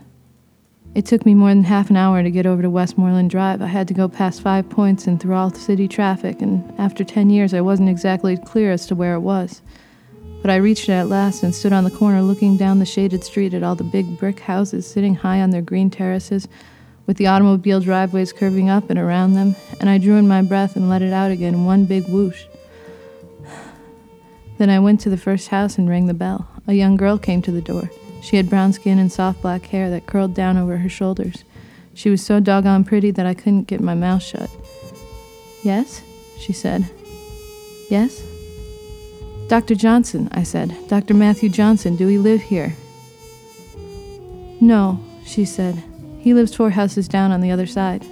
It 0.96 1.06
took 1.06 1.24
me 1.24 1.32
more 1.32 1.50
than 1.50 1.62
half 1.62 1.90
an 1.90 1.96
hour 1.96 2.24
to 2.24 2.30
get 2.30 2.44
over 2.44 2.62
to 2.62 2.70
Westmoreland 2.70 3.30
Drive. 3.30 3.62
I 3.62 3.66
had 3.66 3.86
to 3.86 3.94
go 3.94 4.08
past 4.08 4.42
five 4.42 4.68
points 4.68 5.06
and 5.06 5.20
through 5.20 5.34
all 5.34 5.50
the 5.50 5.60
city 5.60 5.86
traffic, 5.86 6.42
and 6.42 6.68
after 6.76 7.04
ten 7.04 7.30
years, 7.30 7.54
I 7.54 7.60
wasn't 7.60 7.88
exactly 7.88 8.36
clear 8.36 8.72
as 8.72 8.84
to 8.86 8.96
where 8.96 9.14
it 9.14 9.20
was. 9.20 9.62
But 10.42 10.50
I 10.50 10.56
reached 10.56 10.88
it 10.88 10.92
at 10.92 11.08
last 11.08 11.42
and 11.42 11.54
stood 11.54 11.72
on 11.72 11.84
the 11.84 11.90
corner 11.90 12.22
looking 12.22 12.56
down 12.56 12.78
the 12.78 12.86
shaded 12.86 13.24
street 13.24 13.54
at 13.54 13.62
all 13.62 13.74
the 13.74 13.84
big 13.84 14.18
brick 14.18 14.40
houses 14.40 14.86
sitting 14.86 15.16
high 15.16 15.40
on 15.40 15.50
their 15.50 15.62
green 15.62 15.90
terraces, 15.90 16.48
with 17.06 17.16
the 17.16 17.26
automobile 17.26 17.80
driveways 17.80 18.32
curving 18.32 18.68
up 18.68 18.90
and 18.90 18.98
around 18.98 19.32
them, 19.32 19.56
and 19.80 19.88
I 19.88 19.98
drew 19.98 20.16
in 20.16 20.28
my 20.28 20.42
breath 20.42 20.76
and 20.76 20.88
let 20.88 21.02
it 21.02 21.12
out 21.12 21.30
again 21.30 21.54
in 21.54 21.64
one 21.64 21.86
big 21.86 22.06
whoosh. 22.06 22.44
Then 24.58 24.70
I 24.70 24.78
went 24.78 25.00
to 25.00 25.10
the 25.10 25.16
first 25.16 25.48
house 25.48 25.78
and 25.78 25.88
rang 25.88 26.06
the 26.06 26.14
bell. 26.14 26.48
A 26.66 26.74
young 26.74 26.96
girl 26.96 27.16
came 27.16 27.40
to 27.42 27.52
the 27.52 27.62
door. 27.62 27.90
She 28.20 28.36
had 28.36 28.50
brown 28.50 28.72
skin 28.72 28.98
and 28.98 29.10
soft 29.10 29.40
black 29.40 29.66
hair 29.66 29.88
that 29.90 30.06
curled 30.06 30.34
down 30.34 30.58
over 30.58 30.76
her 30.76 30.88
shoulders. 30.88 31.44
She 31.94 32.10
was 32.10 32.24
so 32.24 32.40
doggone 32.40 32.84
pretty 32.84 33.10
that 33.12 33.26
I 33.26 33.34
couldn't 33.34 33.68
get 33.68 33.80
my 33.80 33.94
mouth 33.94 34.22
shut. 34.22 34.50
Yes? 35.62 36.02
she 36.38 36.52
said. 36.52 36.90
Yes? 37.88 38.22
Dr. 39.48 39.74
Johnson, 39.74 40.28
I 40.30 40.42
said. 40.42 40.76
Dr. 40.88 41.14
Matthew 41.14 41.48
Johnson, 41.48 41.96
do 41.96 42.06
he 42.06 42.18
live 42.18 42.42
here? 42.42 42.76
No, 44.60 45.02
she 45.24 45.46
said. 45.46 45.82
He 46.18 46.34
lives 46.34 46.54
four 46.54 46.68
houses 46.68 47.08
down 47.08 47.32
on 47.32 47.40
the 47.40 47.50
other 47.50 47.66
side. 47.66 48.04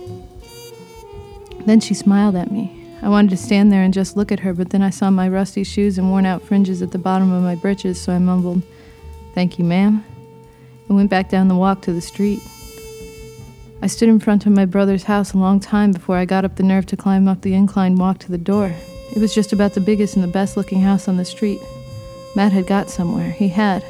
Then 1.67 1.81
she 1.81 1.93
smiled 1.93 2.37
at 2.37 2.51
me. 2.51 2.73
I 3.03 3.11
wanted 3.11 3.31
to 3.31 3.37
stand 3.37 3.71
there 3.71 3.83
and 3.83 3.93
just 3.93 4.17
look 4.17 4.33
at 4.33 4.41
her, 4.41 4.55
but 4.55 4.71
then 4.71 4.81
I 4.81 4.89
saw 4.89 5.11
my 5.11 5.29
rusty 5.29 5.63
shoes 5.63 5.99
and 5.99 6.09
worn 6.09 6.25
out 6.25 6.43
fringes 6.43 6.81
at 6.81 6.93
the 6.93 6.99
bottom 6.99 7.31
of 7.31 7.43
my 7.43 7.55
breeches, 7.55 8.01
so 8.01 8.15
I 8.15 8.19
mumbled, 8.19 8.63
Thank 9.35 9.59
you, 9.59 9.65
ma'am, 9.65 10.03
and 10.89 10.97
went 10.97 11.11
back 11.11 11.29
down 11.29 11.49
the 11.49 11.55
walk 11.55 11.83
to 11.83 11.93
the 11.93 12.01
street. 12.01 12.41
I 13.83 13.89
stood 13.89 14.09
in 14.09 14.21
front 14.21 14.47
of 14.47 14.53
my 14.53 14.65
brother's 14.65 15.03
house 15.03 15.35
a 15.35 15.39
long 15.39 15.61
time 15.61 15.93
before 15.93 16.17
I 16.17 16.25
got 16.25 16.47
up 16.47 16.57
the 16.57 16.63
nerve 16.63 16.87
to 16.87 16.97
climb 16.97 17.29
up 17.29 17.43
the 17.43 17.53
inclined 17.53 17.99
walk 17.99 18.21
to 18.21 18.31
the 18.31 18.39
door. 18.39 18.75
It 19.15 19.19
was 19.19 19.35
just 19.35 19.53
about 19.53 19.75
the 19.75 19.81
biggest 19.81 20.15
and 20.15 20.23
the 20.23 20.29
best 20.29 20.57
looking 20.57 20.81
house 20.81 21.09
on 21.09 21.17
the 21.17 21.25
street. 21.25 21.61
Matt 22.35 22.53
had 22.53 22.67
got 22.67 22.91
somewhere. 22.91 23.31
He 23.31 23.49
had. 23.49 23.85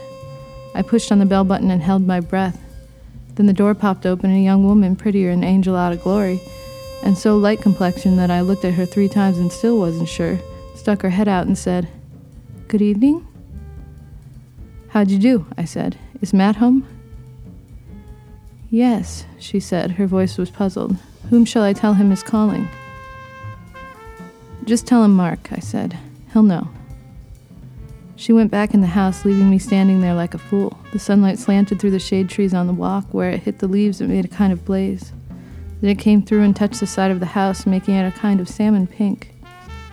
I 0.75 0.83
pushed 0.83 1.11
on 1.11 1.19
the 1.19 1.27
bell 1.27 1.45
button 1.45 1.71
and 1.71 1.83
held 1.83 2.07
my 2.07 2.21
breath. 2.21 2.61
Then 3.35 3.47
the 3.47 3.53
door 3.53 3.75
popped 3.75 4.07
open, 4.07 4.31
and 4.31 4.39
a 4.39 4.43
young 4.43 4.65
woman, 4.65 4.97
prettier 4.97 5.31
an 5.31 5.45
angel 5.45 5.77
out 5.77 5.93
of 5.93 6.03
glory, 6.03 6.41
and 7.03 7.17
so 7.17 7.37
light 7.37 7.61
complexioned 7.61 8.19
that 8.19 8.31
I 8.31 8.41
looked 8.41 8.65
at 8.65 8.75
her 8.75 8.87
three 8.87 9.09
times 9.09 9.39
and 9.39 9.53
still 9.53 9.79
wasn't 9.79 10.09
sure, 10.09 10.39
stuck 10.75 11.03
her 11.03 11.11
head 11.11 11.29
out 11.29 11.47
and 11.47 11.57
said, 11.57 11.89
Good 12.69 12.83
evening? 12.83 13.27
How'd 14.89 15.11
you 15.11 15.19
do? 15.19 15.47
I 15.57 15.65
said. 15.65 15.99
Is 16.21 16.33
Matt 16.33 16.57
home? 16.57 16.87
Yes, 18.71 19.27
she 19.39 19.61
said. 19.61 19.93
Her 19.93 20.07
voice 20.07 20.39
was 20.39 20.51
puzzled. 20.51 20.97
Whom 21.31 21.45
shall 21.45 21.63
I 21.63 21.73
tell 21.73 21.95
him 21.95 22.11
is 22.11 22.23
calling? 22.23 22.69
Just 24.67 24.85
tell 24.85 25.05
him 25.05 25.15
Mark, 25.15 25.53
I 25.53 25.61
said. 25.61 25.97
He'll 26.33 26.43
know. 26.43 26.69
She 28.17 28.33
went 28.33 28.51
back 28.51 28.75
in 28.75 28.81
the 28.81 28.89
house, 28.89 29.25
leaving 29.25 29.49
me 29.49 29.61
standing 29.61 30.01
there 30.01 30.15
like 30.15 30.35
a 30.35 30.39
fool. 30.39 30.77
The 30.93 30.99
sunlight 30.99 31.39
slanted 31.39 31.79
through 31.79 31.93
the 31.93 32.01
shade 32.01 32.29
trees 32.29 32.53
on 32.53 32.67
the 32.67 32.73
walk. 32.73 33.05
Where 33.13 33.31
it 33.31 33.43
hit 33.43 33.61
the 33.61 33.69
leaves, 33.69 34.01
it 34.01 34.09
made 34.09 34.25
a 34.25 34.29
kind 34.29 34.53
of 34.53 34.65
blaze. 34.65 35.13
Then 35.81 35.91
it 35.91 36.01
came 36.01 36.21
through 36.21 36.43
and 36.43 36.57
touched 36.57 36.81
the 36.81 36.87
side 36.87 37.13
of 37.13 37.21
the 37.21 37.27
house, 37.27 37.65
making 37.65 37.95
it 37.95 38.09
a 38.09 38.19
kind 38.19 38.41
of 38.41 38.49
salmon 38.49 38.89
pink. 38.89 39.33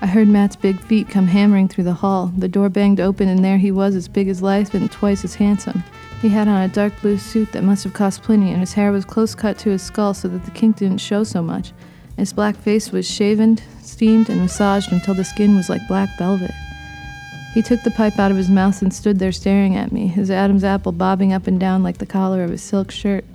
I 0.02 0.08
heard 0.08 0.28
Matt's 0.28 0.56
big 0.56 0.80
feet 0.80 1.08
come 1.08 1.28
hammering 1.28 1.68
through 1.68 1.84
the 1.84 1.94
hall. 1.94 2.34
The 2.36 2.48
door 2.48 2.70
banged 2.70 3.00
open, 3.00 3.30
and 3.30 3.46
there 3.46 3.60
he 3.60 3.72
was, 3.72 3.96
as 3.96 4.08
big 4.08 4.28
as 4.28 4.42
life 4.42 4.74
and 4.74 4.92
twice 4.92 5.24
as 5.24 5.36
handsome. 5.36 5.84
He 6.22 6.30
had 6.30 6.48
on 6.48 6.62
a 6.62 6.68
dark 6.68 7.00
blue 7.02 7.18
suit 7.18 7.52
that 7.52 7.64
must 7.64 7.84
have 7.84 7.94
cost 7.94 8.24
plenty, 8.24 8.50
and 8.50 8.60
his 8.62 8.74
hair 8.74 8.92
was 8.92 9.06
close 9.06 9.36
cut 9.36 9.60
to 9.60 9.70
his 9.70 9.84
skull 9.84 10.14
so 10.14 10.28
that 10.30 10.46
the 10.46 10.52
kink 10.52 10.78
didn't 10.78 10.98
show 10.98 11.24
so 11.24 11.44
much. 11.44 11.74
His 12.18 12.34
black 12.34 12.56
face 12.56 12.92
was 12.92 13.10
shaven, 13.10 13.60
steamed, 13.82 14.30
and 14.30 14.42
massaged 14.42 14.92
until 14.92 15.14
the 15.14 15.24
skin 15.24 15.56
was 15.56 15.70
like 15.70 15.88
black 15.88 16.10
velvet. 16.18 16.52
He 17.54 17.62
took 17.62 17.84
the 17.84 17.92
pipe 17.92 18.18
out 18.18 18.32
of 18.32 18.38
his 18.38 18.50
mouth 18.50 18.82
and 18.82 18.94
stood 18.94 19.20
there 19.20 19.32
staring 19.32 19.76
at 19.76 19.92
me, 19.92 20.08
his 20.08 20.32
Adam's 20.32 20.64
apple 20.64 20.92
bobbing 20.92 21.34
up 21.34 21.46
and 21.46 21.60
down 21.60 21.84
like 21.84 22.00
the 22.00 22.06
collar 22.06 22.44
of 22.44 22.50
his 22.50 22.64
silk 22.64 22.90
shirt. 22.90 23.26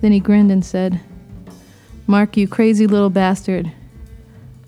Then 0.00 0.12
he 0.12 0.20
grinned 0.20 0.52
and 0.52 0.64
said, 0.64 1.00
Mark, 2.06 2.36
you 2.36 2.46
crazy 2.46 2.86
little 2.86 3.08
bastard. 3.08 3.72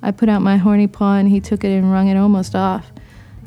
I 0.01 0.11
put 0.11 0.29
out 0.29 0.43
my 0.43 0.57
horny 0.57 0.87
paw 0.87 1.17
and 1.17 1.29
he 1.29 1.41
took 1.41 1.65
it 1.65 1.77
and 1.77 1.91
wrung 1.93 2.09
it 2.09 2.17
almost 2.17 2.55
off. 2.55 2.91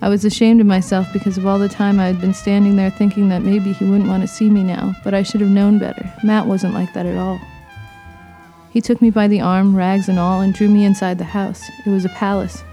I 0.02 0.10
was 0.10 0.26
ashamed 0.26 0.62
of 0.62 0.68
myself 0.68 1.08
because 1.12 1.38
of 1.38 1.48
all 1.48 1.58
the 1.58 1.70
time 1.70 2.00
I 2.00 2.06
had 2.06 2.22
been 2.22 2.34
standing 2.34 2.76
there 2.76 2.92
thinking 2.92 3.30
that 3.30 3.42
maybe 3.42 3.74
he 3.74 3.86
wouldn't 3.86 4.10
want 4.10 4.22
to 4.22 4.28
see 4.28 4.50
me 4.50 4.62
now, 4.62 4.96
but 5.04 5.16
I 5.16 5.24
should 5.24 5.42
have 5.42 5.50
known 5.50 5.80
better. 5.80 6.12
Matt 6.24 6.46
wasn't 6.46 6.76
like 6.76 6.94
that 6.94 7.08
at 7.08 7.18
all. 7.18 7.40
He 8.78 8.82
took 8.82 9.02
me 9.02 9.10
by 9.10 9.28
the 9.28 9.42
arm, 9.42 9.76
rags 9.76 10.08
and 10.08 10.20
all, 10.20 10.42
and 10.42 10.54
drew 10.54 10.70
me 10.70 10.86
inside 10.86 11.18
the 11.18 11.24
house. 11.24 11.68
It 11.84 11.90
was 11.90 12.06
a 12.06 12.10
palace. 12.10 12.64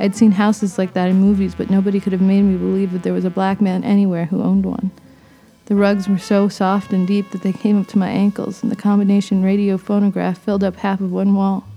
I'd 0.00 0.16
seen 0.16 0.30
houses 0.30 0.78
like 0.78 0.94
that 0.94 1.10
in 1.10 1.16
movies, 1.16 1.54
but 1.54 1.68
nobody 1.68 2.00
could 2.00 2.14
have 2.14 2.22
made 2.22 2.40
me 2.40 2.56
believe 2.56 2.92
that 2.92 3.02
there 3.02 3.12
was 3.12 3.26
a 3.26 3.30
black 3.30 3.60
man 3.60 3.84
anywhere 3.84 4.24
who 4.24 4.42
owned 4.42 4.64
one. 4.64 4.90
The 5.66 5.74
rugs 5.74 6.08
were 6.08 6.16
so 6.16 6.48
soft 6.48 6.94
and 6.94 7.06
deep 7.06 7.30
that 7.30 7.42
they 7.42 7.52
came 7.52 7.78
up 7.78 7.88
to 7.88 7.98
my 7.98 8.08
ankles, 8.08 8.62
and 8.62 8.72
the 8.72 8.74
combination 8.74 9.42
radio 9.42 9.76
phonograph 9.76 10.38
filled 10.38 10.64
up 10.64 10.76
half 10.76 11.02
of 11.02 11.12
one 11.12 11.34
wall. 11.34 11.68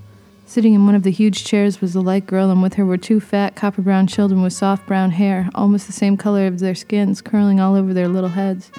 Sitting 0.45 0.73
in 0.73 0.85
one 0.85 0.95
of 0.95 1.03
the 1.03 1.11
huge 1.11 1.43
chairs 1.43 1.81
was 1.81 1.91
the 1.91 2.01
light 2.01 2.25
girl, 2.25 2.49
and 2.49 2.63
with 2.63 2.75
her 2.75 2.85
were 2.85 2.95
two 2.95 3.19
fat, 3.19 3.57
copper 3.57 3.81
brown 3.81 4.07
children 4.07 4.41
with 4.41 4.53
soft 4.53 4.87
brown 4.87 5.11
hair, 5.11 5.49
almost 5.53 5.87
the 5.87 5.91
same 5.91 6.15
color 6.15 6.43
as 6.43 6.61
their 6.61 6.73
skins, 6.73 7.21
curling 7.21 7.59
all 7.59 7.75
over 7.75 7.93
their 7.93 8.07
little 8.07 8.29
heads. 8.29 8.71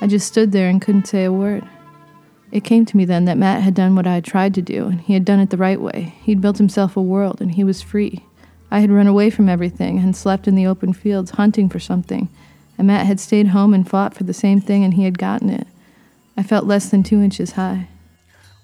I 0.00 0.08
just 0.08 0.26
stood 0.26 0.50
there 0.50 0.68
and 0.68 0.82
couldn't 0.82 1.06
say 1.06 1.22
a 1.22 1.32
word. 1.32 1.62
It 2.52 2.64
came 2.64 2.84
to 2.84 2.96
me 2.96 3.06
then 3.06 3.24
that 3.24 3.38
Matt 3.38 3.62
had 3.62 3.74
done 3.74 3.96
what 3.96 4.06
I 4.06 4.14
had 4.14 4.24
tried 4.24 4.54
to 4.54 4.62
do, 4.62 4.86
and 4.86 5.00
he 5.00 5.14
had 5.14 5.24
done 5.24 5.40
it 5.40 5.48
the 5.48 5.56
right 5.56 5.80
way. 5.80 6.14
He'd 6.22 6.42
built 6.42 6.58
himself 6.58 6.96
a 6.96 7.02
world, 7.02 7.40
and 7.40 7.52
he 7.52 7.64
was 7.64 7.80
free. 7.80 8.26
I 8.70 8.80
had 8.80 8.90
run 8.90 9.06
away 9.06 9.30
from 9.30 9.48
everything 9.48 9.98
and 9.98 10.14
slept 10.14 10.46
in 10.46 10.54
the 10.54 10.66
open 10.66 10.92
fields 10.92 11.32
hunting 11.32 11.70
for 11.70 11.80
something, 11.80 12.28
and 12.76 12.86
Matt 12.86 13.06
had 13.06 13.20
stayed 13.20 13.48
home 13.48 13.72
and 13.72 13.88
fought 13.88 14.14
for 14.14 14.24
the 14.24 14.34
same 14.34 14.60
thing, 14.60 14.84
and 14.84 14.94
he 14.94 15.04
had 15.04 15.18
gotten 15.18 15.48
it. 15.48 15.66
I 16.36 16.42
felt 16.42 16.66
less 16.66 16.90
than 16.90 17.02
two 17.02 17.22
inches 17.22 17.52
high. 17.52 17.88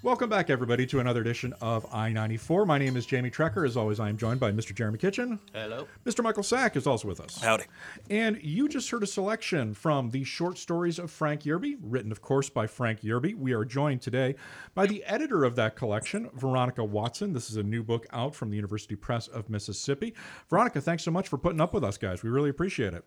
Welcome 0.09 0.31
back, 0.31 0.49
everybody, 0.49 0.87
to 0.87 1.01
another 1.01 1.21
edition 1.21 1.53
of 1.61 1.85
I 1.93 2.09
94. 2.09 2.65
My 2.65 2.79
name 2.79 2.97
is 2.97 3.05
Jamie 3.05 3.31
Trecker. 3.31 3.67
As 3.67 3.77
always, 3.77 4.01
I 4.01 4.09
am 4.09 4.17
joined 4.17 4.41
by 4.41 4.51
Mr. 4.51 4.75
Jeremy 4.75 4.97
Kitchen. 4.97 5.39
Hello. 5.53 5.87
Mr. 6.07 6.25
Michael 6.25 6.43
Sack 6.43 6.77
is 6.77 6.87
also 6.87 7.07
with 7.07 7.21
us. 7.21 7.43
Howdy. 7.43 7.65
And 8.09 8.43
you 8.43 8.71
just 8.71 8.89
heard 8.89 9.03
a 9.03 9.07
selection 9.07 9.75
from 9.75 10.09
the 10.09 10.25
short 10.25 10.57
stories 10.57 10.99
of 10.99 11.11
Frank 11.11 11.43
Yerby, 11.43 11.77
written, 11.83 12.11
of 12.11 12.23
course, 12.23 12.49
by 12.49 12.67
Frank 12.67 13.03
Yerby. 13.03 13.35
We 13.35 13.53
are 13.53 13.67
joined 13.67 14.01
today 14.01 14.37
by 14.75 14.87
the 14.87 15.05
editor 15.05 15.45
of 15.45 15.57
that 15.57 15.77
collection, 15.77 16.31
Veronica 16.33 16.83
Watson. 16.83 17.35
This 17.35 17.51
is 17.51 17.57
a 17.57 17.63
new 17.63 17.83
book 17.83 18.07
out 18.11 18.35
from 18.35 18.49
the 18.49 18.57
University 18.57 18.97
Press 18.97 19.29
of 19.29 19.51
Mississippi. 19.51 20.15
Veronica, 20.49 20.81
thanks 20.81 21.03
so 21.03 21.11
much 21.11 21.29
for 21.29 21.37
putting 21.37 21.61
up 21.61 21.75
with 21.75 21.85
us, 21.85 21.99
guys. 21.99 22.23
We 22.23 22.31
really 22.31 22.49
appreciate 22.49 22.95
it. 22.95 23.05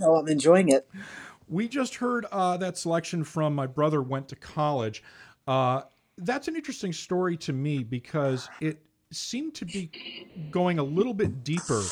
Oh, 0.00 0.14
I'm 0.14 0.28
enjoying 0.28 0.68
it. 0.68 0.88
We 1.48 1.66
just 1.66 1.96
heard 1.96 2.26
uh, 2.30 2.58
that 2.58 2.78
selection 2.78 3.24
from 3.24 3.56
My 3.56 3.66
Brother 3.66 4.00
Went 4.00 4.28
to 4.28 4.36
College. 4.36 5.02
Uh, 5.48 5.82
that's 6.18 6.48
an 6.48 6.56
interesting 6.56 6.92
story 6.92 7.36
to 7.38 7.52
me 7.52 7.82
because 7.82 8.48
it 8.60 8.82
seemed 9.10 9.54
to 9.54 9.64
be 9.64 9.90
going 10.50 10.78
a 10.78 10.82
little 10.82 11.14
bit 11.14 11.44
deeper 11.44 11.82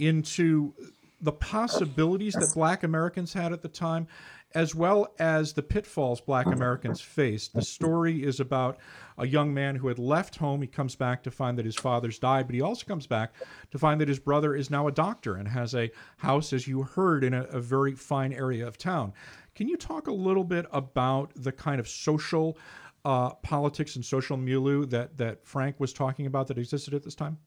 into 0.00 0.74
the 1.20 1.32
possibilities 1.32 2.34
that 2.34 2.52
black 2.54 2.82
Americans 2.82 3.32
had 3.32 3.52
at 3.52 3.62
the 3.62 3.68
time, 3.68 4.06
as 4.54 4.74
well 4.74 5.12
as 5.18 5.52
the 5.52 5.62
pitfalls 5.62 6.20
black 6.20 6.46
Americans 6.46 7.00
faced. 7.00 7.54
The 7.54 7.62
story 7.62 8.22
is 8.22 8.40
about 8.40 8.78
a 9.18 9.26
young 9.26 9.52
man 9.52 9.74
who 9.76 9.88
had 9.88 9.98
left 9.98 10.36
home. 10.36 10.60
He 10.60 10.68
comes 10.68 10.94
back 10.94 11.22
to 11.22 11.30
find 11.30 11.58
that 11.58 11.64
his 11.64 11.76
father's 11.76 12.18
died, 12.18 12.46
but 12.46 12.54
he 12.54 12.60
also 12.60 12.84
comes 12.84 13.06
back 13.06 13.34
to 13.70 13.78
find 13.78 14.00
that 14.00 14.08
his 14.08 14.18
brother 14.18 14.54
is 14.54 14.70
now 14.70 14.86
a 14.86 14.92
doctor 14.92 15.36
and 15.36 15.48
has 15.48 15.74
a 15.74 15.90
house, 16.18 16.52
as 16.52 16.68
you 16.68 16.82
heard, 16.82 17.24
in 17.24 17.32
a, 17.32 17.44
a 17.44 17.60
very 17.60 17.94
fine 17.94 18.32
area 18.32 18.66
of 18.66 18.76
town. 18.76 19.12
Can 19.54 19.68
you 19.68 19.76
talk 19.76 20.08
a 20.08 20.12
little 20.12 20.44
bit 20.44 20.66
about 20.72 21.30
the 21.36 21.52
kind 21.52 21.80
of 21.80 21.88
social 21.88 22.58
uh, 23.04 23.30
politics 23.34 23.96
and 23.96 24.04
social 24.04 24.36
milieu 24.36 24.86
that 24.86 25.16
that 25.18 25.46
Frank 25.46 25.78
was 25.78 25.92
talking 25.92 26.26
about 26.26 26.46
that 26.48 26.58
existed 26.58 26.94
at 26.94 27.02
this 27.02 27.14
time? 27.14 27.38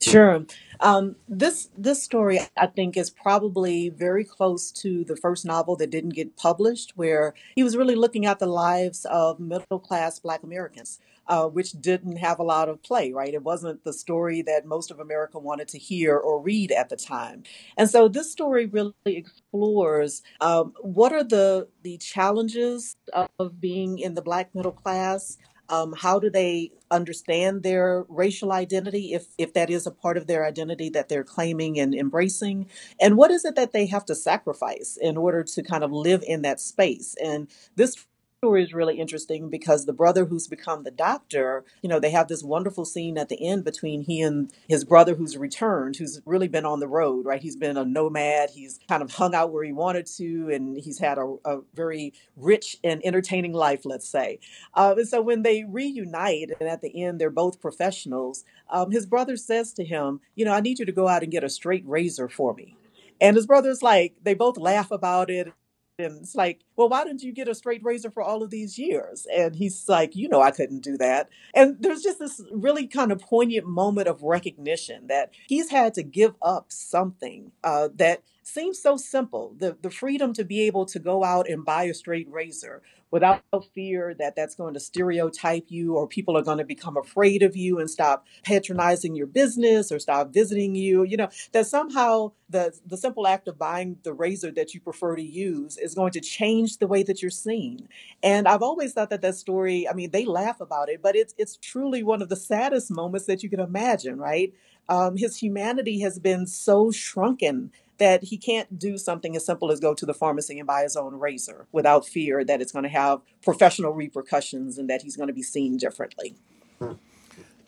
Sure. 0.00 0.44
Um, 0.78 1.16
this 1.28 1.70
this 1.76 2.02
story, 2.02 2.40
I 2.56 2.66
think, 2.66 2.96
is 2.96 3.10
probably 3.10 3.88
very 3.88 4.24
close 4.24 4.70
to 4.72 5.04
the 5.04 5.16
first 5.16 5.44
novel 5.44 5.74
that 5.76 5.90
didn't 5.90 6.10
get 6.10 6.36
published, 6.36 6.92
where 6.96 7.34
he 7.56 7.64
was 7.64 7.76
really 7.76 7.96
looking 7.96 8.24
at 8.24 8.38
the 8.38 8.46
lives 8.46 9.04
of 9.06 9.40
middle 9.40 9.80
class 9.80 10.20
Black 10.20 10.44
Americans, 10.44 11.00
uh, 11.28 11.46
which 11.46 11.72
didn't 11.72 12.16
have 12.16 12.38
a 12.38 12.42
lot 12.42 12.68
of 12.68 12.82
play. 12.82 13.12
Right? 13.12 13.34
It 13.34 13.42
wasn't 13.42 13.84
the 13.84 13.92
story 13.92 14.42
that 14.42 14.66
most 14.66 14.90
of 14.90 14.98
America 14.98 15.38
wanted 15.38 15.68
to 15.68 15.78
hear 15.78 16.16
or 16.16 16.42
read 16.42 16.72
at 16.72 16.88
the 16.88 16.96
time, 16.96 17.44
and 17.76 17.88
so 17.88 18.08
this 18.08 18.32
story 18.32 18.66
really 18.66 18.94
explores 19.06 20.22
um, 20.40 20.72
what 20.80 21.12
are 21.12 21.24
the 21.24 21.68
the 21.82 21.98
challenges 21.98 22.96
of 23.38 23.60
being 23.60 23.98
in 23.98 24.14
the 24.14 24.22
Black 24.22 24.54
middle 24.54 24.72
class. 24.72 25.38
Um, 25.70 25.92
how 25.92 26.18
do 26.18 26.30
they 26.30 26.72
understand 26.90 27.62
their 27.62 28.06
racial 28.08 28.52
identity, 28.52 29.12
if 29.12 29.26
if 29.36 29.52
that 29.52 29.68
is 29.68 29.86
a 29.86 29.90
part 29.90 30.16
of 30.16 30.26
their 30.26 30.46
identity 30.46 30.88
that 30.90 31.10
they're 31.10 31.24
claiming 31.24 31.78
and 31.78 31.94
embracing? 31.94 32.68
And 32.98 33.18
what 33.18 33.30
is 33.30 33.44
it 33.44 33.54
that 33.56 33.72
they 33.72 33.84
have 33.86 34.06
to 34.06 34.14
sacrifice 34.14 34.96
in 34.98 35.18
order 35.18 35.44
to 35.44 35.62
kind 35.62 35.84
of 35.84 35.92
live 35.92 36.24
in 36.26 36.40
that 36.42 36.58
space? 36.60 37.14
And 37.22 37.48
this 37.76 38.06
story 38.44 38.62
is 38.62 38.72
really 38.72 39.00
interesting 39.00 39.50
because 39.50 39.84
the 39.84 39.92
brother 39.92 40.26
who's 40.26 40.46
become 40.46 40.84
the 40.84 40.92
doctor, 40.92 41.64
you 41.82 41.88
know, 41.88 41.98
they 41.98 42.10
have 42.10 42.28
this 42.28 42.44
wonderful 42.44 42.84
scene 42.84 43.18
at 43.18 43.28
the 43.28 43.44
end 43.44 43.64
between 43.64 44.02
he 44.02 44.22
and 44.22 44.52
his 44.68 44.84
brother 44.84 45.16
who's 45.16 45.36
returned, 45.36 45.96
who's 45.96 46.20
really 46.24 46.46
been 46.46 46.64
on 46.64 46.78
the 46.78 46.86
road, 46.86 47.26
right? 47.26 47.42
He's 47.42 47.56
been 47.56 47.76
a 47.76 47.84
nomad. 47.84 48.50
He's 48.50 48.78
kind 48.88 49.02
of 49.02 49.10
hung 49.10 49.34
out 49.34 49.50
where 49.50 49.64
he 49.64 49.72
wanted 49.72 50.06
to, 50.18 50.50
and 50.52 50.76
he's 50.78 51.00
had 51.00 51.18
a, 51.18 51.34
a 51.44 51.58
very 51.74 52.12
rich 52.36 52.76
and 52.84 53.04
entertaining 53.04 53.54
life, 53.54 53.80
let's 53.84 54.08
say. 54.08 54.38
Uh, 54.72 54.94
and 54.96 55.08
so 55.08 55.20
when 55.20 55.42
they 55.42 55.64
reunite, 55.64 56.52
and 56.60 56.68
at 56.68 56.80
the 56.80 57.02
end 57.02 57.20
they're 57.20 57.30
both 57.30 57.60
professionals, 57.60 58.44
um, 58.70 58.92
his 58.92 59.04
brother 59.04 59.36
says 59.36 59.72
to 59.72 59.84
him, 59.84 60.20
You 60.36 60.44
know, 60.44 60.52
I 60.52 60.60
need 60.60 60.78
you 60.78 60.86
to 60.86 60.92
go 60.92 61.08
out 61.08 61.24
and 61.24 61.32
get 61.32 61.42
a 61.42 61.50
straight 61.50 61.82
razor 61.88 62.28
for 62.28 62.54
me. 62.54 62.76
And 63.20 63.34
his 63.34 63.48
brother's 63.48 63.82
like, 63.82 64.14
they 64.22 64.34
both 64.34 64.58
laugh 64.58 64.92
about 64.92 65.28
it. 65.28 65.52
And 65.98 66.18
it's 66.18 66.36
like, 66.36 66.60
well, 66.78 66.88
why 66.88 67.02
didn't 67.02 67.24
you 67.24 67.32
get 67.32 67.48
a 67.48 67.56
straight 67.56 67.82
razor 67.82 68.08
for 68.08 68.22
all 68.22 68.40
of 68.40 68.50
these 68.50 68.78
years? 68.78 69.26
And 69.34 69.56
he's 69.56 69.88
like, 69.88 70.14
you 70.14 70.28
know, 70.28 70.40
I 70.40 70.52
couldn't 70.52 70.84
do 70.84 70.96
that. 70.98 71.28
And 71.52 71.76
there's 71.80 72.02
just 72.02 72.20
this 72.20 72.40
really 72.52 72.86
kind 72.86 73.10
of 73.10 73.18
poignant 73.18 73.66
moment 73.66 74.06
of 74.06 74.22
recognition 74.22 75.08
that 75.08 75.32
he's 75.48 75.70
had 75.70 75.92
to 75.94 76.04
give 76.04 76.36
up 76.40 76.66
something 76.68 77.50
uh, 77.64 77.88
that 77.96 78.22
seems 78.44 78.80
so 78.80 78.96
simple 78.96 79.54
the, 79.58 79.76
the 79.82 79.90
freedom 79.90 80.32
to 80.32 80.44
be 80.44 80.62
able 80.62 80.86
to 80.86 80.98
go 80.98 81.22
out 81.22 81.48
and 81.48 81.64
buy 81.64 81.84
a 81.84 81.92
straight 81.92 82.28
razor 82.30 82.80
without 83.10 83.42
fear 83.74 84.14
that 84.18 84.36
that's 84.36 84.54
going 84.54 84.74
to 84.74 84.80
stereotype 84.80 85.66
you 85.68 85.94
or 85.94 86.06
people 86.06 86.36
are 86.36 86.42
going 86.42 86.58
to 86.58 86.64
become 86.64 86.96
afraid 86.96 87.42
of 87.42 87.56
you 87.56 87.78
and 87.78 87.90
stop 87.90 88.26
patronizing 88.44 89.14
your 89.14 89.26
business 89.26 89.90
or 89.92 89.98
stop 89.98 90.32
visiting 90.32 90.74
you 90.74 91.02
you 91.02 91.16
know 91.16 91.28
that 91.52 91.66
somehow 91.66 92.30
the 92.48 92.72
the 92.86 92.96
simple 92.96 93.26
act 93.26 93.48
of 93.48 93.58
buying 93.58 93.96
the 94.02 94.12
razor 94.12 94.50
that 94.50 94.74
you 94.74 94.80
prefer 94.80 95.16
to 95.16 95.22
use 95.22 95.76
is 95.76 95.94
going 95.94 96.12
to 96.12 96.20
change 96.20 96.67
the 96.76 96.86
way 96.86 97.02
that 97.02 97.22
you're 97.22 97.30
seen 97.30 97.88
and 98.22 98.46
i've 98.46 98.62
always 98.62 98.92
thought 98.92 99.10
that 99.10 99.22
that 99.22 99.34
story 99.34 99.88
i 99.88 99.92
mean 99.92 100.10
they 100.10 100.24
laugh 100.24 100.60
about 100.60 100.88
it 100.88 101.00
but 101.02 101.16
it's 101.16 101.34
it's 101.38 101.56
truly 101.56 102.02
one 102.02 102.22
of 102.22 102.28
the 102.28 102.36
saddest 102.36 102.90
moments 102.90 103.26
that 103.26 103.42
you 103.42 103.48
can 103.50 103.60
imagine 103.60 104.18
right 104.18 104.52
um, 104.90 105.16
his 105.16 105.36
humanity 105.36 106.00
has 106.00 106.18
been 106.18 106.46
so 106.46 106.90
shrunken 106.90 107.70
that 107.98 108.24
he 108.24 108.36
can't 108.38 108.78
do 108.78 108.96
something 108.96 109.36
as 109.36 109.44
simple 109.44 109.70
as 109.70 109.80
go 109.80 109.92
to 109.92 110.06
the 110.06 110.14
pharmacy 110.14 110.58
and 110.58 110.66
buy 110.66 110.82
his 110.82 110.96
own 110.96 111.18
razor 111.18 111.66
without 111.72 112.06
fear 112.06 112.44
that 112.44 112.62
it's 112.62 112.72
going 112.72 112.84
to 112.84 112.88
have 112.88 113.20
professional 113.42 113.92
repercussions 113.92 114.78
and 114.78 114.88
that 114.88 115.02
he's 115.02 115.16
going 115.16 115.26
to 115.26 115.34
be 115.34 115.42
seen 115.42 115.76
differently. 115.76 116.36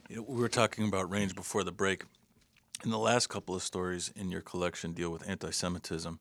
You 0.09 0.17
know, 0.17 0.23
we 0.27 0.41
were 0.41 0.49
talking 0.49 0.87
about 0.87 1.11
range 1.11 1.35
before 1.35 1.65
the 1.65 1.73
break. 1.73 2.05
And 2.83 2.93
the 2.93 2.99
last 2.99 3.29
couple 3.29 3.55
of 3.55 3.63
stories 3.63 4.11
in 4.17 4.31
your 4.31 4.41
collection 4.41 4.93
deal 4.93 5.11
with 5.11 5.29
anti-Semitism, 5.29 6.19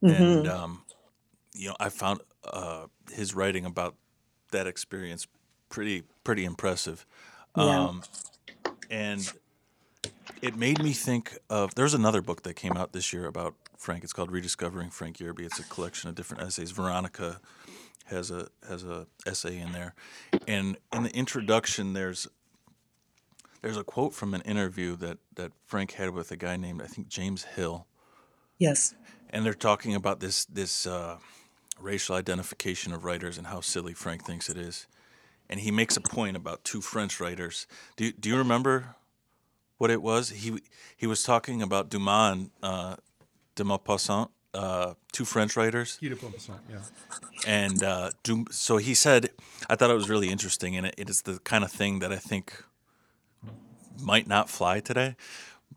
Mm-hmm. 0.00 0.22
and 0.22 0.46
um, 0.46 0.82
you 1.58 1.68
know, 1.68 1.76
I 1.80 1.88
found 1.88 2.20
uh, 2.44 2.86
his 3.12 3.34
writing 3.34 3.64
about 3.64 3.96
that 4.52 4.66
experience 4.66 5.26
pretty 5.68 6.04
pretty 6.24 6.44
impressive. 6.44 7.04
Yeah. 7.56 7.64
Um, 7.64 8.02
and 8.90 9.30
it 10.40 10.56
made 10.56 10.82
me 10.82 10.92
think 10.92 11.36
of 11.50 11.74
there's 11.74 11.94
another 11.94 12.22
book 12.22 12.42
that 12.44 12.54
came 12.54 12.76
out 12.76 12.92
this 12.92 13.12
year 13.12 13.26
about 13.26 13.54
Frank. 13.76 14.04
It's 14.04 14.12
called 14.12 14.30
Rediscovering 14.30 14.90
Frank 14.90 15.18
Yerby. 15.18 15.40
It's 15.40 15.58
a 15.58 15.64
collection 15.64 16.08
of 16.08 16.14
different 16.14 16.44
essays. 16.44 16.70
Veronica 16.70 17.40
has 18.06 18.30
a 18.30 18.48
has 18.68 18.84
a 18.84 19.06
essay 19.26 19.58
in 19.58 19.72
there, 19.72 19.94
and 20.46 20.76
in 20.92 21.02
the 21.02 21.10
introduction, 21.14 21.92
there's 21.92 22.28
there's 23.62 23.76
a 23.76 23.84
quote 23.84 24.14
from 24.14 24.32
an 24.32 24.42
interview 24.42 24.94
that 24.96 25.18
that 25.34 25.50
Frank 25.66 25.92
had 25.92 26.10
with 26.10 26.30
a 26.30 26.36
guy 26.36 26.56
named 26.56 26.80
I 26.82 26.86
think 26.86 27.08
James 27.08 27.42
Hill, 27.44 27.86
Yes. 28.58 28.94
and 29.30 29.44
they're 29.44 29.54
talking 29.54 29.94
about 29.96 30.20
this 30.20 30.44
this 30.44 30.86
uh, 30.86 31.18
racial 31.80 32.16
identification 32.16 32.92
of 32.92 33.04
writers 33.04 33.38
and 33.38 33.46
how 33.46 33.60
silly 33.60 33.94
Frank 33.94 34.24
thinks 34.24 34.48
it 34.48 34.56
is, 34.56 34.86
and 35.48 35.60
he 35.60 35.70
makes 35.70 35.96
a 35.96 36.00
point 36.00 36.36
about 36.36 36.64
two 36.64 36.80
French 36.80 37.20
writers. 37.20 37.66
Do 37.96 38.04
you, 38.06 38.12
do 38.12 38.28
you 38.28 38.36
remember 38.36 38.96
what 39.78 39.90
it 39.90 40.02
was? 40.02 40.30
He 40.30 40.60
he 40.96 41.06
was 41.06 41.22
talking 41.22 41.62
about 41.62 41.88
Dumas 41.88 42.32
and 42.32 42.50
uh, 42.62 42.96
de 43.54 43.64
Maupassant, 43.64 44.28
uh, 44.54 44.94
two 45.12 45.24
French 45.24 45.56
writers, 45.56 45.98
Guy 46.02 46.08
de 46.08 46.16
Maupassant, 46.16 46.58
yeah. 46.70 46.80
and 47.46 47.82
uh, 47.82 48.10
Dum- 48.22 48.46
so 48.50 48.76
he 48.76 48.94
said, 48.94 49.30
I 49.70 49.76
thought 49.76 49.90
it 49.90 49.94
was 49.94 50.08
really 50.08 50.28
interesting, 50.28 50.76
and 50.76 50.86
it, 50.86 50.94
it 50.98 51.10
is 51.10 51.22
the 51.22 51.38
kind 51.40 51.64
of 51.64 51.70
thing 51.70 52.00
that 52.00 52.12
I 52.12 52.16
think 52.16 52.64
might 54.00 54.26
not 54.26 54.48
fly 54.48 54.80
today. 54.80 55.16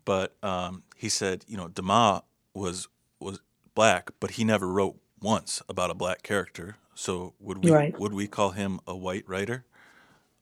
But 0.04 0.34
um, 0.42 0.82
he 0.96 1.08
said, 1.08 1.44
you 1.46 1.56
know, 1.56 1.68
Dumas 1.68 2.22
was 2.54 2.88
was 3.20 3.40
black, 3.74 4.10
but 4.20 4.32
he 4.32 4.44
never 4.44 4.66
wrote 4.66 4.96
once 5.22 5.62
about 5.68 5.90
a 5.90 5.94
black 5.94 6.22
character. 6.22 6.76
So 6.94 7.34
would 7.40 7.64
we 7.64 7.70
Right. 7.70 7.98
would 7.98 8.12
we 8.12 8.26
call 8.26 8.50
him 8.50 8.80
a 8.86 8.96
white 8.96 9.28
writer? 9.28 9.64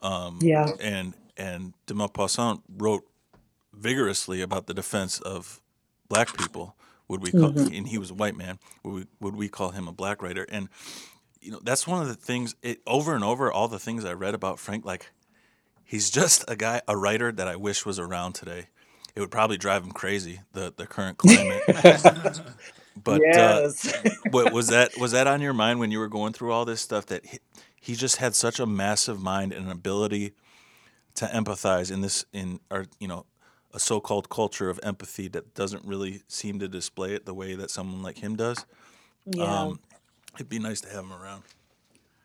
Um, 0.03 0.39
yeah. 0.43 0.71
And 0.81 1.15
and 1.37 1.75
de 1.87 1.95
Maupassant 1.95 2.63
wrote 2.69 3.05
vigorously 3.73 4.41
about 4.43 4.67
the 4.67 4.75
defense 4.75 5.21
of 5.21 5.61
black 6.09 6.37
people. 6.37 6.77
Would 7.09 7.23
we 7.23 7.31
call 7.33 7.53
mm-hmm. 7.53 7.75
and 7.75 7.89
he 7.89 7.99
was 7.99 8.11
a 8.11 8.15
white 8.15 8.37
man? 8.37 8.59
Would 8.85 8.95
we, 8.95 9.07
would 9.21 9.37
we 9.37 9.49
call 9.49 9.71
him 9.71 9.89
a 9.89 9.93
black 9.93 10.23
writer? 10.23 10.47
And 10.49 10.69
you 11.41 11.51
know 11.51 11.61
that's 11.63 11.87
one 11.87 12.01
of 12.03 12.09
the 12.09 12.15
things. 12.15 12.55
It 12.63 12.81
over 12.87 13.15
and 13.15 13.25
over 13.25 13.51
all 13.51 13.69
the 13.69 13.79
things 13.79 14.05
I 14.05 14.13
read 14.13 14.35
about 14.35 14.59
Frank. 14.59 14.85
Like 14.85 15.11
he's 15.85 16.11
just 16.11 16.45
a 16.49 16.57
guy, 16.57 16.83
a 16.87 16.97
writer 16.97 17.33
that 17.33 17.49
I 17.49 17.57
wish 17.57 17.85
was 17.85 17.99
around 17.99 18.35
today. 18.35 18.69
It 19.15 19.21
would 19.21 19.31
probably 19.31 19.57
drive 19.57 19.83
him 19.83 19.93
crazy 19.93 20.41
the 20.53 20.73
the 20.77 20.87
current 20.87 21.19
climate. 21.19 21.63
but 23.03 23.21
uh, 23.37 23.71
what 24.31 24.53
was 24.53 24.69
that 24.69 24.97
was 24.99 25.13
that 25.13 25.27
on 25.27 25.41
your 25.41 25.53
mind 25.53 25.81
when 25.81 25.91
you 25.91 25.99
were 25.99 26.09
going 26.09 26.33
through 26.33 26.53
all 26.53 26.65
this 26.65 26.81
stuff 26.81 27.07
that 27.07 27.25
he, 27.27 27.39
he 27.81 27.95
just 27.95 28.17
had 28.17 28.35
such 28.35 28.61
a 28.61 28.67
massive 28.67 29.21
mind 29.21 29.53
and 29.53 29.67
an 29.67 29.73
ability 29.73 30.33
to 31.15 31.27
empathize 31.27 31.91
in 31.91 32.01
this 32.01 32.25
in 32.33 32.61
our 32.71 32.87
you 32.99 33.09
know 33.09 33.27
a 33.73 33.79
so-called 33.79 34.29
culture 34.29 34.69
of 34.69 34.81
empathy 34.83 35.29
that 35.29 35.55
doesn't 35.55 35.85
really 35.85 36.23
seem 36.27 36.59
to 36.59 36.69
display 36.69 37.15
it 37.15 37.25
the 37.25 37.35
way 37.35 37.55
that 37.55 37.71
someone 37.71 38.03
like 38.03 38.19
him 38.19 38.37
does 38.37 38.67
yeah. 39.27 39.45
um, 39.45 39.81
it'd 40.35 40.49
be 40.49 40.59
nice 40.59 40.81
to 40.81 40.89
have 40.89 41.05
him 41.05 41.13
around 41.13 41.43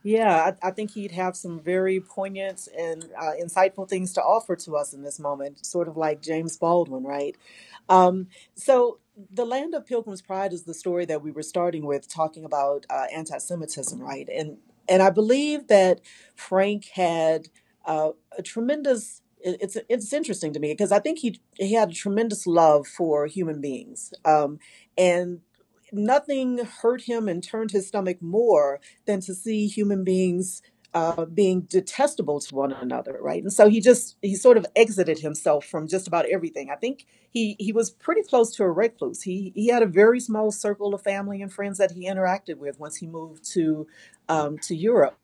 Yeah, 0.05 0.51
I, 0.61 0.67
I 0.67 0.69
think 0.69 0.91
he'd 0.91 1.13
have 1.13 1.35
some 1.35 1.59
very 1.59 1.99
poignant 1.99 2.67
and 2.77 3.09
uh, 3.19 3.31
insightful 3.43 3.89
things 3.89 4.13
to 4.13 4.21
offer 4.21 4.55
to 4.57 4.77
us 4.77 4.93
in 4.93 5.01
this 5.01 5.19
moment, 5.19 5.65
sort 5.65 5.87
of 5.87 5.97
like 5.97 6.21
James 6.21 6.57
Baldwin, 6.57 7.03
right? 7.03 7.35
Um, 7.89 8.27
so, 8.53 8.99
The 9.33 9.45
Land 9.45 9.73
of 9.75 9.85
Pilgrim's 9.85 10.21
Pride 10.21 10.53
is 10.53 10.63
the 10.63 10.73
story 10.73 11.05
that 11.05 11.21
we 11.21 11.31
were 11.31 11.43
starting 11.43 11.85
with, 11.85 12.07
talking 12.07 12.43
about 12.45 12.85
uh, 12.89 13.05
anti-Semitism, 13.13 13.99
right? 14.01 14.27
And 14.29 14.57
and 14.89 15.01
I 15.01 15.09
believe 15.09 15.67
that 15.67 16.01
Frank 16.35 16.85
had 16.93 17.47
uh, 17.85 18.11
a 18.37 18.41
tremendous. 18.43 19.21
it- 19.39 19.57
It's 19.61 19.77
it's 19.89 20.13
interesting 20.13 20.53
to 20.53 20.59
me 20.59 20.73
because 20.73 20.91
I 20.91 20.99
think 20.99 21.19
he 21.19 21.39
he 21.57 21.73
had 21.73 21.91
a 21.91 21.93
tremendous 21.93 22.45
love 22.47 22.87
for 22.87 23.27
human 23.27 23.61
beings, 23.61 24.13
um, 24.25 24.59
and 24.97 25.41
nothing 25.93 26.59
hurt 26.59 27.03
him 27.03 27.29
and 27.29 27.43
turned 27.43 27.71
his 27.71 27.87
stomach 27.87 28.21
more 28.21 28.81
than 29.05 29.21
to 29.21 29.33
see 29.35 29.67
human 29.67 30.03
beings 30.03 30.61
uh, 30.95 31.25
being 31.25 31.61
detestable 31.63 32.39
to 32.39 32.55
one 32.55 32.71
another, 32.71 33.19
right? 33.21 33.43
And 33.43 33.51
so 33.51 33.67
he 33.67 33.81
just 33.81 34.15
he 34.21 34.33
sort 34.33 34.55
of 34.55 34.65
exited 34.77 35.19
himself 35.19 35.65
from 35.65 35.89
just 35.89 36.07
about 36.07 36.25
everything. 36.27 36.69
I 36.71 36.77
think 36.77 37.05
he 37.29 37.57
he 37.59 37.73
was 37.73 37.91
pretty 37.91 38.23
close 38.23 38.55
to 38.55 38.63
a 38.63 38.71
recluse. 38.71 39.21
He 39.21 39.51
he 39.55 39.67
had 39.67 39.83
a 39.83 39.87
very 39.87 40.21
small 40.21 40.51
circle 40.51 40.95
of 40.95 41.01
family 41.01 41.41
and 41.41 41.51
friends 41.51 41.79
that 41.79 41.91
he 41.91 42.07
interacted 42.07 42.59
with 42.59 42.79
once 42.79 42.95
he 42.95 43.07
moved 43.07 43.43
to 43.51 43.87
um, 44.29 44.57
to 44.59 44.75
Europe. 44.75 45.19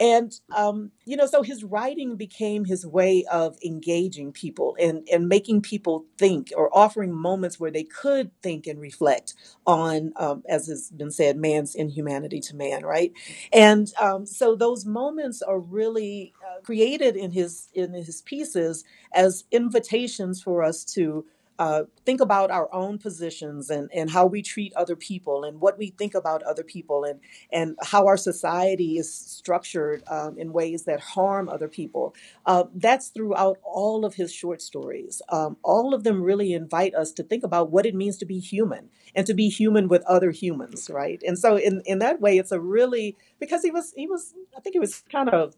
And 0.00 0.38
um, 0.56 0.92
you 1.06 1.16
know, 1.16 1.26
so 1.26 1.42
his 1.42 1.64
writing 1.64 2.16
became 2.16 2.64
his 2.64 2.86
way 2.86 3.24
of 3.30 3.56
engaging 3.64 4.32
people 4.32 4.76
and 4.80 5.08
and 5.12 5.28
making 5.28 5.62
people 5.62 6.04
think, 6.18 6.52
or 6.56 6.70
offering 6.76 7.12
moments 7.14 7.58
where 7.58 7.70
they 7.70 7.84
could 7.84 8.30
think 8.42 8.66
and 8.66 8.80
reflect 8.80 9.34
on, 9.66 10.12
um, 10.16 10.42
as 10.48 10.66
has 10.66 10.90
been 10.90 11.10
said, 11.10 11.36
man's 11.38 11.74
inhumanity 11.74 12.40
to 12.40 12.56
man, 12.56 12.84
right? 12.84 13.12
And 13.52 13.92
um, 14.00 14.26
so 14.26 14.54
those 14.54 14.84
moments 14.84 15.42
are 15.42 15.58
really 15.60 16.34
uh, 16.46 16.60
created 16.62 17.16
in 17.16 17.30
his 17.32 17.68
in 17.74 17.94
his 17.94 18.22
pieces 18.22 18.84
as 19.14 19.44
invitations 19.50 20.42
for 20.42 20.62
us 20.62 20.84
to. 20.94 21.24
Uh, 21.58 21.84
think 22.06 22.20
about 22.20 22.50
our 22.50 22.72
own 22.72 22.98
positions 22.98 23.70
and, 23.70 23.90
and 23.92 24.10
how 24.10 24.26
we 24.26 24.42
treat 24.42 24.72
other 24.74 24.96
people 24.96 25.44
and 25.44 25.60
what 25.60 25.76
we 25.78 25.90
think 25.98 26.14
about 26.14 26.42
other 26.44 26.62
people 26.62 27.04
and 27.04 27.20
and 27.52 27.76
how 27.82 28.06
our 28.06 28.16
society 28.16 28.96
is 28.96 29.12
structured 29.12 30.02
um, 30.08 30.38
in 30.38 30.52
ways 30.52 30.84
that 30.84 31.00
harm 31.00 31.48
other 31.48 31.68
people. 31.68 32.14
Uh, 32.46 32.64
that's 32.74 33.08
throughout 33.08 33.58
all 33.62 34.04
of 34.04 34.14
his 34.14 34.32
short 34.32 34.62
stories. 34.62 35.20
Um, 35.30 35.56
all 35.62 35.94
of 35.94 36.04
them 36.04 36.22
really 36.22 36.52
invite 36.52 36.94
us 36.94 37.12
to 37.12 37.22
think 37.22 37.44
about 37.44 37.70
what 37.70 37.86
it 37.86 37.94
means 37.94 38.18
to 38.18 38.26
be 38.26 38.38
human 38.38 38.90
and 39.14 39.26
to 39.26 39.34
be 39.34 39.48
human 39.48 39.88
with 39.88 40.02
other 40.04 40.30
humans, 40.30 40.88
right? 40.90 41.22
And 41.26 41.38
so, 41.38 41.56
in 41.56 41.82
in 41.84 41.98
that 41.98 42.20
way, 42.20 42.38
it's 42.38 42.52
a 42.52 42.60
really 42.60 43.16
because 43.40 43.62
he 43.62 43.70
was 43.70 43.92
he 43.96 44.06
was 44.06 44.34
I 44.56 44.60
think 44.60 44.74
he 44.74 44.80
was 44.80 45.02
kind 45.10 45.28
of 45.28 45.54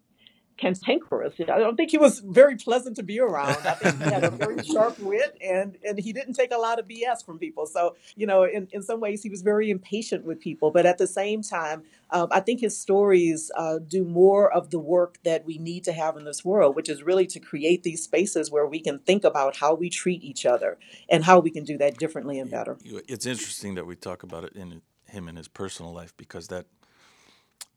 cantankerous. 0.61 1.35
I 1.41 1.59
don't 1.59 1.77
think 1.77 1.91
he 1.91 1.99
was 1.99 2.21
very 2.21 2.57
pleasant 2.57 2.97
to 2.97 3.03
be 3.03 3.19
around. 3.19 3.67
I 3.67 3.73
think 3.73 4.03
he 4.03 4.11
had 4.11 4.25
a 4.25 4.31
very 4.31 4.63
sharp 4.73 4.99
wit 4.99 5.37
and 5.43 5.79
and 5.85 5.99
he 5.99 6.13
didn't 6.13 6.35
take 6.35 6.53
a 6.53 6.59
lot 6.59 6.79
of 6.79 6.87
BS 6.87 7.25
from 7.25 7.39
people. 7.39 7.67
So, 7.67 7.97
you 8.17 8.27
know, 8.27 8.45
in, 8.45 8.69
in 8.73 8.83
some 8.83 9.01
ways 9.01 9.23
he 9.23 9.31
was 9.31 9.43
very 9.43 9.71
impatient 9.71 10.25
with 10.25 10.41
people. 10.41 10.71
But 10.71 10.87
at 10.87 10.99
the 10.99 11.07
same 11.07 11.43
time, 11.43 11.85
um, 12.11 12.29
I 12.31 12.41
think 12.41 12.61
his 12.61 12.79
stories 12.79 13.51
uh, 13.57 13.79
do 13.79 14.05
more 14.05 14.53
of 14.53 14.71
the 14.71 14.79
work 14.79 15.19
that 15.25 15.45
we 15.47 15.59
need 15.59 15.85
to 15.85 15.93
have 15.93 16.17
in 16.17 16.25
this 16.25 16.45
world, 16.45 16.77
which 16.77 16.89
is 16.89 17.03
really 17.03 17.27
to 17.29 17.41
create 17.41 17.83
these 17.83 18.03
spaces 18.03 18.51
where 18.51 18.67
we 18.67 18.81
can 18.81 18.99
think 18.99 19.25
about 19.25 19.57
how 19.57 19.75
we 19.75 19.89
treat 19.89 20.23
each 20.23 20.45
other 20.45 20.79
and 21.09 21.25
how 21.25 21.39
we 21.39 21.51
can 21.51 21.65
do 21.65 21.79
that 21.79 21.97
differently 21.97 22.39
and 22.39 22.51
better. 22.51 22.77
It's 22.85 23.27
interesting 23.27 23.75
that 23.77 23.87
we 23.87 23.97
talk 23.97 24.23
about 24.23 24.45
it 24.45 24.53
in 24.55 24.83
him 25.07 25.29
in 25.29 25.37
his 25.37 25.49
personal 25.49 25.93
life 25.93 26.17
because 26.17 26.49
that 26.49 26.67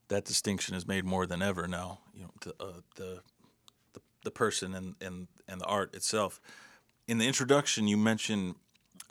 that 0.09 0.25
distinction 0.25 0.75
is 0.75 0.87
made 0.87 1.05
more 1.05 1.25
than 1.25 1.41
ever 1.41 1.67
now. 1.67 1.99
You 2.13 2.23
know, 2.23 2.31
the 2.41 2.49
uh, 2.59 2.81
the, 2.95 3.19
the 3.93 4.01
the 4.23 4.31
person 4.31 4.73
and, 4.73 4.95
and 5.01 5.27
and 5.47 5.61
the 5.61 5.65
art 5.65 5.93
itself. 5.95 6.39
In 7.07 7.17
the 7.17 7.27
introduction, 7.27 7.87
you 7.87 7.97
mentioned 7.97 8.55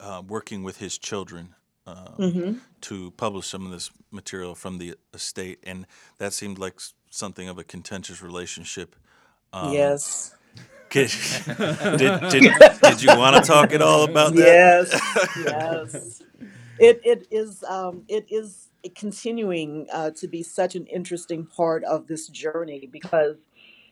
uh, 0.01 0.23
working 0.27 0.63
with 0.63 0.79
his 0.79 0.97
children 0.99 1.55
um, 1.87 2.61
to 2.83 3.11
publish 3.13 3.47
some 3.47 3.67
of 3.67 3.73
this 3.73 3.91
material 4.11 4.55
from 4.55 4.79
the 4.79 4.95
estate, 5.13 5.59
and 5.65 5.87
that 6.19 6.33
seemed 6.33 6.59
like 6.59 6.81
something 7.11 7.49
of 7.49 7.59
a 7.59 7.65
contentious 7.65 8.23
relationship. 8.23 8.97
yes. 9.53 10.35
Did, 10.91 11.11
did, 11.99 12.21
did, 12.29 12.53
did 12.83 13.03
you 13.03 13.17
want 13.17 13.37
to 13.37 13.43
talk 13.43 13.73
at 13.73 13.81
all 13.81 14.05
about 14.05 14.35
that? 14.35 14.89
Yes. 14.93 15.37
yes. 15.45 16.23
It 16.79 17.01
it 17.05 17.27
is 17.31 17.63
um, 17.65 18.05
it 18.09 18.27
is 18.31 18.69
continuing 18.97 19.87
uh, 19.93 20.11
to 20.13 20.29
be 20.29 20.43
such 20.43 20.75
an 20.75 20.87
interesting 20.87 21.47
part 21.47 21.85
of 21.85 22.07
this 22.09 22.29
journey 22.29 22.89
because 22.91 23.37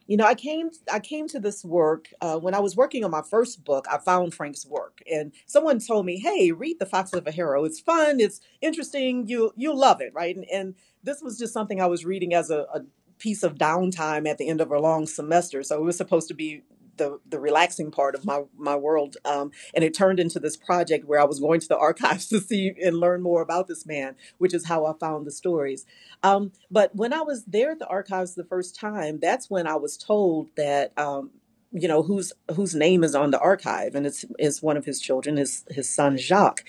you 0.07 0.17
know 0.17 0.25
I 0.25 0.35
came 0.35 0.71
I 0.93 0.99
came 1.01 1.29
to 1.29 1.41
this 1.41 1.65
work 1.65 2.09
uh, 2.21 2.39
when 2.39 2.55
I 2.55 2.61
was 2.61 2.77
working 2.77 3.05
on 3.05 3.11
my 3.11 3.23
first 3.23 3.65
book. 3.65 3.87
I 3.91 3.99
found 3.99 4.35
Frank's 4.35 4.67
work, 4.67 5.01
and 5.11 5.33
someone 5.47 5.79
told 5.79 6.07
me, 6.07 6.19
"Hey, 6.19 6.53
read 6.53 6.79
The 6.81 6.87
Foxes 6.87 7.19
of 7.21 7.27
Harrow. 7.35 7.65
It's 7.65 7.81
fun. 7.81 8.19
It's 8.19 8.41
interesting. 8.61 9.29
You 9.29 9.53
you'll 9.57 9.79
love 9.79 10.01
it, 10.01 10.13
right?" 10.15 10.35
And, 10.35 10.47
and 10.53 10.75
this 11.05 11.23
was 11.23 11.39
just 11.39 11.53
something 11.53 11.81
I 11.81 11.87
was 11.87 12.05
reading 12.05 12.35
as 12.35 12.51
a, 12.51 12.67
a 12.75 12.81
piece 13.19 13.43
of 13.43 13.55
downtime 13.57 14.29
at 14.29 14.39
the 14.39 14.49
end 14.49 14.61
of 14.61 14.71
a 14.73 14.79
long 14.81 15.07
semester. 15.07 15.63
So 15.63 15.77
it 15.77 15.85
was 15.85 15.97
supposed 15.97 16.29
to 16.29 16.35
be 16.35 16.63
the 17.01 17.21
the 17.29 17.41
relaxing 17.41 17.91
part 17.91 18.15
of 18.15 18.27
my 18.27 18.45
my 18.59 18.77
world. 18.77 19.19
Um, 19.27 19.53
and 19.75 19.85
it 19.85 19.95
turned 19.95 20.21
into 20.21 20.41
this 20.41 20.57
project 20.57 21.07
where 21.09 21.21
I 21.21 21.25
was 21.25 21.41
going 21.41 21.61
to 21.61 21.69
the 21.69 21.79
archives 21.89 22.29
to 22.29 22.41
see 22.41 22.75
and 22.85 22.99
learn 22.99 23.23
more 23.23 23.43
about 23.43 23.69
this 23.69 23.87
man, 23.87 24.17
which 24.39 24.55
is 24.55 24.67
how 24.67 24.87
I 24.87 24.95
found 25.01 25.27
the 25.27 25.33
stories. 25.33 25.87
Um, 26.23 26.53
but 26.71 26.97
when 26.97 27.15
I 27.15 27.23
was 27.23 27.45
there 27.47 27.73
at 27.73 27.81
the 27.81 27.89
archives 27.89 28.37
the 28.37 28.45
first 28.45 28.77
time, 28.77 29.21
that's 29.21 29.51
when 29.51 29.67
I 29.69 29.77
was 29.77 29.99
told 29.99 30.51
that. 30.57 30.93
Um, 30.99 31.33
you 31.73 31.89
know 31.89 32.03
whose 32.03 32.33
whose 32.57 32.75
name 32.75 33.05
is 33.05 33.15
on 33.17 33.33
the 33.33 33.41
archive, 33.41 33.97
and 33.97 34.07
it's 34.07 34.25
is 34.41 34.63
one 34.63 34.79
of 34.79 34.87
his 34.87 35.01
children, 35.01 35.37
his 35.39 35.67
his 35.71 35.89
son 35.89 36.19
Jacques, 36.19 36.65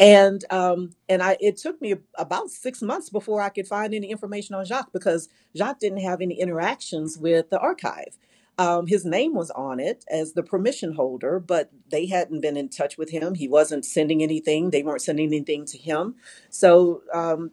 and 0.00 0.44
um, 0.50 0.92
and 1.08 1.22
I 1.22 1.36
it 1.40 1.56
took 1.58 1.80
me 1.80 1.96
about 2.16 2.50
six 2.50 2.82
months 2.82 3.10
before 3.10 3.42
I 3.42 3.50
could 3.50 3.68
find 3.68 3.94
any 3.94 4.10
information 4.10 4.54
on 4.54 4.64
Jacques 4.66 4.92
because 4.92 5.28
Jacques 5.56 5.80
didn't 5.80 6.00
have 6.02 6.20
any 6.20 6.40
interactions 6.40 7.18
with 7.18 7.50
the 7.50 7.60
archive. 7.60 8.18
Um, 8.60 8.88
his 8.88 9.06
name 9.06 9.32
was 9.34 9.50
on 9.52 9.80
it 9.80 10.04
as 10.10 10.34
the 10.34 10.42
permission 10.42 10.92
holder, 10.92 11.40
but 11.40 11.70
they 11.90 12.04
hadn't 12.04 12.42
been 12.42 12.58
in 12.58 12.68
touch 12.68 12.98
with 12.98 13.08
him. 13.08 13.34
He 13.34 13.48
wasn't 13.48 13.86
sending 13.86 14.22
anything. 14.22 14.68
They 14.68 14.82
weren't 14.82 15.00
sending 15.00 15.28
anything 15.28 15.64
to 15.64 15.78
him. 15.78 16.16
So 16.50 17.00
um, 17.10 17.52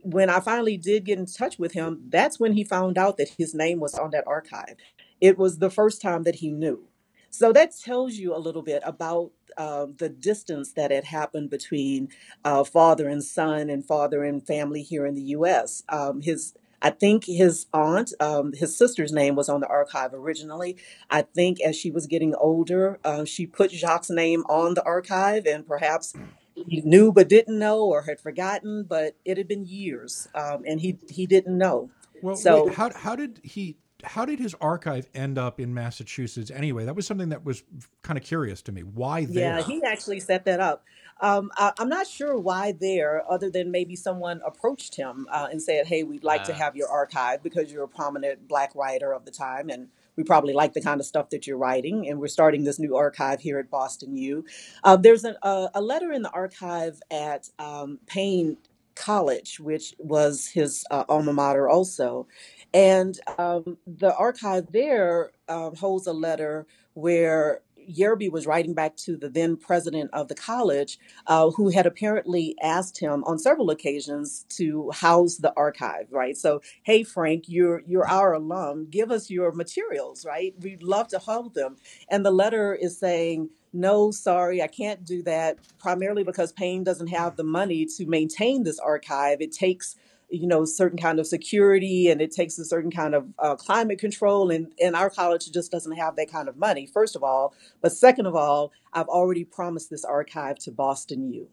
when 0.00 0.30
I 0.30 0.40
finally 0.40 0.78
did 0.78 1.04
get 1.04 1.18
in 1.18 1.26
touch 1.26 1.58
with 1.58 1.74
him, 1.74 2.04
that's 2.08 2.40
when 2.40 2.54
he 2.54 2.64
found 2.64 2.96
out 2.96 3.18
that 3.18 3.34
his 3.36 3.54
name 3.54 3.80
was 3.80 3.96
on 3.96 4.12
that 4.12 4.24
archive. 4.26 4.76
It 5.20 5.36
was 5.36 5.58
the 5.58 5.68
first 5.68 6.00
time 6.00 6.22
that 6.22 6.36
he 6.36 6.50
knew. 6.50 6.88
So 7.28 7.52
that 7.52 7.76
tells 7.78 8.14
you 8.14 8.34
a 8.34 8.38
little 8.40 8.62
bit 8.62 8.82
about 8.82 9.32
um, 9.58 9.96
the 9.98 10.08
distance 10.08 10.72
that 10.72 10.90
had 10.90 11.04
happened 11.04 11.50
between 11.50 12.08
uh, 12.46 12.64
father 12.64 13.08
and 13.08 13.22
son 13.22 13.68
and 13.68 13.84
father 13.84 14.24
and 14.24 14.46
family 14.46 14.82
here 14.82 15.04
in 15.04 15.16
the 15.16 15.22
U.S. 15.22 15.82
Um, 15.90 16.22
his 16.22 16.54
I 16.82 16.90
think 16.90 17.24
his 17.24 17.66
aunt, 17.72 18.12
um, 18.20 18.52
his 18.52 18.76
sister's 18.76 19.12
name 19.12 19.34
was 19.34 19.48
on 19.48 19.60
the 19.60 19.66
archive 19.66 20.12
originally. 20.12 20.76
I 21.10 21.22
think 21.22 21.60
as 21.60 21.76
she 21.76 21.90
was 21.90 22.06
getting 22.06 22.34
older, 22.34 22.98
uh, 23.04 23.24
she 23.24 23.46
put 23.46 23.70
Jacques' 23.70 24.10
name 24.10 24.44
on 24.48 24.74
the 24.74 24.84
archive, 24.84 25.46
and 25.46 25.66
perhaps 25.66 26.14
he 26.54 26.80
knew 26.82 27.12
but 27.12 27.28
didn't 27.28 27.58
know 27.58 27.84
or 27.84 28.02
had 28.02 28.20
forgotten. 28.20 28.84
But 28.84 29.16
it 29.24 29.38
had 29.38 29.48
been 29.48 29.64
years, 29.64 30.28
um, 30.34 30.64
and 30.66 30.80
he 30.80 30.98
he 31.08 31.26
didn't 31.26 31.56
know. 31.56 31.90
Well, 32.22 32.36
So 32.36 32.66
wait, 32.66 32.74
how 32.74 32.90
how 32.94 33.16
did 33.16 33.40
he? 33.42 33.76
How 34.04 34.26
did 34.26 34.38
his 34.38 34.54
archive 34.60 35.08
end 35.14 35.38
up 35.38 35.58
in 35.58 35.72
Massachusetts 35.72 36.50
anyway? 36.50 36.84
That 36.84 36.94
was 36.94 37.06
something 37.06 37.30
that 37.30 37.44
was 37.44 37.64
kind 38.02 38.18
of 38.18 38.22
curious 38.22 38.62
to 38.62 38.72
me. 38.72 38.82
Why 38.82 39.24
there? 39.24 39.56
Yeah, 39.58 39.62
he 39.62 39.82
actually 39.84 40.20
set 40.20 40.44
that 40.44 40.60
up. 40.60 40.84
Um, 41.20 41.50
I, 41.56 41.72
I'm 41.78 41.88
not 41.88 42.06
sure 42.06 42.38
why 42.38 42.72
there, 42.72 43.24
other 43.30 43.50
than 43.50 43.70
maybe 43.70 43.96
someone 43.96 44.40
approached 44.44 44.96
him 44.96 45.26
uh, 45.30 45.48
and 45.50 45.62
said, 45.62 45.86
"Hey, 45.86 46.02
we'd 46.02 46.24
like 46.24 46.44
to 46.44 46.52
have 46.52 46.76
your 46.76 46.88
archive 46.88 47.42
because 47.42 47.72
you're 47.72 47.84
a 47.84 47.88
prominent 47.88 48.48
Black 48.48 48.74
writer 48.74 49.12
of 49.12 49.24
the 49.24 49.30
time, 49.30 49.70
and 49.70 49.88
we 50.16 50.24
probably 50.24 50.52
like 50.52 50.74
the 50.74 50.82
kind 50.82 51.00
of 51.00 51.06
stuff 51.06 51.30
that 51.30 51.46
you're 51.46 51.58
writing, 51.58 52.08
and 52.08 52.20
we're 52.20 52.28
starting 52.28 52.64
this 52.64 52.78
new 52.78 52.96
archive 52.96 53.40
here 53.40 53.58
at 53.58 53.70
Boston 53.70 54.16
U." 54.16 54.44
Uh, 54.84 54.96
there's 54.96 55.24
an, 55.24 55.36
a, 55.42 55.68
a 55.74 55.80
letter 55.80 56.12
in 56.12 56.22
the 56.22 56.30
archive 56.30 57.00
at 57.10 57.48
um, 57.58 57.98
Paine 58.06 58.58
College, 58.94 59.58
which 59.60 59.94
was 59.98 60.48
his 60.48 60.84
uh, 60.90 61.04
alma 61.08 61.32
mater 61.32 61.68
also, 61.68 62.26
and 62.74 63.18
um, 63.38 63.78
the 63.86 64.14
archive 64.16 64.72
there 64.72 65.32
um, 65.48 65.74
holds 65.76 66.06
a 66.06 66.12
letter 66.12 66.66
where 66.94 67.62
Yerby 67.88 68.30
was 68.30 68.46
writing 68.46 68.74
back 68.74 68.96
to 68.98 69.16
the 69.16 69.28
then 69.28 69.56
president 69.56 70.10
of 70.12 70.28
the 70.28 70.34
college, 70.34 70.98
uh, 71.26 71.50
who 71.50 71.70
had 71.70 71.86
apparently 71.86 72.56
asked 72.62 72.98
him 72.98 73.24
on 73.24 73.38
several 73.38 73.70
occasions 73.70 74.44
to 74.50 74.90
house 74.92 75.36
the 75.36 75.52
archive. 75.56 76.06
Right, 76.10 76.36
so 76.36 76.60
hey 76.84 77.02
Frank, 77.02 77.44
you're 77.48 77.82
you're 77.86 78.08
our 78.08 78.34
alum. 78.34 78.88
Give 78.90 79.10
us 79.10 79.30
your 79.30 79.52
materials. 79.52 80.24
Right, 80.26 80.54
we'd 80.60 80.82
love 80.82 81.08
to 81.08 81.18
hold 81.18 81.54
them. 81.54 81.76
And 82.10 82.24
the 82.24 82.30
letter 82.30 82.74
is 82.74 82.98
saying. 82.98 83.50
No, 83.72 84.10
sorry, 84.10 84.62
I 84.62 84.68
can't 84.68 85.04
do 85.04 85.22
that. 85.24 85.58
Primarily 85.78 86.24
because 86.24 86.50
Paine 86.50 86.82
doesn't 86.82 87.08
have 87.08 87.36
the 87.36 87.44
money 87.44 87.84
to 87.96 88.06
maintain 88.06 88.62
this 88.62 88.78
archive. 88.78 89.42
It 89.42 89.52
takes 89.52 89.96
you 90.28 90.46
know 90.46 90.64
certain 90.64 90.98
kind 90.98 91.18
of 91.20 91.26
security 91.26 92.10
and 92.10 92.20
it 92.20 92.32
takes 92.32 92.58
a 92.58 92.64
certain 92.64 92.90
kind 92.90 93.14
of 93.14 93.26
uh, 93.38 93.54
climate 93.56 93.98
control 93.98 94.50
and 94.50 94.72
and 94.80 94.96
our 94.96 95.10
college 95.10 95.50
just 95.52 95.70
doesn't 95.70 95.96
have 95.96 96.16
that 96.16 96.30
kind 96.30 96.48
of 96.48 96.56
money 96.56 96.86
first 96.86 97.16
of 97.16 97.22
all. 97.22 97.54
But 97.80 97.92
second 97.92 98.26
of 98.26 98.34
all 98.34 98.72
i've 98.92 99.08
already 99.08 99.44
promised 99.44 99.90
this 99.90 100.04
archive 100.04 100.56
to 100.56 100.70
boston 100.70 101.32
u 101.32 101.48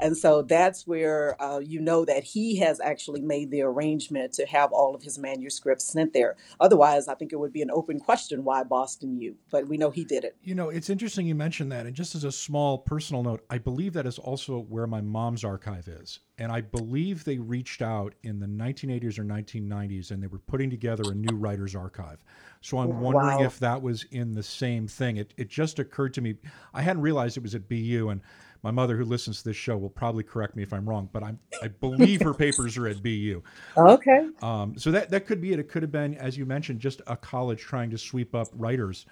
and 0.00 0.16
so 0.16 0.42
that's 0.42 0.86
where 0.86 1.40
uh, 1.42 1.58
you 1.58 1.80
know 1.80 2.04
that 2.04 2.24
he 2.24 2.56
has 2.58 2.80
actually 2.80 3.20
made 3.20 3.50
the 3.50 3.62
arrangement 3.62 4.32
to 4.34 4.46
have 4.46 4.72
all 4.72 4.94
of 4.94 5.02
his 5.02 5.18
manuscripts 5.18 5.84
sent 5.84 6.12
there. 6.12 6.36
Otherwise, 6.60 7.08
I 7.08 7.14
think 7.14 7.32
it 7.32 7.36
would 7.36 7.52
be 7.52 7.62
an 7.62 7.70
open 7.70 7.98
question 8.00 8.44
why 8.44 8.62
Boston 8.64 9.16
U, 9.20 9.36
but 9.50 9.68
we 9.68 9.76
know 9.76 9.90
he 9.90 10.04
did 10.04 10.24
it. 10.24 10.36
You 10.42 10.54
know, 10.54 10.68
it's 10.70 10.90
interesting 10.90 11.26
you 11.26 11.34
mentioned 11.34 11.72
that. 11.72 11.86
And 11.86 11.94
just 11.94 12.14
as 12.14 12.24
a 12.24 12.32
small 12.32 12.78
personal 12.78 13.22
note, 13.22 13.44
I 13.50 13.58
believe 13.58 13.92
that 13.94 14.06
is 14.06 14.18
also 14.18 14.60
where 14.60 14.86
my 14.86 15.00
mom's 15.00 15.44
archive 15.44 15.88
is. 15.88 16.20
And 16.40 16.52
I 16.52 16.60
believe 16.60 17.24
they 17.24 17.38
reached 17.38 17.82
out 17.82 18.14
in 18.22 18.38
the 18.38 18.46
1980s 18.46 19.18
or 19.18 19.24
1990s 19.24 20.12
and 20.12 20.22
they 20.22 20.28
were 20.28 20.38
putting 20.38 20.70
together 20.70 21.02
a 21.10 21.14
new 21.14 21.36
writer's 21.36 21.74
archive. 21.74 22.22
So 22.60 22.78
I'm 22.78 23.00
wondering 23.00 23.38
Wow. 23.38 23.44
if 23.44 23.58
that 23.58 23.82
was 23.82 24.04
in 24.12 24.34
the 24.34 24.42
same 24.42 24.86
thing. 24.86 25.16
It, 25.16 25.34
it 25.36 25.48
just 25.48 25.80
occurred 25.80 26.14
to 26.14 26.20
me. 26.20 26.36
I 26.72 26.82
hadn't 26.82 27.02
realized 27.02 27.36
it 27.36 27.42
was 27.42 27.56
at 27.56 27.68
BU. 27.68 28.08
And 28.10 28.20
my 28.62 28.70
mother, 28.70 28.96
who 28.96 29.04
listens 29.04 29.38
to 29.38 29.44
this 29.50 29.56
show, 29.56 29.76
will 29.76 29.90
probably 29.90 30.24
correct 30.24 30.56
me 30.56 30.62
if 30.62 30.72
I'm 30.72 30.88
wrong, 30.88 31.08
but 31.12 31.22
I'm, 31.22 31.38
I 31.62 31.68
believe 31.68 32.22
her 32.22 32.34
papers 32.34 32.76
are 32.76 32.88
at 32.88 33.02
BU. 33.02 33.42
Okay. 33.78 34.28
Um, 34.42 34.76
so 34.78 34.90
that, 34.90 35.10
that 35.10 35.26
could 35.26 35.40
be 35.40 35.52
it. 35.52 35.58
It 35.58 35.68
could 35.68 35.82
have 35.82 35.92
been, 35.92 36.14
as 36.16 36.36
you 36.36 36.46
mentioned, 36.46 36.80
just 36.80 37.00
a 37.06 37.16
college 37.16 37.60
trying 37.60 37.90
to 37.90 37.98
sweep 37.98 38.34
up 38.34 38.48
writers 38.54 39.06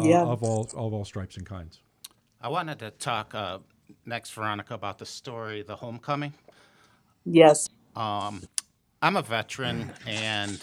uh, 0.00 0.04
Yeah. 0.04 0.22
of 0.22 0.42
all 0.42 0.68
of 0.76 0.92
all 0.92 1.04
stripes 1.04 1.36
and 1.36 1.46
kinds. 1.46 1.82
I 2.40 2.48
wanted 2.48 2.78
to 2.80 2.90
talk 2.92 3.34
uh, 3.34 3.58
next, 4.06 4.32
Veronica, 4.32 4.74
about 4.74 4.98
the 4.98 5.06
story, 5.06 5.62
The 5.62 5.76
Homecoming. 5.76 6.32
Yes. 7.24 7.68
Um, 7.96 8.42
I'm 9.02 9.16
a 9.16 9.22
veteran, 9.22 9.92
and 10.06 10.60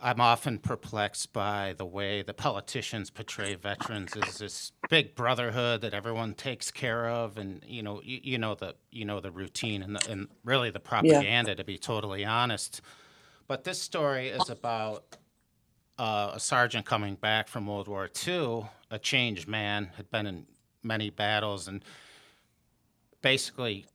I'm 0.00 0.20
often 0.20 0.58
perplexed 0.58 1.32
by 1.32 1.74
the 1.76 1.84
way 1.84 2.22
the 2.22 2.34
politicians 2.34 3.10
portray 3.10 3.56
veterans 3.56 4.16
as 4.16 4.38
this 4.38 4.72
big 4.88 5.16
brotherhood 5.16 5.80
that 5.80 5.92
everyone 5.92 6.34
takes 6.34 6.70
care 6.70 7.08
of, 7.08 7.36
and 7.36 7.64
you 7.66 7.82
know, 7.82 8.00
you, 8.04 8.20
you 8.22 8.38
know 8.38 8.54
the 8.54 8.76
you 8.92 9.04
know 9.04 9.20
the 9.20 9.32
routine 9.32 9.82
and 9.82 9.96
the, 9.96 10.10
and 10.10 10.28
really 10.44 10.70
the 10.70 10.78
propaganda, 10.80 11.54
to 11.56 11.64
be 11.64 11.78
totally 11.78 12.24
honest. 12.24 12.80
But 13.48 13.64
this 13.64 13.82
story 13.82 14.28
is 14.28 14.48
about 14.50 15.16
uh, 15.98 16.32
a 16.34 16.40
sergeant 16.40 16.86
coming 16.86 17.16
back 17.16 17.48
from 17.48 17.66
World 17.66 17.88
War 17.88 18.08
II, 18.26 18.66
a 18.90 18.98
changed 19.00 19.48
man, 19.48 19.90
had 19.96 20.10
been 20.10 20.26
in 20.26 20.46
many 20.84 21.10
battles, 21.10 21.66
and 21.66 21.84
basically 23.20 23.86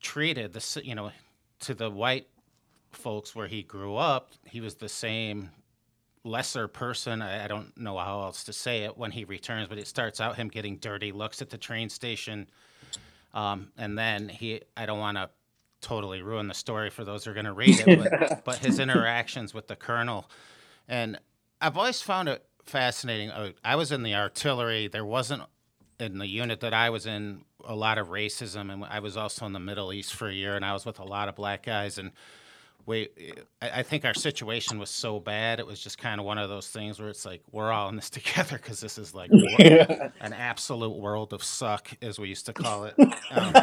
treated 0.00 0.52
the 0.52 0.82
you 0.84 0.94
know 0.94 1.12
to 1.60 1.72
the 1.72 1.90
white 1.90 2.28
folks 2.96 3.34
where 3.34 3.46
he 3.46 3.62
grew 3.62 3.96
up, 3.96 4.30
he 4.44 4.60
was 4.60 4.74
the 4.74 4.88
same 4.88 5.50
lesser 6.24 6.68
person. 6.68 7.22
I, 7.22 7.44
I 7.44 7.48
don't 7.48 7.76
know 7.76 7.96
how 7.98 8.22
else 8.22 8.44
to 8.44 8.52
say 8.52 8.82
it 8.84 8.96
when 8.96 9.10
he 9.10 9.24
returns, 9.24 9.68
but 9.68 9.78
it 9.78 9.86
starts 9.86 10.20
out 10.20 10.36
him 10.36 10.48
getting 10.48 10.76
dirty 10.78 11.12
looks 11.12 11.40
at 11.40 11.50
the 11.50 11.58
train 11.58 11.88
station. 11.88 12.48
Um, 13.32 13.70
and 13.76 13.96
then 13.96 14.28
he, 14.28 14.62
I 14.76 14.86
don't 14.86 14.98
want 14.98 15.16
to 15.16 15.30
totally 15.80 16.22
ruin 16.22 16.48
the 16.48 16.54
story 16.54 16.90
for 16.90 17.04
those 17.04 17.24
who 17.24 17.30
are 17.30 17.34
going 17.34 17.46
to 17.46 17.52
read 17.52 17.80
it, 17.86 17.98
but, 17.98 18.44
but 18.44 18.56
his 18.58 18.78
interactions 18.78 19.54
with 19.54 19.68
the 19.68 19.76
colonel. 19.76 20.28
And 20.88 21.18
I've 21.60 21.76
always 21.76 22.02
found 22.02 22.28
it 22.28 22.44
fascinating. 22.64 23.30
Uh, 23.30 23.52
I 23.64 23.76
was 23.76 23.92
in 23.92 24.02
the 24.02 24.14
artillery. 24.14 24.88
There 24.88 25.04
wasn't 25.04 25.42
in 26.00 26.18
the 26.18 26.26
unit 26.26 26.60
that 26.60 26.74
I 26.74 26.90
was 26.90 27.06
in 27.06 27.42
a 27.64 27.74
lot 27.74 27.98
of 27.98 28.08
racism, 28.08 28.72
and 28.72 28.84
I 28.84 29.00
was 29.00 29.16
also 29.16 29.46
in 29.46 29.52
the 29.52 29.60
Middle 29.60 29.92
East 29.92 30.14
for 30.14 30.28
a 30.28 30.34
year, 30.34 30.56
and 30.56 30.64
I 30.64 30.72
was 30.72 30.84
with 30.84 30.98
a 30.98 31.04
lot 31.04 31.28
of 31.28 31.34
black 31.34 31.64
guys, 31.64 31.98
and 31.98 32.12
we, 32.86 33.08
I 33.60 33.80
I 33.80 33.82
think 33.82 34.04
our 34.04 34.14
situation 34.14 34.78
was 34.78 34.90
so 34.90 35.18
bad. 35.20 35.58
It 35.60 35.66
was 35.66 35.80
just 35.80 35.98
kind 35.98 36.20
of 36.20 36.26
one 36.26 36.38
of 36.38 36.48
those 36.48 36.68
things 36.68 37.00
where 37.00 37.08
it's 37.08 37.26
like 37.26 37.42
we're 37.50 37.72
all 37.72 37.88
in 37.88 37.96
this 37.96 38.10
together 38.18 38.56
because 38.56 38.80
this 38.80 38.96
is 38.96 39.14
like 39.14 39.30
wor- 39.32 40.12
an 40.20 40.32
absolute 40.32 40.96
world 40.96 41.32
of 41.32 41.42
suck, 41.42 41.90
as 42.00 42.18
we 42.18 42.28
used 42.28 42.46
to 42.46 42.52
call 42.52 42.84
it. 42.84 42.94
Um, 43.30 43.54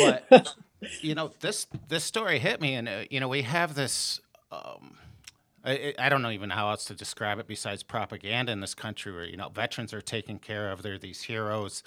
but 0.00 0.54
you 1.00 1.14
know, 1.14 1.30
this 1.40 1.66
this 1.88 2.04
story 2.04 2.38
hit 2.38 2.60
me, 2.60 2.74
and 2.74 2.88
uh, 2.88 3.04
you 3.10 3.20
know, 3.20 3.28
we 3.28 3.42
have 3.42 3.74
this. 3.74 4.20
Um, 4.50 4.96
I, 5.64 5.94
I 5.98 6.08
don't 6.08 6.22
know 6.22 6.30
even 6.30 6.50
how 6.50 6.70
else 6.70 6.84
to 6.86 6.94
describe 6.94 7.38
it 7.38 7.46
besides 7.46 7.82
propaganda 7.82 8.52
in 8.52 8.60
this 8.60 8.74
country, 8.74 9.12
where 9.12 9.24
you 9.24 9.36
know 9.36 9.48
veterans 9.48 9.92
are 9.94 10.00
taken 10.00 10.38
care 10.38 10.70
of. 10.70 10.82
They're 10.82 10.98
these 10.98 11.22
heroes, 11.22 11.82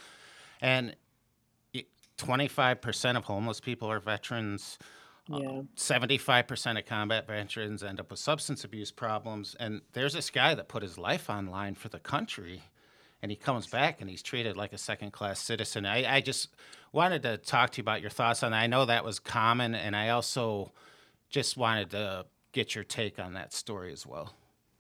and 0.62 0.96
twenty 2.18 2.48
five 2.48 2.82
percent 2.82 3.18
of 3.18 3.26
homeless 3.26 3.60
people 3.60 3.90
are 3.92 4.00
veterans. 4.00 4.78
Yeah. 5.28 5.62
Seventy-five 5.76 6.48
percent 6.48 6.78
of 6.78 6.86
combat 6.86 7.28
veterans 7.28 7.84
end 7.84 8.00
up 8.00 8.10
with 8.10 8.20
substance 8.20 8.64
abuse 8.64 8.92
problems, 8.92 9.56
and 9.60 9.82
there's 9.94 10.14
this 10.14 10.30
guy 10.30 10.56
that 10.56 10.68
put 10.68 10.84
his 10.84 10.98
life 10.98 11.30
on 11.30 11.48
line 11.48 11.76
for 11.76 11.90
the 11.90 12.00
country, 12.00 12.64
and 13.22 13.32
he 13.32 13.38
comes 13.38 13.68
back 13.68 14.02
and 14.02 14.10
he's 14.10 14.24
treated 14.24 14.58
like 14.58 14.74
a 14.74 14.78
second-class 14.78 15.40
citizen. 15.40 15.86
I, 15.86 16.18
I 16.18 16.22
just 16.22 16.50
wanted 16.92 17.22
to 17.24 17.38
talk 17.38 17.70
to 17.72 17.78
you 17.78 17.84
about 17.84 18.02
your 18.02 18.10
thoughts 18.10 18.44
on 18.44 18.52
that. 18.52 18.58
I 18.58 18.68
know 18.68 18.86
that 18.86 19.06
was 19.06 19.20
common, 19.20 19.76
and 19.76 19.96
I 19.96 20.10
also 20.10 20.72
just 21.30 21.56
wanted 21.56 21.92
to 21.92 22.26
get 22.52 22.76
your 22.76 22.84
take 22.84 23.20
on 23.20 23.34
that 23.34 23.54
story 23.54 23.94
as 23.94 24.06
well. 24.06 24.34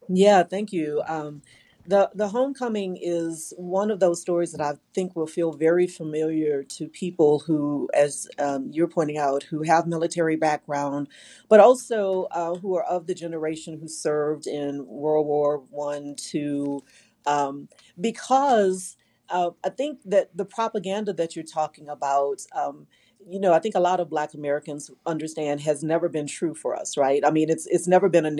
Yeah, 0.09 0.43
thank 0.43 0.73
you. 0.73 1.01
Um, 1.07 1.43
the 1.85 2.11
the 2.15 2.29
homecoming 2.29 2.97
is 3.01 3.53
one 3.57 3.91
of 3.91 3.99
those 3.99 4.21
stories 4.21 4.51
that 4.53 4.61
I 4.61 4.75
think 4.93 5.15
will 5.15 5.27
feel 5.27 5.53
very 5.53 5.87
familiar 5.87 6.63
to 6.63 6.87
people 6.87 7.39
who, 7.39 7.89
as 7.93 8.27
um, 8.39 8.69
you're 8.71 8.87
pointing 8.87 9.17
out, 9.17 9.43
who 9.43 9.63
have 9.63 9.87
military 9.87 10.35
background, 10.35 11.09
but 11.49 11.59
also 11.59 12.25
uh, 12.31 12.55
who 12.55 12.75
are 12.77 12.83
of 12.83 13.07
the 13.07 13.15
generation 13.15 13.79
who 13.79 13.87
served 13.87 14.47
in 14.47 14.85
World 14.87 15.27
War 15.27 15.63
One, 15.71 16.15
Two, 16.17 16.83
um, 17.25 17.67
because 17.99 18.97
uh, 19.29 19.51
I 19.65 19.69
think 19.69 19.99
that 20.05 20.35
the 20.37 20.45
propaganda 20.45 21.13
that 21.13 21.35
you're 21.35 21.45
talking 21.45 21.89
about. 21.89 22.43
Um, 22.55 22.87
you 23.27 23.39
know, 23.39 23.53
I 23.53 23.59
think 23.59 23.75
a 23.75 23.79
lot 23.79 23.99
of 23.99 24.09
Black 24.09 24.33
Americans 24.33 24.89
understand 25.05 25.61
has 25.61 25.83
never 25.83 26.09
been 26.09 26.27
true 26.27 26.55
for 26.55 26.75
us, 26.75 26.97
right? 26.97 27.23
I 27.25 27.31
mean, 27.31 27.51
it's 27.51 27.67
it's 27.67 27.87
never 27.87 28.09
been 28.09 28.25
a 28.25 28.31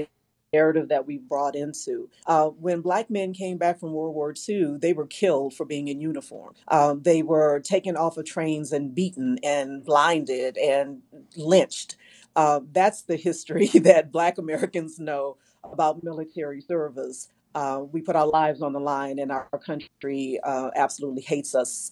narrative 0.54 0.90
that 0.90 1.08
we 1.08 1.18
brought 1.18 1.56
into. 1.56 2.10
Uh, 2.26 2.48
when 2.48 2.82
black 2.82 3.10
men 3.10 3.34
came 3.34 3.58
back 3.58 3.80
from 3.80 3.94
World 3.94 4.16
War 4.16 4.34
II, 4.48 4.78
they 4.78 4.94
were 4.94 5.08
killed 5.08 5.54
for 5.54 5.66
being 5.66 5.88
in 5.88 6.02
uniform. 6.02 6.54
Um, 6.68 7.02
they 7.04 7.24
were 7.24 7.60
taken 7.60 7.96
off 7.96 8.18
of 8.18 8.26
trains 8.26 8.72
and 8.72 8.94
beaten 8.94 9.38
and 9.44 9.84
blinded 9.84 10.58
and 10.58 11.02
lynched. 11.36 11.96
Uh, 12.36 12.62
that's 12.72 13.04
the 13.04 13.16
history 13.16 13.68
that 13.80 14.12
black 14.12 14.38
Americans 14.38 15.00
know 15.00 15.38
about 15.64 16.04
military 16.04 16.62
service. 16.62 17.30
Uh, 17.54 17.82
we 17.92 18.02
put 18.02 18.16
our 18.16 18.28
lives 18.28 18.62
on 18.62 18.72
the 18.72 18.80
line, 18.80 19.20
and 19.20 19.30
our 19.32 19.48
country 19.66 20.40
uh, 20.44 20.70
absolutely 20.76 21.22
hates 21.22 21.54
us. 21.54 21.92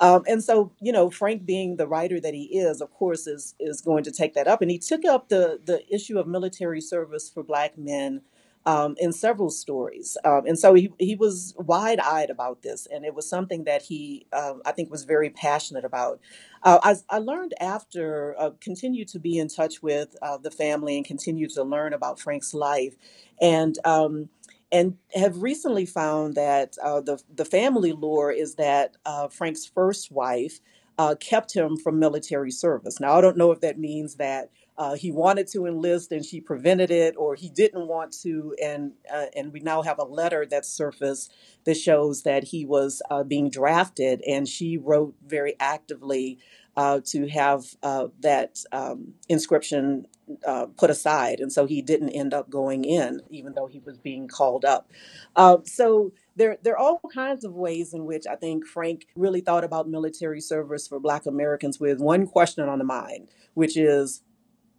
Um, 0.00 0.24
and 0.28 0.44
so, 0.44 0.72
you 0.80 0.92
know, 0.92 1.10
Frank, 1.10 1.46
being 1.46 1.76
the 1.76 1.88
writer 1.88 2.20
that 2.20 2.34
he 2.34 2.44
is, 2.58 2.80
of 2.82 2.92
course, 2.92 3.26
is 3.26 3.54
is 3.60 3.80
going 3.82 4.04
to 4.04 4.12
take 4.12 4.34
that 4.34 4.48
up. 4.48 4.62
And 4.62 4.70
he 4.70 4.78
took 4.78 5.04
up 5.06 5.30
the 5.30 5.60
the 5.64 5.82
issue 5.94 6.18
of 6.18 6.28
military 6.28 6.80
service 6.82 7.30
for 7.30 7.42
Black 7.44 7.78
men 7.78 8.22
um, 8.66 8.96
in 8.98 9.12
several 9.12 9.50
stories. 9.50 10.18
Um, 10.24 10.42
and 10.46 10.58
so 10.58 10.74
he 10.74 10.92
he 10.98 11.16
was 11.16 11.54
wide 11.58 12.00
eyed 12.00 12.30
about 12.30 12.62
this, 12.62 12.86
and 12.86 13.04
it 13.06 13.14
was 13.14 13.28
something 13.28 13.64
that 13.64 13.82
he, 13.82 14.26
um, 14.32 14.62
I 14.66 14.72
think, 14.72 14.90
was 14.90 15.04
very 15.04 15.30
passionate 15.30 15.84
about. 15.86 16.20
Uh, 16.62 16.80
I, 16.82 16.96
I 17.16 17.18
learned 17.20 17.54
after, 17.60 18.34
uh, 18.38 18.50
continued 18.60 19.08
to 19.08 19.20
be 19.20 19.38
in 19.38 19.48
touch 19.48 19.82
with 19.82 20.16
uh, 20.22 20.38
the 20.38 20.50
family 20.50 20.96
and 20.96 21.06
continued 21.06 21.50
to 21.52 21.64
learn 21.64 21.92
about 21.94 22.20
Frank's 22.20 22.54
life, 22.54 22.96
and. 23.40 23.78
And 24.76 24.98
have 25.14 25.40
recently 25.40 25.86
found 25.86 26.34
that 26.34 26.76
uh, 26.82 27.00
the 27.00 27.16
the 27.34 27.46
family 27.46 27.92
lore 27.92 28.30
is 28.30 28.56
that 28.56 28.96
uh, 29.06 29.28
Frank's 29.28 29.64
first 29.64 30.12
wife 30.12 30.60
uh, 30.98 31.14
kept 31.18 31.54
him 31.54 31.78
from 31.78 31.98
military 31.98 32.50
service. 32.50 33.00
Now 33.00 33.16
I 33.16 33.22
don't 33.22 33.38
know 33.38 33.52
if 33.52 33.60
that 33.62 33.78
means 33.78 34.16
that 34.16 34.50
uh, 34.76 34.94
he 34.94 35.10
wanted 35.10 35.46
to 35.52 35.64
enlist 35.64 36.12
and 36.12 36.22
she 36.22 36.42
prevented 36.42 36.90
it, 36.90 37.14
or 37.16 37.34
he 37.34 37.48
didn't 37.48 37.88
want 37.88 38.12
to, 38.24 38.54
and 38.62 38.92
uh, 39.10 39.26
and 39.34 39.50
we 39.50 39.60
now 39.60 39.80
have 39.80 39.98
a 39.98 40.04
letter 40.04 40.44
that 40.44 40.66
surfaced 40.66 41.32
that 41.64 41.78
shows 41.78 42.24
that 42.24 42.44
he 42.44 42.66
was 42.66 43.00
uh, 43.10 43.24
being 43.24 43.48
drafted, 43.48 44.20
and 44.28 44.46
she 44.46 44.76
wrote 44.76 45.14
very 45.26 45.54
actively 45.58 46.38
to 47.12 47.26
have 47.28 47.64
that 48.20 48.62
um, 48.72 49.14
inscription 49.30 50.06
uh, 50.46 50.66
put 50.76 50.90
aside, 50.90 51.40
and 51.40 51.52
so 51.52 51.66
he 51.66 51.82
didn't 51.82 52.10
end 52.10 52.34
up 52.34 52.50
going 52.50 52.84
in, 52.84 53.22
even 53.30 53.54
though 53.54 53.66
he 53.66 53.80
was 53.80 53.98
being 53.98 54.28
called 54.28 54.64
up. 54.64 54.90
Uh, 55.36 55.58
so 55.64 56.12
there, 56.36 56.58
there 56.62 56.74
are 56.74 56.78
all 56.78 57.00
kinds 57.12 57.44
of 57.44 57.54
ways 57.54 57.94
in 57.94 58.06
which 58.06 58.26
I 58.26 58.36
think 58.36 58.66
Frank 58.66 59.06
really 59.16 59.40
thought 59.40 59.64
about 59.64 59.88
military 59.88 60.40
service 60.40 60.88
for 60.88 61.00
Black 61.00 61.26
Americans 61.26 61.78
with 61.80 62.00
one 62.00 62.26
question 62.26 62.68
on 62.68 62.78
the 62.78 62.84
mind, 62.84 63.30
which 63.54 63.76
is, 63.76 64.22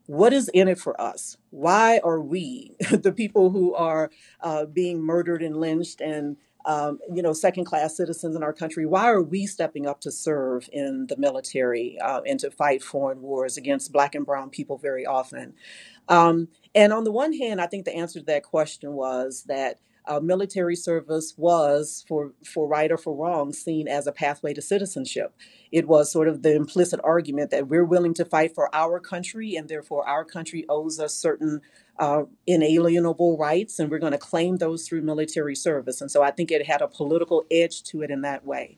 what 0.07 0.33
is 0.33 0.49
in 0.49 0.67
it 0.67 0.79
for 0.79 0.99
us? 0.99 1.37
Why 1.49 1.99
are 2.03 2.21
we, 2.21 2.75
the 2.91 3.11
people 3.11 3.51
who 3.51 3.73
are 3.75 4.09
uh, 4.41 4.65
being 4.65 5.01
murdered 5.01 5.43
and 5.43 5.57
lynched 5.57 6.01
and 6.01 6.37
um, 6.67 6.99
you 7.15 7.23
know, 7.23 7.31
second 7.31 7.63
class 7.63 7.95
citizens 7.95 8.35
in 8.35 8.43
our 8.43 8.51
country. 8.51 8.85
Why 8.85 9.05
are 9.05 9.21
we 9.21 9.47
stepping 9.47 9.87
up 9.87 10.01
to 10.01 10.11
serve 10.11 10.69
in 10.73 11.07
the 11.07 11.15
military 11.15 11.97
uh, 11.99 12.21
and 12.27 12.37
to 12.41 12.51
fight 12.51 12.83
foreign 12.83 13.21
wars 13.21 13.55
against 13.55 13.93
black 13.93 14.13
and 14.13 14.25
brown 14.25 14.49
people 14.49 14.77
very 14.77 15.05
often? 15.05 15.53
Um, 16.09 16.49
and 16.75 16.91
on 16.91 17.05
the 17.05 17.11
one 17.11 17.31
hand, 17.31 17.61
I 17.61 17.67
think 17.67 17.85
the 17.85 17.95
answer 17.95 18.19
to 18.19 18.25
that 18.25 18.43
question 18.43 18.93
was 18.93 19.45
that 19.47 19.79
uh, 20.07 20.19
military 20.19 20.75
service 20.75 21.33
was, 21.37 22.03
for, 22.07 22.33
for 22.45 22.67
right 22.67 22.91
or 22.91 22.97
for 22.97 23.15
wrong, 23.15 23.53
seen 23.53 23.87
as 23.87 24.07
a 24.07 24.11
pathway 24.11 24.53
to 24.53 24.61
citizenship. 24.61 25.33
It 25.71 25.87
was 25.87 26.11
sort 26.11 26.27
of 26.27 26.43
the 26.43 26.55
implicit 26.55 26.99
argument 27.03 27.51
that 27.51 27.67
we're 27.67 27.85
willing 27.85 28.13
to 28.15 28.25
fight 28.25 28.55
for 28.55 28.73
our 28.75 28.99
country, 28.99 29.55
and 29.55 29.67
therefore 29.69 30.07
our 30.07 30.23
country 30.25 30.65
owes 30.69 30.99
us 30.99 31.13
certain 31.13 31.61
uh, 31.99 32.23
inalienable 32.45 33.37
rights, 33.37 33.79
and 33.79 33.89
we're 33.89 33.99
going 33.99 34.11
to 34.11 34.17
claim 34.17 34.57
those 34.57 34.87
through 34.87 35.01
military 35.01 35.55
service. 35.55 36.01
And 36.01 36.11
so 36.11 36.21
I 36.21 36.31
think 36.31 36.51
it 36.51 36.65
had 36.65 36.81
a 36.81 36.87
political 36.87 37.45
edge 37.51 37.83
to 37.83 38.01
it 38.01 38.11
in 38.11 38.21
that 38.21 38.45
way. 38.45 38.77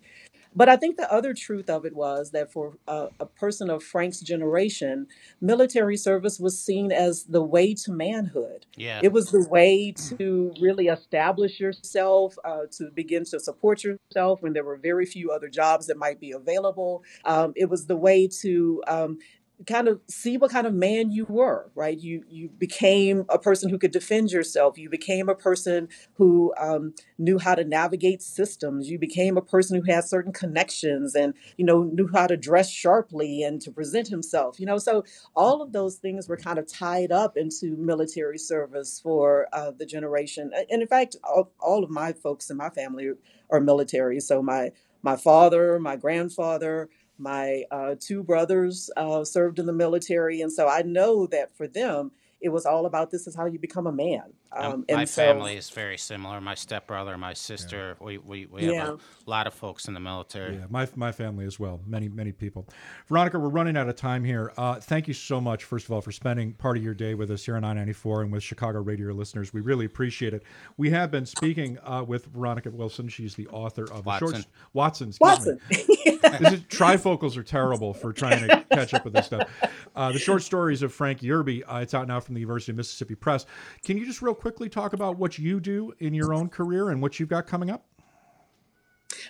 But 0.56 0.68
I 0.68 0.78
think 0.78 0.98
the 0.98 1.12
other 1.12 1.34
truth 1.34 1.70
of 1.70 1.86
it 1.86 1.96
was 1.96 2.32
that 2.32 2.52
for 2.52 2.78
a, 2.88 3.10
a, 3.20 3.26
person 3.26 3.70
of 3.70 3.84
Frank's 3.84 4.20
generation, 4.20 5.08
military 5.40 5.96
service 5.96 6.40
was 6.40 6.60
seen 6.60 6.92
as 6.92 7.26
the 7.26 7.44
way 7.44 7.76
to 7.76 7.92
manhood. 7.92 8.66
Yeah. 8.76 9.00
It 9.04 9.12
was 9.12 9.32
the 9.32 9.48
way 9.48 9.94
to 10.10 10.52
really 10.60 10.88
establish 10.88 11.60
yourself, 11.60 12.36
uh, 12.44 12.64
to 12.78 12.90
begin 12.94 13.26
to 13.26 13.40
support 13.40 13.84
yourself 13.84 14.42
when 14.42 14.54
there 14.54 14.64
were 14.64 14.78
very 14.78 15.06
few 15.06 15.30
other 15.30 15.50
jobs 15.50 15.86
that 15.88 15.98
might 15.98 16.20
be 16.20 16.32
available. 16.32 17.04
Um, 17.26 17.54
it 17.56 17.70
was 17.70 17.86
the 17.86 17.96
way 17.96 18.28
to 18.42 18.84
um, 18.88 19.20
kind 19.68 19.88
of 19.88 20.00
see 20.08 20.38
what 20.38 20.52
kind 20.52 20.68
of 20.68 20.74
man 20.74 21.12
you 21.12 21.26
were 21.28 21.70
right? 21.76 22.00
You 22.00 22.24
you 22.30 22.50
became 22.50 23.26
a 23.30 23.40
person 23.40 23.70
who 23.70 23.78
could 23.78 23.92
defend 23.92 24.32
yourself. 24.32 24.78
You 24.78 24.90
became 24.90 25.30
a 25.30 25.36
person 25.36 25.90
who 26.16 26.54
um, 26.60 26.94
knew 27.18 27.40
how 27.40 27.56
to 27.56 27.64
navigate 27.64 28.22
systems. 28.22 28.90
You 28.90 29.00
became 29.00 29.38
a 29.38 29.42
person 29.42 29.78
who 29.82 29.92
had 29.92 30.04
certain 30.04 30.34
connections 30.34 31.16
and 31.16 31.34
you 31.58 31.66
know 31.66 31.84
knew 31.84 32.10
how 32.14 32.28
to 32.28 32.38
dress 32.38 32.70
sharply 32.70 33.44
and 33.44 33.62
to 33.62 33.72
present 33.72 34.08
himself 34.08 34.60
you 34.60 34.66
know? 34.66 34.78
So 34.78 35.04
all 35.36 35.62
of 35.62 35.72
those 35.72 35.96
things 35.96 36.28
were 36.28 36.38
kind 36.38 36.60
of 36.60 36.68
tied 36.68 37.12
up 37.12 37.38
into 37.38 37.76
military 37.78 38.38
service 38.38 39.00
for 39.02 39.48
uh, 39.54 39.72
the 39.72 39.86
generation. 39.86 40.52
And 40.70 40.82
in 40.82 40.88
fact 40.88 41.16
all, 41.24 41.52
all 41.60 41.84
of 41.84 41.90
my 41.90 42.14
folks 42.14 42.50
in 42.50 42.58
my 42.58 42.70
family 42.70 43.12
are 43.50 43.60
military. 43.60 44.20
So 44.20 44.42
my 44.42 44.72
my 45.02 45.16
father 45.16 45.80
my 45.80 45.96
grandfather 45.96 46.90
my 47.20 47.64
uh, 47.72 47.96
two 48.00 48.24
brothers 48.24 48.90
uh, 48.98 49.24
served 49.24 49.60
in 49.60 49.66
the 49.66 49.74
military, 49.74 50.42
and 50.42 50.52
so 50.52 50.68
I 50.68 50.82
know 50.82 51.28
that 51.28 51.56
for 51.56 51.68
them, 51.68 52.12
it 52.42 52.50
was 52.50 52.66
all 52.66 52.86
about 52.86 53.12
this 53.12 53.28
is 53.28 53.36
how 53.36 53.46
you 53.46 53.60
become 53.60 53.88
a 53.88 53.92
man. 53.92 54.34
Um, 54.52 54.84
my 54.90 55.06
so, 55.06 55.22
family 55.22 55.56
is 55.56 55.70
very 55.70 55.98
similar. 55.98 56.42
My 56.42 56.56
stepbrother, 56.56 57.18
my 57.18 57.34
sister, 57.34 57.96
yeah. 58.00 58.06
we, 58.06 58.18
we, 58.18 58.46
we 58.48 58.66
have 58.66 58.74
yeah. 58.74 58.92
a 58.92 59.30
lot 59.30 59.46
of 59.46 59.54
folks 59.54 59.88
in 59.88 59.94
the 59.94 60.00
military. 60.00 60.56
Yeah, 60.56 60.66
my, 60.70 60.88
my 60.96 61.12
family 61.12 61.46
as 61.46 61.60
well. 61.60 61.80
Many, 61.86 62.10
many 62.10 62.32
people. 62.32 62.68
Veronica, 63.08 63.38
we're 63.38 63.50
running 63.50 63.78
out 63.78 63.88
of 63.88 63.96
time 63.96 64.24
here. 64.24 64.52
Uh, 64.58 64.76
thank 64.76 65.08
you 65.08 65.14
so 65.14 65.40
much, 65.40 65.66
first 65.66 65.86
of 65.86 65.92
all, 65.92 66.02
for 66.02 66.12
spending 66.12 66.54
part 66.54 66.78
of 66.78 66.84
your 66.84 66.96
day 66.96 67.14
with 67.14 67.30
us 67.30 67.46
here 67.46 67.56
on 67.56 67.62
994 67.62 68.24
and 68.24 68.32
with 68.32 68.42
Chicago 68.42 68.82
radio 68.82 69.14
listeners. 69.14 69.54
We 69.54 69.62
really 69.62 69.86
appreciate 69.86 70.34
it. 70.34 70.44
We 70.78 70.90
have 70.90 71.12
been 71.12 71.28
speaking 71.28 71.78
uh, 71.84 72.04
with 72.08 72.26
Veronica 72.26 72.72
Wilson. 72.72 73.08
She's 73.08 73.36
the 73.36 73.48
author 73.50 73.84
of 73.92 74.08
Watson. 74.08 74.34
Short, 74.34 74.46
Watson. 74.74 75.14
Watson. 75.20 75.60
is, 75.70 76.62
trifocals 76.64 77.38
are 77.38 77.44
terrible 77.44 77.94
for 77.94 78.14
trying 78.14 78.48
to 78.48 78.66
catch 78.72 78.94
up 78.94 79.04
with 79.04 79.14
this 79.14 79.28
stuff. 79.28 79.50
Uh, 79.96 80.12
the 80.12 80.20
short 80.20 80.42
stories 80.42 80.82
of 80.82 80.94
Frank 80.94 81.20
Yerby. 81.20 81.64
Uh, 81.68 81.78
it's 81.78 81.94
out 81.94 82.08
now 82.08 82.20
from 82.20 82.36
the 82.36 82.42
University 82.42 82.72
of 82.72 82.78
Mississippi 82.78 83.16
Press. 83.16 83.46
Can 83.84 83.98
you 83.98 84.06
just 84.06 84.22
real 84.22 84.36
quickly 84.40 84.70
talk 84.70 84.94
about 84.94 85.18
what 85.18 85.38
you 85.38 85.60
do 85.60 85.94
in 86.00 86.14
your 86.14 86.34
own 86.34 86.50
career 86.50 86.90
and 86.90 87.02
what 87.02 87.20
you've 87.20 87.30
got 87.30 87.46
coming 87.46 87.70
up? 87.70 87.86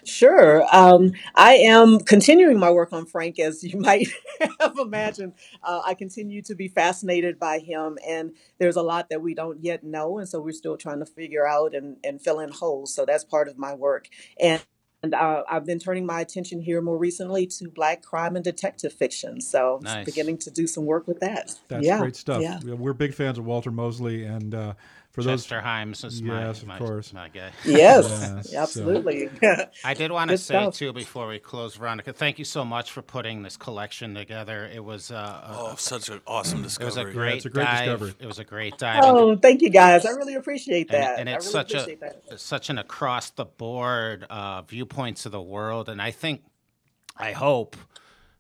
Sure. 0.04 0.64
Um, 0.72 1.14
I 1.36 1.56
am 1.56 2.00
continuing 2.00 2.60
my 2.60 2.70
work 2.70 2.94
on 2.94 3.06
Frank, 3.06 3.40
as 3.40 3.64
you 3.64 3.80
might 3.80 4.08
have 4.60 4.78
imagined. 4.78 5.34
Uh, 5.64 5.82
I 5.86 5.94
continue 5.94 6.42
to 6.44 6.56
be 6.56 6.68
fascinated 6.68 7.40
by 7.40 7.60
him, 7.60 7.98
and 8.08 8.36
there's 8.60 8.76
a 8.76 8.82
lot 8.82 9.10
that 9.10 9.22
we 9.22 9.34
don't 9.34 9.64
yet 9.64 9.84
know, 9.84 10.20
and 10.20 10.30
so 10.30 10.40
we're 10.40 10.52
still 10.52 10.78
trying 10.78 11.00
to 11.00 11.06
figure 11.06 11.48
out 11.48 11.74
and, 11.74 11.98
and 12.04 12.22
fill 12.22 12.40
in 12.40 12.52
holes. 12.52 12.94
So 12.94 13.06
that's 13.06 13.24
part 13.24 13.48
of 13.48 13.58
my 13.58 13.74
work. 13.74 14.10
And 14.40 14.64
and 15.02 15.14
uh, 15.14 15.44
I've 15.50 15.66
been 15.66 15.80
turning 15.80 16.06
my 16.06 16.20
attention 16.20 16.62
here 16.62 16.82
more 16.82 16.98
recently 16.98 17.48
to 17.48 17.70
black 17.70 18.02
crime 18.02 18.36
and 18.36 18.44
detective 18.44 18.92
fiction. 18.92 19.40
So 19.40 19.80
nice. 19.82 20.06
beginning 20.06 20.40
to 20.40 20.52
do 20.52 20.68
some 20.68 20.86
work 20.86 21.08
with 21.08 21.22
that. 21.22 21.56
That's 21.70 21.86
yeah. 21.86 22.00
great 22.00 22.18
stuff. 22.18 22.42
Yeah. 22.42 22.60
We're 22.62 22.94
big 22.94 23.14
fans 23.14 23.38
of 23.38 23.46
Walter 23.46 23.72
Mosley 23.72 24.26
and 24.26 24.54
uh, 24.54 24.74
for 25.12 25.24
Chester 25.24 25.56
those 25.56 25.64
Himes 25.64 26.06
is 26.06 26.22
my, 26.22 26.46
yes, 26.46 26.62
of 26.62 26.68
my, 26.68 26.78
course. 26.78 27.14
my 27.14 27.30
guy. 27.30 27.52
Yes, 27.66 28.08
Yes, 28.08 28.54
absolutely. 28.54 29.30
I 29.84 29.94
did 29.96 30.12
want 30.12 30.30
to 30.30 30.38
say 30.38 30.54
stuff. 30.54 30.76
too 30.76 30.94
before 30.94 31.28
we 31.28 31.40
close, 31.40 31.76
Veronica. 31.76 32.14
Thank 32.14 32.38
you 32.38 32.46
so 32.46 32.64
much 32.64 32.92
for 32.92 33.02
putting 33.02 33.42
this 33.42 33.58
collection 33.58 34.14
together. 34.14 34.70
It 34.72 34.84
was 34.84 35.10
uh, 35.12 35.16
a- 35.16 35.56
Oh, 35.72 35.76
such 35.78 36.10
an 36.10 36.22
awesome 36.28 36.62
discovery. 36.62 36.92
it 37.02 37.06
was 37.06 37.12
a 37.12 37.14
great, 37.18 37.36
it's 37.38 37.46
a 37.46 37.50
great 37.50 37.64
dive. 37.66 37.86
discovery. 37.86 38.14
It 38.20 38.26
was 38.28 38.40
a 38.40 38.44
great 38.44 38.78
dive. 38.78 39.04
into- 39.04 39.08
oh, 39.20 39.36
thank 39.36 39.62
you 39.62 39.70
guys. 39.70 40.06
I 40.06 40.12
really 40.12 40.36
appreciate 40.36 40.90
that. 40.90 41.20
and 41.20 41.28
it's 41.28 41.54
I 41.56 41.60
really 41.60 41.70
such 41.70 41.88
a 41.90 41.96
that. 42.30 42.40
such 42.40 42.70
an 42.70 42.78
across 42.78 43.32
the 43.32 43.46
board 43.46 44.26
uh, 44.30 44.62
viewpoints 44.62 45.26
of 45.26 45.32
the 45.32 45.42
world, 45.42 45.90
and 45.90 46.02
I 46.02 46.12
think, 46.12 46.44
I 47.18 47.32
hope 47.32 47.76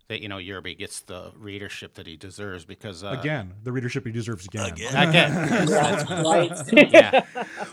that 0.09 0.21
you 0.21 0.27
know 0.27 0.37
Yerby 0.37 0.77
gets 0.77 1.01
the 1.01 1.31
readership 1.37 1.93
that 1.93 2.05
he 2.05 2.17
deserves 2.17 2.65
because 2.65 3.03
uh, 3.03 3.15
Again, 3.19 3.53
the 3.63 3.71
readership 3.71 4.05
he 4.05 4.11
deserves 4.11 4.45
again. 4.45 4.73
Again. 4.73 5.09
again, 5.09 5.67
Yeah, 5.69 6.21
right. 6.23 6.51
yeah, 6.91 7.25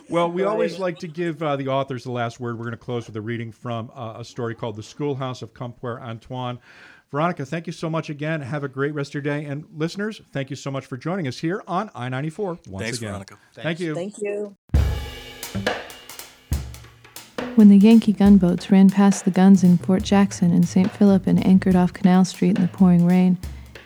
Well, 0.08 0.30
we 0.30 0.44
always 0.44 0.78
like 0.78 0.98
to 1.00 1.08
give 1.08 1.42
uh, 1.42 1.56
the 1.56 1.68
authors 1.68 2.04
the 2.04 2.12
last 2.12 2.38
word. 2.38 2.58
We're 2.58 2.66
going 2.66 2.72
to 2.72 2.76
close 2.76 3.06
with 3.06 3.16
a 3.16 3.20
reading 3.20 3.50
from 3.50 3.90
uh, 3.94 4.14
a 4.18 4.24
story 4.24 4.54
called 4.54 4.76
The 4.76 4.82
Schoolhouse 4.82 5.42
of 5.42 5.54
Compere 5.54 5.98
Antoine. 5.98 6.58
Veronica, 7.10 7.46
thank 7.46 7.66
you 7.66 7.72
so 7.72 7.88
much 7.88 8.10
again. 8.10 8.42
Have 8.42 8.64
a 8.64 8.68
great 8.68 8.92
rest 8.92 9.10
of 9.10 9.14
your 9.14 9.22
day. 9.22 9.44
And 9.46 9.64
listeners, 9.74 10.20
thank 10.32 10.50
you 10.50 10.56
so 10.56 10.70
much 10.70 10.84
for 10.84 10.96
joining 10.96 11.26
us 11.26 11.38
here 11.38 11.62
on 11.66 11.90
I 11.94 12.08
94 12.08 12.48
once 12.48 12.82
Thanks, 12.82 12.98
again. 12.98 13.10
Veronica. 13.10 13.38
Thank 13.54 13.80
you. 13.80 13.94
Thank 13.94 14.14
you. 14.18 14.56
When 17.56 17.70
the 17.70 17.78
Yankee 17.78 18.12
gunboats 18.12 18.70
ran 18.70 18.90
past 18.90 19.24
the 19.24 19.30
guns 19.30 19.64
in 19.64 19.78
Fort 19.78 20.02
Jackson 20.02 20.52
and 20.52 20.68
St. 20.68 20.90
Philip 20.90 21.26
and 21.26 21.44
anchored 21.46 21.74
off 21.74 21.94
Canal 21.94 22.26
Street 22.26 22.58
in 22.58 22.60
the 22.60 22.68
pouring 22.68 23.06
rain, 23.06 23.38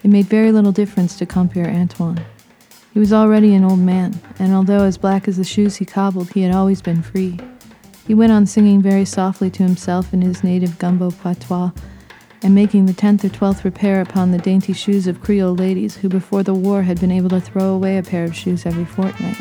it 0.03 0.09
made 0.09 0.27
very 0.27 0.51
little 0.51 0.73
difference 0.73 1.17
to 1.19 1.25
Compere 1.25 1.69
Antoine. 1.69 2.21
He 2.93 2.99
was 2.99 3.13
already 3.13 3.55
an 3.55 3.63
old 3.63 3.79
man, 3.79 4.21
and 4.41 4.53
although 4.53 4.83
as 4.83 4.99
black 4.99 5.29
as 5.29 5.37
the 5.37 5.45
shoes 5.45 5.77
he 5.77 5.85
cobbled, 5.85 6.33
he 6.33 6.43
had 6.43 6.53
always 6.53 6.83
been 6.83 7.01
free. 7.01 7.39
He 8.09 8.13
went 8.13 8.33
on 8.33 8.45
singing 8.45 8.83
very 8.83 9.05
softly 9.05 9.51
to 9.51 9.63
himself 9.63 10.13
in 10.13 10.21
his 10.21 10.43
native 10.43 10.77
gumbo 10.81 11.13
patois, 11.13 11.71
and 12.43 12.53
making 12.53 12.87
the 12.87 12.93
tenth 12.93 13.25
or 13.25 13.29
twelfth 13.29 13.65
repair 13.65 14.01
upon 14.01 14.33
the 14.33 14.39
dainty 14.39 14.73
shoes 14.73 15.07
of 15.07 15.21
Creole 15.21 15.55
ladies 15.55 15.99
who 15.99 16.09
before 16.09 16.43
the 16.43 16.55
war 16.55 16.83
had 16.83 16.99
been 16.99 17.13
able 17.13 17.29
to 17.29 17.41
throw 17.41 17.73
away 17.73 17.99
a 17.99 18.03
pair 18.03 18.25
of 18.25 18.35
shoes 18.35 18.67
every 18.67 18.85
fortnight. 18.85 19.41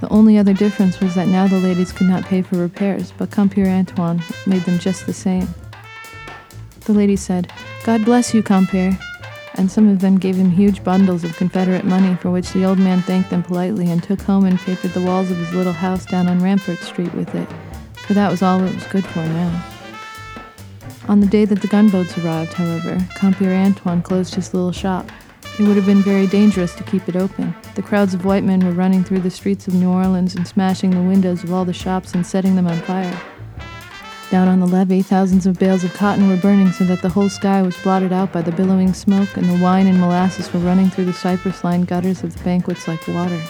The 0.00 0.08
only 0.08 0.38
other 0.38 0.54
difference 0.54 0.98
was 1.00 1.14
that 1.14 1.28
now 1.28 1.46
the 1.46 1.58
ladies 1.58 1.92
could 1.92 2.06
not 2.06 2.24
pay 2.24 2.40
for 2.42 2.56
repairs, 2.56 3.12
but 3.16 3.30
Compere 3.30 3.66
Antoine 3.66 4.22
made 4.46 4.62
them 4.62 4.78
just 4.78 5.06
the 5.06 5.12
same. 5.12 5.48
The 6.86 6.92
lady 6.94 7.16
said, 7.16 7.52
God 7.84 8.04
bless 8.04 8.32
you, 8.32 8.42
Compere, 8.42 8.98
and 9.54 9.70
some 9.70 9.88
of 9.88 10.00
them 10.00 10.18
gave 10.18 10.36
him 10.36 10.50
huge 10.50 10.82
bundles 10.82 11.22
of 11.22 11.36
Confederate 11.36 11.84
money 11.84 12.14
for 12.16 12.30
which 12.30 12.50
the 12.52 12.64
old 12.64 12.78
man 12.78 13.02
thanked 13.02 13.28
them 13.28 13.42
politely 13.42 13.90
and 13.90 14.02
took 14.02 14.22
home 14.22 14.46
and 14.46 14.58
papered 14.58 14.92
the 14.92 15.02
walls 15.02 15.30
of 15.30 15.36
his 15.36 15.52
little 15.52 15.72
house 15.72 16.06
down 16.06 16.28
on 16.28 16.42
Rampart 16.42 16.78
Street 16.78 17.12
with 17.14 17.34
it, 17.34 17.48
for 17.92 18.14
that 18.14 18.30
was 18.30 18.42
all 18.42 18.62
it 18.64 18.74
was 18.74 18.86
good 18.86 19.04
for 19.04 19.18
now. 19.18 19.64
On 21.08 21.20
the 21.20 21.26
day 21.26 21.44
that 21.44 21.60
the 21.60 21.68
gunboats 21.68 22.16
arrived, 22.18 22.54
however, 22.54 22.98
Compere 23.16 23.52
Antoine 23.52 24.00
closed 24.00 24.34
his 24.34 24.54
little 24.54 24.72
shop. 24.72 25.10
It 25.60 25.64
would 25.64 25.76
have 25.76 25.84
been 25.84 26.00
very 26.00 26.26
dangerous 26.26 26.74
to 26.76 26.84
keep 26.84 27.06
it 27.06 27.16
open. 27.16 27.54
The 27.74 27.82
crowds 27.82 28.14
of 28.14 28.24
white 28.24 28.44
men 28.44 28.64
were 28.64 28.72
running 28.72 29.04
through 29.04 29.20
the 29.20 29.30
streets 29.30 29.68
of 29.68 29.74
New 29.74 29.90
Orleans 29.90 30.34
and 30.34 30.48
smashing 30.48 30.88
the 30.88 31.02
windows 31.02 31.44
of 31.44 31.52
all 31.52 31.66
the 31.66 31.74
shops 31.74 32.14
and 32.14 32.26
setting 32.26 32.56
them 32.56 32.66
on 32.66 32.78
fire. 32.78 33.20
Down 34.30 34.48
on 34.48 34.60
the 34.60 34.66
levee, 34.66 35.02
thousands 35.02 35.44
of 35.44 35.58
bales 35.58 35.84
of 35.84 35.92
cotton 35.92 36.30
were 36.30 36.38
burning 36.38 36.72
so 36.72 36.84
that 36.84 37.02
the 37.02 37.10
whole 37.10 37.28
sky 37.28 37.60
was 37.60 37.76
blotted 37.82 38.10
out 38.10 38.32
by 38.32 38.40
the 38.40 38.52
billowing 38.52 38.94
smoke, 38.94 39.36
and 39.36 39.50
the 39.50 39.62
wine 39.62 39.86
and 39.86 40.00
molasses 40.00 40.50
were 40.50 40.60
running 40.60 40.88
through 40.88 41.04
the 41.04 41.12
cypress 41.12 41.62
lined 41.62 41.88
gutters 41.88 42.24
of 42.24 42.34
the 42.34 42.42
banquets 42.42 42.88
like 42.88 43.06
water. 43.06 43.42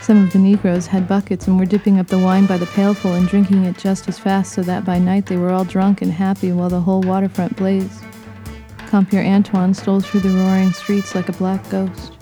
Some 0.00 0.24
of 0.24 0.32
the 0.32 0.38
Negroes 0.38 0.86
had 0.86 1.06
buckets 1.06 1.46
and 1.46 1.58
were 1.58 1.66
dipping 1.66 1.98
up 1.98 2.06
the 2.06 2.16
wine 2.18 2.46
by 2.46 2.56
the 2.56 2.64
pailful 2.64 3.12
and 3.12 3.28
drinking 3.28 3.66
it 3.66 3.76
just 3.76 4.08
as 4.08 4.18
fast 4.18 4.54
so 4.54 4.62
that 4.62 4.86
by 4.86 4.98
night 4.98 5.26
they 5.26 5.36
were 5.36 5.50
all 5.50 5.66
drunk 5.66 6.00
and 6.00 6.10
happy 6.10 6.52
while 6.52 6.70
the 6.70 6.80
whole 6.80 7.02
waterfront 7.02 7.54
blazed. 7.54 8.02
Compere 8.92 9.24
Antoine 9.24 9.72
stole 9.72 10.00
through 10.00 10.20
the 10.20 10.28
roaring 10.28 10.70
streets 10.70 11.14
like 11.14 11.30
a 11.30 11.32
black 11.32 11.66
ghost. 11.70 12.12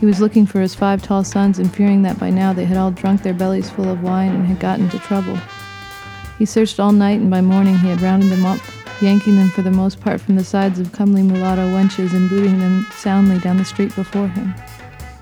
He 0.00 0.06
was 0.06 0.20
looking 0.20 0.46
for 0.46 0.60
his 0.60 0.74
five 0.74 1.00
tall 1.00 1.22
sons 1.22 1.60
and 1.60 1.72
fearing 1.72 2.02
that 2.02 2.18
by 2.18 2.28
now 2.28 2.52
they 2.52 2.64
had 2.64 2.76
all 2.76 2.90
drunk 2.90 3.22
their 3.22 3.32
bellies 3.32 3.70
full 3.70 3.88
of 3.88 4.02
wine 4.02 4.34
and 4.34 4.44
had 4.44 4.58
gotten 4.58 4.86
into 4.86 4.98
trouble. 4.98 5.38
He 6.36 6.44
searched 6.44 6.80
all 6.80 6.90
night, 6.90 7.20
and 7.20 7.30
by 7.30 7.40
morning 7.40 7.78
he 7.78 7.88
had 7.88 8.00
rounded 8.00 8.30
them 8.30 8.44
up, 8.44 8.58
yanking 9.00 9.36
them 9.36 9.48
for 9.48 9.62
the 9.62 9.70
most 9.70 10.00
part 10.00 10.20
from 10.20 10.34
the 10.34 10.42
sides 10.42 10.80
of 10.80 10.90
comely 10.90 11.22
mulatto 11.22 11.68
wenches 11.68 12.12
and 12.12 12.28
booting 12.28 12.58
them 12.58 12.84
soundly 12.90 13.38
down 13.38 13.56
the 13.56 13.64
street 13.64 13.94
before 13.94 14.26
him. 14.26 14.52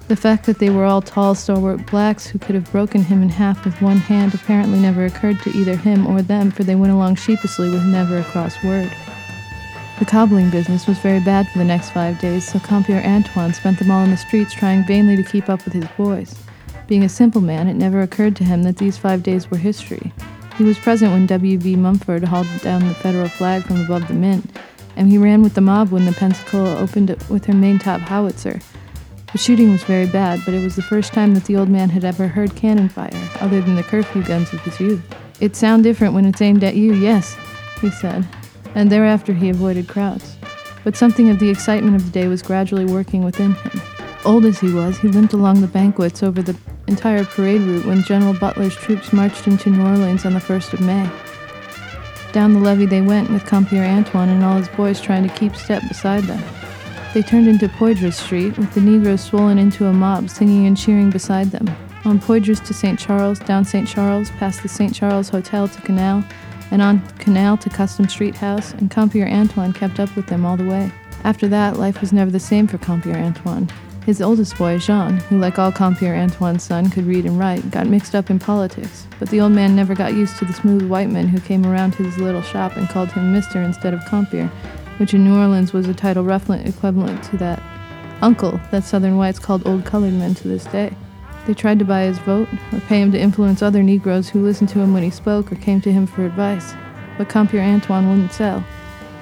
The 0.08 0.16
fact 0.16 0.46
that 0.46 0.60
they 0.60 0.70
were 0.70 0.86
all 0.86 1.02
tall, 1.02 1.34
stalwart 1.34 1.84
blacks 1.84 2.26
who 2.26 2.38
could 2.38 2.54
have 2.54 2.72
broken 2.72 3.02
him 3.02 3.22
in 3.22 3.28
half 3.28 3.66
with 3.66 3.82
one 3.82 3.98
hand 3.98 4.32
apparently 4.32 4.78
never 4.78 5.04
occurred 5.04 5.40
to 5.40 5.50
either 5.50 5.76
him 5.76 6.06
or 6.06 6.22
them, 6.22 6.50
for 6.50 6.64
they 6.64 6.74
went 6.74 6.94
along 6.94 7.16
sheepishly 7.16 7.68
with 7.68 7.84
never 7.84 8.16
a 8.16 8.24
cross 8.24 8.56
word. 8.64 8.90
The 9.98 10.04
cobbling 10.04 10.50
business 10.50 10.86
was 10.86 10.98
very 10.98 11.20
bad 11.20 11.48
for 11.48 11.56
the 11.58 11.64
next 11.64 11.90
five 11.90 12.20
days, 12.20 12.46
so 12.46 12.58
Compere 12.58 13.02
Antoine 13.02 13.54
spent 13.54 13.78
them 13.78 13.90
all 13.90 14.04
in 14.04 14.10
the 14.10 14.16
streets 14.18 14.52
trying 14.52 14.84
vainly 14.84 15.16
to 15.16 15.22
keep 15.22 15.48
up 15.48 15.64
with 15.64 15.72
his 15.72 15.86
boys. 15.96 16.34
Being 16.86 17.02
a 17.02 17.08
simple 17.08 17.40
man, 17.40 17.66
it 17.66 17.74
never 17.74 18.02
occurred 18.02 18.36
to 18.36 18.44
him 18.44 18.62
that 18.64 18.76
these 18.76 18.98
five 18.98 19.22
days 19.22 19.50
were 19.50 19.56
history. 19.56 20.12
He 20.58 20.64
was 20.64 20.78
present 20.78 21.12
when 21.12 21.26
W.B. 21.26 21.76
Mumford 21.76 22.24
hauled 22.24 22.46
down 22.60 22.86
the 22.86 22.94
federal 22.94 23.28
flag 23.28 23.62
from 23.64 23.80
above 23.80 24.06
the 24.06 24.14
mint, 24.14 24.44
and 24.96 25.10
he 25.10 25.16
ran 25.16 25.42
with 25.42 25.54
the 25.54 25.62
mob 25.62 25.90
when 25.90 26.04
the 26.04 26.12
Pensacola 26.12 26.78
opened 26.78 27.08
it 27.08 27.28
with 27.30 27.46
her 27.46 27.54
maintop 27.54 28.00
howitzer. 28.00 28.60
The 29.32 29.38
shooting 29.38 29.72
was 29.72 29.82
very 29.84 30.06
bad, 30.06 30.40
but 30.44 30.52
it 30.52 30.62
was 30.62 30.76
the 30.76 30.82
first 30.82 31.14
time 31.14 31.32
that 31.34 31.46
the 31.46 31.56
old 31.56 31.70
man 31.70 31.88
had 31.88 32.04
ever 32.04 32.28
heard 32.28 32.54
cannon 32.54 32.90
fire, 32.90 33.10
other 33.40 33.62
than 33.62 33.76
the 33.76 33.82
curfew 33.82 34.22
guns 34.22 34.52
of 34.52 34.60
his 34.60 34.78
youth. 34.78 35.02
It 35.40 35.56
sound 35.56 35.84
different 35.84 36.12
when 36.12 36.26
it's 36.26 36.42
aimed 36.42 36.64
at 36.64 36.76
you, 36.76 36.92
yes, 36.92 37.34
he 37.80 37.90
said, 37.90 38.26
and 38.76 38.92
thereafter 38.92 39.32
he 39.32 39.48
avoided 39.48 39.88
crowds. 39.88 40.36
But 40.84 40.96
something 40.96 41.28
of 41.30 41.40
the 41.40 41.50
excitement 41.50 41.96
of 41.96 42.04
the 42.04 42.12
day 42.12 42.28
was 42.28 42.42
gradually 42.42 42.84
working 42.84 43.24
within 43.24 43.54
him. 43.54 43.80
Old 44.24 44.44
as 44.44 44.60
he 44.60 44.72
was, 44.72 44.98
he 44.98 45.08
limped 45.08 45.32
along 45.32 45.60
the 45.60 45.66
banquets 45.66 46.22
over 46.22 46.42
the 46.42 46.56
entire 46.86 47.24
parade 47.24 47.62
route 47.62 47.86
when 47.86 48.04
General 48.04 48.34
Butler's 48.34 48.76
troops 48.76 49.12
marched 49.12 49.48
into 49.48 49.70
New 49.70 49.84
Orleans 49.84 50.24
on 50.24 50.34
the 50.34 50.40
1st 50.40 50.74
of 50.74 50.80
May. 50.82 51.10
Down 52.32 52.52
the 52.52 52.60
levee 52.60 52.86
they 52.86 53.00
went 53.00 53.30
with 53.30 53.46
Compere 53.46 53.84
Antoine 53.84 54.28
and 54.28 54.44
all 54.44 54.58
his 54.58 54.68
boys 54.68 55.00
trying 55.00 55.26
to 55.26 55.34
keep 55.34 55.56
step 55.56 55.82
beside 55.88 56.24
them. 56.24 56.42
They 57.14 57.22
turned 57.22 57.48
into 57.48 57.68
Poydras 57.68 58.12
Street, 58.12 58.58
with 58.58 58.74
the 58.74 58.80
Negroes 58.82 59.22
swollen 59.22 59.58
into 59.58 59.86
a 59.86 59.92
mob, 59.92 60.28
singing 60.28 60.66
and 60.66 60.76
cheering 60.76 61.08
beside 61.08 61.46
them. 61.46 61.66
On 62.04 62.20
Poydras 62.20 62.64
to 62.66 62.74
St. 62.74 62.98
Charles, 62.98 63.38
down 63.38 63.64
St. 63.64 63.88
Charles, 63.88 64.30
past 64.32 64.62
the 64.62 64.68
St. 64.68 64.94
Charles 64.94 65.30
Hotel 65.30 65.66
to 65.66 65.80
Canal, 65.80 66.22
and 66.70 66.82
on 66.82 67.06
Canal 67.18 67.56
to 67.58 67.70
Custom 67.70 68.08
Street 68.08 68.36
House, 68.36 68.72
and 68.72 68.90
Compere 68.90 69.28
Antoine 69.28 69.72
kept 69.72 70.00
up 70.00 70.14
with 70.16 70.26
them 70.26 70.44
all 70.44 70.56
the 70.56 70.66
way. 70.66 70.90
After 71.24 71.48
that, 71.48 71.78
life 71.78 72.00
was 72.00 72.12
never 72.12 72.30
the 72.30 72.40
same 72.40 72.66
for 72.66 72.78
Compere 72.78 73.16
Antoine. 73.16 73.68
His 74.04 74.22
oldest 74.22 74.56
boy, 74.56 74.78
Jean, 74.78 75.16
who, 75.16 75.38
like 75.38 75.58
all 75.58 75.72
Compere 75.72 76.14
Antoine's 76.14 76.62
son, 76.62 76.90
could 76.90 77.06
read 77.06 77.26
and 77.26 77.38
write, 77.38 77.70
got 77.72 77.88
mixed 77.88 78.14
up 78.14 78.30
in 78.30 78.38
politics. 78.38 79.06
But 79.18 79.30
the 79.30 79.40
old 79.40 79.50
man 79.52 79.74
never 79.74 79.96
got 79.96 80.14
used 80.14 80.36
to 80.38 80.44
the 80.44 80.52
smooth 80.52 80.88
white 80.88 81.10
men 81.10 81.26
who 81.26 81.40
came 81.40 81.66
around 81.66 81.92
to 81.94 82.04
his 82.04 82.16
little 82.16 82.42
shop 82.42 82.76
and 82.76 82.88
called 82.88 83.10
him 83.10 83.32
Mister 83.32 83.60
instead 83.62 83.94
of 83.94 84.00
Compier, 84.00 84.48
which 84.98 85.12
in 85.12 85.24
New 85.24 85.36
Orleans 85.36 85.72
was 85.72 85.88
a 85.88 85.94
title 85.94 86.22
roughly 86.22 86.62
equivalent 86.64 87.22
to 87.24 87.36
that 87.38 87.60
uncle 88.22 88.60
that 88.70 88.84
Southern 88.84 89.16
whites 89.16 89.40
called 89.40 89.66
old 89.66 89.84
colored 89.84 90.14
men 90.14 90.34
to 90.36 90.46
this 90.46 90.64
day. 90.66 90.94
They 91.46 91.54
tried 91.54 91.78
to 91.78 91.84
buy 91.84 92.02
his 92.02 92.18
vote 92.18 92.48
or 92.72 92.80
pay 92.80 93.00
him 93.00 93.12
to 93.12 93.18
influence 93.18 93.62
other 93.62 93.82
Negroes 93.82 94.28
who 94.28 94.42
listened 94.42 94.68
to 94.70 94.80
him 94.80 94.92
when 94.92 95.02
he 95.02 95.10
spoke 95.10 95.50
or 95.50 95.56
came 95.56 95.80
to 95.82 95.92
him 95.92 96.06
for 96.06 96.26
advice. 96.26 96.74
But 97.16 97.28
Compere 97.28 97.60
Antoine 97.60 98.08
wouldn't 98.08 98.32
sell. 98.32 98.64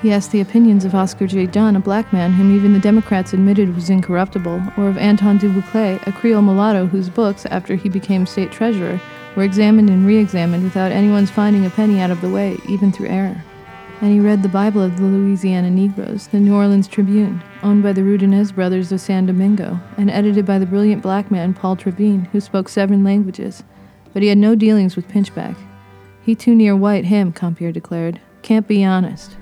He 0.02 0.12
asked 0.12 0.32
the 0.32 0.40
opinions 0.40 0.84
of 0.84 0.94
Oscar 0.94 1.26
J. 1.26 1.46
Dunn, 1.46 1.76
a 1.76 1.80
black 1.80 2.12
man 2.12 2.32
whom 2.32 2.54
even 2.54 2.72
the 2.72 2.78
Democrats 2.78 3.32
admitted 3.32 3.74
was 3.74 3.90
incorruptible, 3.90 4.62
or 4.76 4.88
of 4.88 4.98
Anton 4.98 5.38
Dubuclet, 5.38 6.06
a 6.06 6.12
Creole 6.12 6.42
mulatto 6.42 6.86
whose 6.86 7.08
books, 7.08 7.46
after 7.46 7.74
he 7.74 7.88
became 7.88 8.26
state 8.26 8.52
treasurer, 8.52 9.00
were 9.36 9.44
examined 9.44 9.88
and 9.88 10.06
re 10.06 10.18
examined 10.18 10.64
without 10.64 10.92
anyone's 10.92 11.30
finding 11.30 11.64
a 11.64 11.70
penny 11.70 12.00
out 12.00 12.10
of 12.10 12.20
the 12.20 12.30
way, 12.30 12.58
even 12.68 12.92
through 12.92 13.08
error 13.08 13.42
and 14.00 14.12
he 14.12 14.20
read 14.20 14.42
the 14.42 14.48
Bible 14.48 14.82
of 14.82 14.98
the 14.98 15.02
Louisiana 15.04 15.70
Negroes, 15.70 16.26
the 16.28 16.38
New 16.38 16.54
Orleans 16.54 16.88
Tribune, 16.88 17.42
owned 17.64 17.82
by 17.82 17.92
the 17.92 18.02
Roudanez 18.02 18.54
brothers 18.54 18.92
of 18.92 19.00
San 19.00 19.26
Domingo, 19.26 19.80
and 19.96 20.10
edited 20.10 20.46
by 20.46 20.58
the 20.58 20.66
brilliant 20.66 21.02
black 21.02 21.30
man 21.30 21.54
Paul 21.54 21.74
Trevigne, 21.74 22.28
who 22.30 22.40
spoke 22.40 22.68
seven 22.68 23.02
languages. 23.02 23.64
But 24.12 24.22
he 24.22 24.28
had 24.28 24.38
no 24.38 24.54
dealings 24.54 24.94
with 24.94 25.08
Pinchback. 25.08 25.56
He 26.22 26.34
too 26.34 26.54
near 26.54 26.76
white 26.76 27.06
him, 27.06 27.32
Compere 27.32 27.72
declared. 27.72 28.20
Can't 28.42 28.68
be 28.68 28.84
honest. 28.84 29.36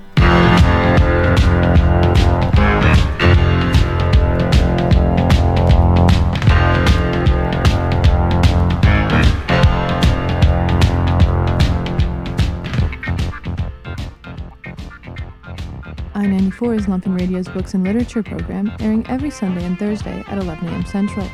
I-94 16.22 16.78
is 16.78 16.86
Lumpen 16.86 17.18
Radio's 17.18 17.48
books 17.48 17.74
and 17.74 17.82
literature 17.82 18.22
program, 18.22 18.70
airing 18.78 19.04
every 19.08 19.28
Sunday 19.28 19.64
and 19.64 19.76
Thursday 19.76 20.22
at 20.28 20.38
11 20.38 20.68
a.m. 20.68 20.84
Central. 20.84 21.28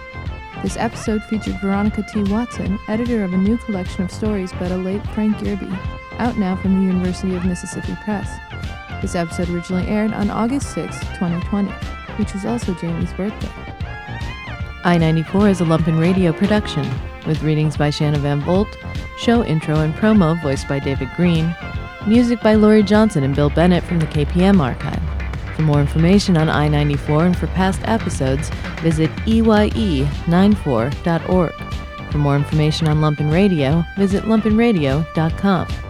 This 0.63 0.79
episode 0.79 1.23
featured 1.25 1.61
Veronica 1.61 2.03
T. 2.11 2.23
Watson, 2.23 2.79
editor 2.89 3.23
of 3.23 3.35
a 3.35 3.37
new 3.37 3.59
collection 3.59 4.05
of 4.05 4.11
stories 4.11 4.51
by 4.53 4.67
the 4.67 4.79
late 4.79 5.07
Frank 5.09 5.37
Yerby, 5.37 5.71
out 6.13 6.39
now 6.39 6.57
from 6.57 6.77
the 6.77 6.87
University 6.91 7.37
of 7.37 7.45
Mississippi 7.45 7.95
Press. 8.03 8.35
This 9.03 9.15
episode 9.15 9.51
originally 9.51 9.87
aired 9.87 10.15
on 10.15 10.31
August 10.31 10.73
6, 10.73 10.99
2020, 10.99 11.71
which 12.17 12.33
was 12.33 12.47
also 12.47 12.73
Jamie's 12.73 13.13
birthday. 13.13 13.53
I-94 14.85 15.51
is 15.51 15.61
a 15.61 15.65
Lumpen 15.65 16.01
Radio 16.01 16.33
production, 16.33 16.91
with 17.27 17.43
readings 17.43 17.77
by 17.77 17.91
Shanna 17.91 18.21
Van 18.21 18.41
Bolt, 18.41 18.75
show 19.19 19.45
intro 19.45 19.81
and 19.81 19.93
promo 19.93 20.43
voiced 20.43 20.67
by 20.67 20.79
David 20.79 21.11
Green, 21.15 21.55
Music 22.07 22.41
by 22.41 22.55
Laurie 22.55 22.83
Johnson 22.83 23.23
and 23.25 23.35
Bill 23.35 23.51
Bennett 23.51 23.85
from 23.85 23.99
the 23.99 24.07
KPM 24.07 24.61
archive. 24.61 25.03
For 25.57 25.63
more 25.63 25.81
information 25.81 26.37
on 26.37 26.49
I 26.49 26.69
94 26.69 27.27
and 27.27 27.37
for 27.37 27.49
past 27.49 27.81
episodes, 27.85 28.51
visit 28.81 29.11
EYE94.org. 29.27 31.55
For 32.13 32.19
more 32.19 32.37
information 32.37 32.87
on 32.89 32.99
Lumpen 32.99 33.33
Radio, 33.33 33.83
visit 33.97 34.25
lumpenradio.com. 34.25 35.88